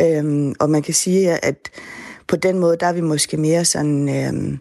Øhm, 0.00 0.54
og 0.60 0.70
man 0.70 0.82
kan 0.82 0.94
sige, 0.94 1.44
at 1.44 1.70
på 2.28 2.36
den 2.36 2.58
måde, 2.58 2.76
der 2.80 2.86
er 2.86 2.92
vi 2.92 3.00
måske 3.00 3.36
mere 3.36 3.64
sådan... 3.64 4.08
Øh, 4.08 4.58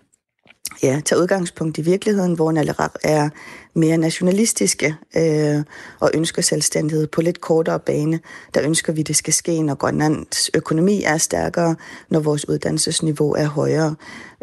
ja, 0.83 1.01
tage 1.05 1.21
udgangspunkt 1.21 1.77
i 1.77 1.81
virkeligheden, 1.81 2.33
hvor 2.33 2.51
Nalerak 2.51 2.93
er 3.03 3.29
mere 3.73 3.97
nationalistiske 3.97 4.95
øh, 5.17 5.63
og 5.99 6.11
ønsker 6.13 6.41
selvstændighed 6.41 7.07
på 7.07 7.21
lidt 7.21 7.41
kortere 7.41 7.79
bane. 7.79 8.19
Der 8.53 8.63
ønsker 8.63 8.93
vi, 8.93 9.01
at 9.01 9.07
det 9.07 9.15
skal 9.15 9.33
ske, 9.33 9.61
når 9.61 9.75
Grønlands 9.75 10.49
økonomi 10.53 11.03
er 11.03 11.17
stærkere, 11.17 11.75
når 12.09 12.19
vores 12.19 12.49
uddannelsesniveau 12.49 13.33
er 13.33 13.47
højere. 13.47 13.95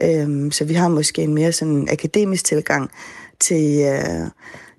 Øh, 0.03 0.53
så 0.53 0.65
vi 0.65 0.75
har 0.75 0.89
måske 0.89 1.23
en 1.23 1.35
mere 1.35 1.53
sådan 1.53 1.89
akademisk 1.93 2.45
tilgang 2.45 2.91
til, 3.41 3.81
øh, 3.81 4.31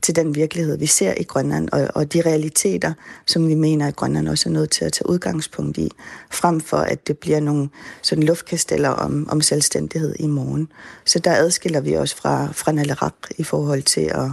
til 0.01 0.15
den 0.15 0.35
virkelighed, 0.35 0.77
vi 0.77 0.85
ser 0.85 1.13
i 1.17 1.23
Grønland, 1.23 1.69
og, 1.71 1.87
og 1.95 2.13
de 2.13 2.21
realiteter, 2.21 2.93
som 3.27 3.47
vi 3.47 3.55
mener, 3.55 3.87
at 3.87 3.95
Grønland 3.95 4.27
også 4.27 4.49
er 4.49 4.53
nødt 4.53 4.69
til 4.69 4.85
at 4.85 4.93
tage 4.93 5.09
udgangspunkt 5.09 5.77
i, 5.77 5.89
frem 6.31 6.61
for 6.61 6.77
at 6.77 7.07
det 7.07 7.17
bliver 7.17 7.39
nogle 7.39 7.69
sådan 8.01 8.23
luftkasteller 8.23 8.89
om, 8.89 9.27
om 9.29 9.41
selvstændighed 9.41 10.15
i 10.19 10.27
morgen. 10.27 10.67
Så 11.05 11.19
der 11.19 11.31
adskiller 11.31 11.81
vi 11.81 11.97
os 11.97 12.13
fra, 12.13 12.51
fra 12.51 12.71
Nalerak 12.71 13.15
i 13.37 13.43
forhold 13.43 13.81
til 13.81 14.01
at, 14.01 14.31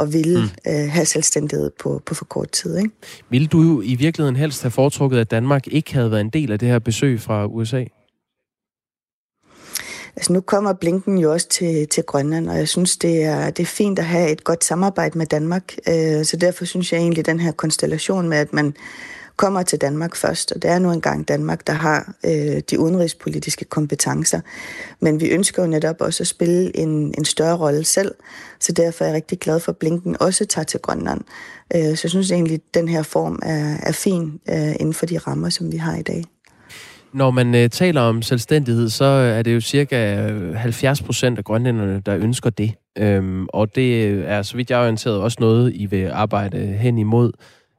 at 0.00 0.12
ville 0.12 0.40
mm. 0.40 0.72
øh, 0.72 0.90
have 0.90 1.06
selvstændighed 1.06 1.70
på, 1.80 2.02
på 2.06 2.14
for 2.14 2.24
kort 2.24 2.50
tid. 2.50 2.76
Ikke? 2.76 2.90
Vil 3.30 3.46
du 3.46 3.82
i 3.84 3.94
virkeligheden 3.94 4.36
helst 4.36 4.62
have 4.62 4.70
foretrukket, 4.70 5.18
at 5.18 5.30
Danmark 5.30 5.66
ikke 5.66 5.94
havde 5.94 6.10
været 6.10 6.20
en 6.20 6.30
del 6.30 6.52
af 6.52 6.58
det 6.58 6.68
her 6.68 6.78
besøg 6.78 7.20
fra 7.20 7.46
USA? 7.46 7.84
Altså 10.16 10.32
nu 10.32 10.40
kommer 10.40 10.72
Blinken 10.72 11.18
jo 11.18 11.32
også 11.32 11.48
til, 11.48 11.88
til 11.88 12.02
Grønland, 12.02 12.48
og 12.48 12.56
jeg 12.56 12.68
synes, 12.68 12.96
det 12.96 13.24
er, 13.24 13.50
det 13.50 13.62
er 13.62 13.66
fint 13.66 13.98
at 13.98 14.04
have 14.04 14.30
et 14.30 14.44
godt 14.44 14.64
samarbejde 14.64 15.18
med 15.18 15.26
Danmark. 15.26 15.74
Øh, 15.88 16.24
så 16.24 16.36
derfor 16.36 16.64
synes 16.64 16.92
jeg 16.92 17.00
egentlig, 17.00 17.18
at 17.18 17.26
den 17.26 17.40
her 17.40 17.52
konstellation 17.52 18.28
med, 18.28 18.38
at 18.38 18.52
man 18.52 18.74
kommer 19.36 19.62
til 19.62 19.80
Danmark 19.80 20.16
først, 20.16 20.52
og 20.52 20.62
det 20.62 20.70
er 20.70 20.78
nu 20.78 20.92
engang 20.92 21.28
Danmark, 21.28 21.66
der 21.66 21.72
har 21.72 22.14
øh, 22.26 22.60
de 22.70 22.78
udenrigspolitiske 22.78 23.64
kompetencer. 23.64 24.40
Men 25.00 25.20
vi 25.20 25.28
ønsker 25.28 25.62
jo 25.62 25.68
netop 25.68 25.96
også 26.00 26.22
at 26.22 26.26
spille 26.26 26.76
en, 26.76 27.14
en 27.18 27.24
større 27.24 27.56
rolle 27.56 27.84
selv, 27.84 28.14
så 28.60 28.72
derfor 28.72 29.04
er 29.04 29.08
jeg 29.08 29.14
rigtig 29.14 29.38
glad 29.38 29.60
for, 29.60 29.72
at 29.72 29.78
Blinken 29.78 30.16
også 30.20 30.44
tager 30.44 30.64
til 30.64 30.80
Grønland. 30.80 31.20
Øh, 31.74 31.82
så 31.82 32.00
jeg 32.02 32.10
synes 32.10 32.30
egentlig, 32.30 32.54
at 32.54 32.74
den 32.74 32.88
her 32.88 33.02
form 33.02 33.38
er, 33.42 33.76
er 33.82 33.92
fin 33.92 34.40
øh, 34.48 34.72
inden 34.80 34.94
for 34.94 35.06
de 35.06 35.18
rammer, 35.18 35.48
som 35.48 35.72
vi 35.72 35.76
har 35.76 35.96
i 35.96 36.02
dag. 36.02 36.24
Når 37.14 37.30
man 37.30 37.54
øh, 37.54 37.70
taler 37.70 38.00
om 38.00 38.22
selvstændighed, 38.22 38.88
så 38.88 39.04
øh, 39.04 39.38
er 39.38 39.42
det 39.42 39.54
jo 39.54 39.60
cirka 39.60 40.30
øh, 40.30 40.54
70 40.54 41.02
procent 41.02 41.38
af 41.38 41.44
grønlænderne, 41.44 42.00
der 42.06 42.16
ønsker 42.16 42.50
det. 42.50 42.74
Øhm, 42.98 43.46
og 43.48 43.74
det 43.74 44.08
øh, 44.08 44.24
er, 44.26 44.42
så 44.42 44.56
vidt 44.56 44.70
jeg 44.70 44.78
er 44.78 44.82
orienteret, 44.82 45.20
også 45.20 45.36
noget, 45.40 45.72
I 45.74 45.86
vil 45.86 46.10
arbejde 46.12 46.58
hen 46.58 46.98
imod. 46.98 47.32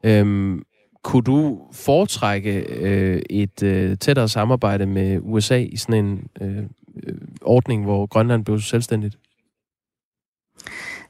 Øhm, 0.03 0.63
kunne 1.03 1.23
du 1.23 1.59
foretrække 1.73 2.59
øh, 2.59 3.21
et 3.29 3.63
øh, 3.63 3.97
tættere 3.97 4.29
samarbejde 4.29 4.86
med 4.86 5.19
USA 5.21 5.57
i 5.59 5.75
sådan 5.77 6.05
en 6.05 6.27
øh, 6.41 6.63
ordning, 7.41 7.84
hvor 7.84 8.05
Grønland 8.05 8.45
blev 8.45 8.59
selvstændigt? 8.59 9.17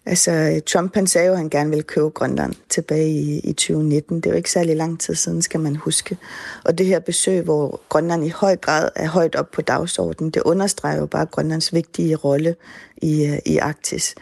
Altså, 0.05 0.61
Trump 0.65 0.95
han 0.95 1.07
sagde 1.07 1.27
jo, 1.27 1.33
at 1.33 1.37
han 1.37 1.49
gerne 1.49 1.69
ville 1.69 1.83
købe 1.83 2.09
Grønland 2.09 2.53
tilbage 2.69 3.09
i, 3.09 3.39
i 3.39 3.53
2019. 3.53 4.17
Det 4.17 4.25
er 4.25 4.29
jo 4.29 4.37
ikke 4.37 4.51
særlig 4.51 4.75
lang 4.75 4.99
tid 4.99 5.15
siden, 5.15 5.41
skal 5.41 5.59
man 5.59 5.75
huske. 5.75 6.17
Og 6.65 6.77
det 6.77 6.85
her 6.85 6.99
besøg, 6.99 7.41
hvor 7.41 7.81
Grønland 7.89 8.25
i 8.25 8.29
høj 8.29 8.55
grad 8.55 8.89
er 8.95 9.07
højt 9.07 9.35
op 9.35 9.51
på 9.51 9.61
dagsordenen, 9.61 10.31
det 10.31 10.41
understreger 10.41 10.99
jo 10.99 11.05
bare 11.05 11.25
Grønlands 11.25 11.73
vigtige 11.73 12.15
rolle 12.15 12.55
i, 12.97 13.25
øh, 13.25 13.37
i 13.45 13.57
Arktis. 13.57 14.15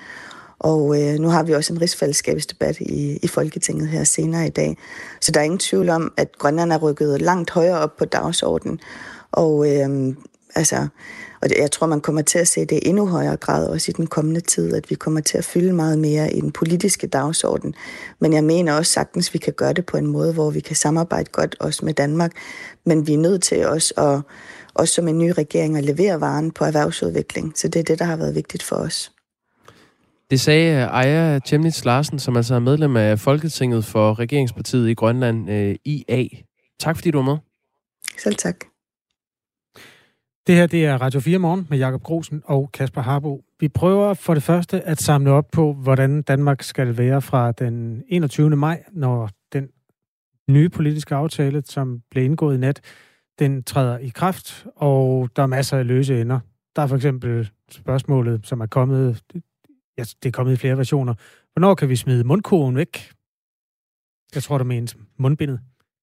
Og 0.59 1.01
øh, 1.01 1.19
nu 1.19 1.27
har 1.27 1.43
vi 1.43 1.53
også 1.53 1.73
en 1.73 1.81
rigsfællesskabsdebat 1.81 2.79
i, 2.79 3.19
i 3.23 3.27
Folketinget 3.27 3.87
her 3.87 4.03
senere 4.03 4.47
i 4.47 4.49
dag. 4.49 4.77
Så 5.21 5.31
der 5.31 5.39
er 5.39 5.43
ingen 5.43 5.59
tvivl 5.59 5.89
om, 5.89 6.13
at 6.17 6.37
Grønland 6.37 6.73
er 6.73 6.77
rykket 6.77 7.21
langt 7.21 7.51
højere 7.51 7.79
op 7.79 7.97
på 7.97 8.05
dagsordenen. 8.05 8.79
Og 9.31 9.75
øh, 9.75 10.15
altså, 10.55 10.87
og 11.41 11.49
det, 11.49 11.57
jeg 11.57 11.71
tror, 11.71 11.87
man 11.87 12.01
kommer 12.01 12.21
til 12.21 12.39
at 12.39 12.47
se 12.47 12.65
det 12.65 12.79
i 12.83 12.87
endnu 12.87 13.07
højere 13.07 13.37
grad 13.37 13.67
også 13.67 13.91
i 13.91 13.93
den 13.97 14.07
kommende 14.07 14.39
tid, 14.39 14.75
at 14.75 14.89
vi 14.89 14.95
kommer 14.95 15.19
til 15.21 15.37
at 15.37 15.45
fylde 15.45 15.73
meget 15.73 15.99
mere 15.99 16.33
i 16.33 16.41
den 16.41 16.51
politiske 16.51 17.07
dagsorden. 17.07 17.73
Men 18.19 18.33
jeg 18.33 18.43
mener 18.43 18.73
også 18.73 18.91
sagtens, 18.91 19.29
at 19.29 19.33
vi 19.33 19.39
kan 19.39 19.53
gøre 19.53 19.73
det 19.73 19.85
på 19.85 19.97
en 19.97 20.07
måde, 20.07 20.33
hvor 20.33 20.49
vi 20.49 20.59
kan 20.59 20.75
samarbejde 20.75 21.29
godt 21.31 21.55
også 21.59 21.85
med 21.85 21.93
Danmark. 21.93 22.31
Men 22.85 23.07
vi 23.07 23.13
er 23.13 23.17
nødt 23.17 23.43
til 23.43 23.67
også 23.67 23.93
at, 23.97 24.35
også 24.73 24.93
som 24.93 25.07
en 25.07 25.17
ny 25.17 25.31
regering 25.37 25.77
at 25.77 25.83
levere 25.83 26.21
varen 26.21 26.51
på 26.51 26.65
erhvervsudvikling. 26.65 27.53
Så 27.55 27.67
det 27.67 27.79
er 27.79 27.83
det, 27.83 27.99
der 27.99 28.05
har 28.05 28.15
været 28.15 28.35
vigtigt 28.35 28.63
for 28.63 28.75
os. 28.75 29.11
Det 30.31 30.41
sagde 30.41 30.87
Aya 30.87 31.39
Chemnitz 31.39 31.85
Larsen, 31.85 32.19
som 32.19 32.37
altså 32.37 32.55
er 32.55 32.59
medlem 32.59 32.97
af 32.97 33.19
Folketinget 33.19 33.85
for 33.85 34.19
Regeringspartiet 34.19 34.89
i 34.89 34.93
Grønland, 34.93 35.49
øh, 35.51 35.75
IA. 35.85 36.27
Tak 36.79 36.95
fordi 36.95 37.11
du 37.11 37.17
var 37.17 37.25
med. 37.25 37.37
Selv 38.17 38.35
tak. 38.35 38.70
Det 40.47 40.55
her 40.55 40.67
det 40.67 40.85
er 40.85 40.97
Radio 40.97 41.19
4 41.19 41.37
Morgen 41.37 41.67
med 41.69 41.77
Jakob 41.77 42.03
Grosen 42.03 42.41
og 42.45 42.71
Kasper 42.71 43.01
Harbo. 43.01 43.43
Vi 43.59 43.67
prøver 43.67 44.13
for 44.13 44.33
det 44.33 44.43
første 44.43 44.81
at 44.81 45.01
samle 45.01 45.31
op 45.31 45.51
på, 45.51 45.73
hvordan 45.73 46.21
Danmark 46.21 46.63
skal 46.63 46.97
være 46.97 47.21
fra 47.21 47.51
den 47.51 48.03
21. 48.07 48.49
maj, 48.49 48.83
når 48.91 49.29
den 49.53 49.69
nye 50.49 50.69
politiske 50.69 51.15
aftale, 51.15 51.63
som 51.65 52.01
blev 52.11 52.23
indgået 52.23 52.55
i 52.55 52.59
nat, 52.59 52.81
den 53.39 53.63
træder 53.63 53.97
i 53.97 54.09
kraft, 54.09 54.67
og 54.75 55.29
der 55.35 55.43
er 55.43 55.47
masser 55.47 55.77
af 55.77 55.87
løse 55.87 56.21
ender. 56.21 56.39
Der 56.75 56.81
er 56.81 56.87
for 56.87 56.95
eksempel 56.95 57.49
spørgsmålet, 57.69 58.47
som 58.47 58.61
er 58.61 58.65
kommet, 58.67 59.23
ja, 59.97 60.03
det 60.03 60.25
er 60.25 60.31
kommet 60.31 60.53
i 60.53 60.57
flere 60.57 60.77
versioner. 60.77 61.13
Hvornår 61.53 61.75
kan 61.75 61.89
vi 61.89 61.95
smide 61.95 62.23
mundkurven 62.23 62.75
væk? 62.75 63.11
Jeg 64.35 64.43
tror, 64.43 64.57
der 64.57 64.65
menes 64.65 64.97
mundbindet. 65.17 65.59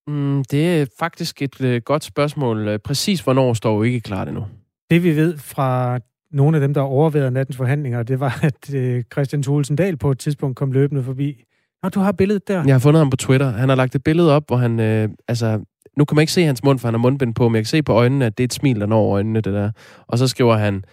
Mm, 0.08 0.44
det 0.44 0.80
er 0.80 0.86
faktisk 0.98 1.42
et 1.42 1.60
øh, 1.60 1.82
godt 1.84 2.04
spørgsmål. 2.04 2.78
Præcis 2.78 3.20
hvornår 3.20 3.54
står 3.54 3.76
jo 3.76 3.82
ikke 3.82 4.00
klart 4.00 4.28
endnu. 4.28 4.46
Det 4.90 5.04
vi 5.04 5.16
ved 5.16 5.38
fra 5.38 5.98
nogle 6.30 6.56
af 6.56 6.60
dem, 6.60 6.74
der 6.74 6.80
overvejede 6.80 7.30
nattens 7.30 7.56
forhandlinger, 7.56 8.02
det 8.02 8.20
var, 8.20 8.38
at 8.42 8.74
øh, 8.74 9.04
Christian 9.12 9.42
Thulesen 9.42 9.76
Dahl 9.76 9.96
på 9.96 10.10
et 10.10 10.18
tidspunkt 10.18 10.56
kom 10.56 10.72
løbende 10.72 11.02
forbi. 11.02 11.44
Nå, 11.82 11.88
du 11.88 12.00
har 12.00 12.12
billedet 12.12 12.48
der. 12.48 12.64
Jeg 12.66 12.74
har 12.74 12.78
fundet 12.78 13.00
ham 13.00 13.10
på 13.10 13.16
Twitter. 13.16 13.50
Han 13.50 13.68
har 13.68 13.76
lagt 13.76 13.94
et 13.94 14.04
billede 14.04 14.36
op, 14.36 14.42
hvor 14.46 14.56
han... 14.56 14.80
Øh, 14.80 15.08
altså, 15.28 15.64
nu 15.96 16.04
kan 16.04 16.14
man 16.14 16.22
ikke 16.22 16.32
se 16.32 16.42
hans 16.42 16.64
mund, 16.64 16.78
for 16.78 16.88
han 16.88 16.94
har 16.94 16.98
mundbind 16.98 17.34
på, 17.34 17.48
men 17.48 17.54
jeg 17.54 17.62
kan 17.62 17.68
se 17.68 17.82
på 17.82 17.92
øjnene, 17.92 18.26
at 18.26 18.38
det 18.38 18.44
er 18.44 18.46
et 18.46 18.52
smil, 18.52 18.80
der 18.80 18.86
når 18.86 18.98
over 18.98 19.14
øjnene, 19.14 19.40
det 19.40 19.52
der. 19.52 19.70
Og 20.06 20.18
så 20.18 20.28
skriver 20.28 20.56
han, 20.56 20.84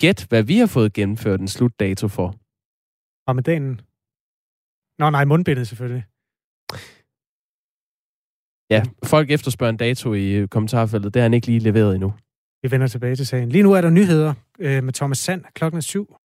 gæt, 0.00 0.26
hvad 0.28 0.42
vi 0.42 0.58
har 0.58 0.66
fået 0.66 0.92
gennemført 0.92 1.40
en 1.40 1.48
slutdato 1.48 2.08
for. 2.08 2.34
Ramadanen. 3.28 3.80
Nå 4.98 5.10
nej, 5.10 5.24
mundbindet 5.24 5.68
selvfølgelig. 5.68 6.04
Ja, 8.70 8.82
folk 9.04 9.30
efterspørger 9.30 9.70
en 9.70 9.76
dato 9.76 10.14
i 10.14 10.32
øh, 10.32 10.48
kommentarfeltet. 10.48 11.14
Det 11.14 11.20
har 11.20 11.24
han 11.24 11.34
ikke 11.34 11.46
lige 11.46 11.58
leveret 11.58 11.94
endnu. 11.94 12.12
Vi 12.62 12.70
vender 12.70 12.86
tilbage 12.86 13.16
til 13.16 13.26
sagen. 13.26 13.48
Lige 13.48 13.62
nu 13.62 13.72
er 13.72 13.80
der 13.80 13.90
nyheder 13.90 14.34
øh, 14.58 14.84
med 14.84 14.92
Thomas 14.92 15.18
Sand 15.18 15.44
klokken 15.54 15.82
7. 15.82 16.16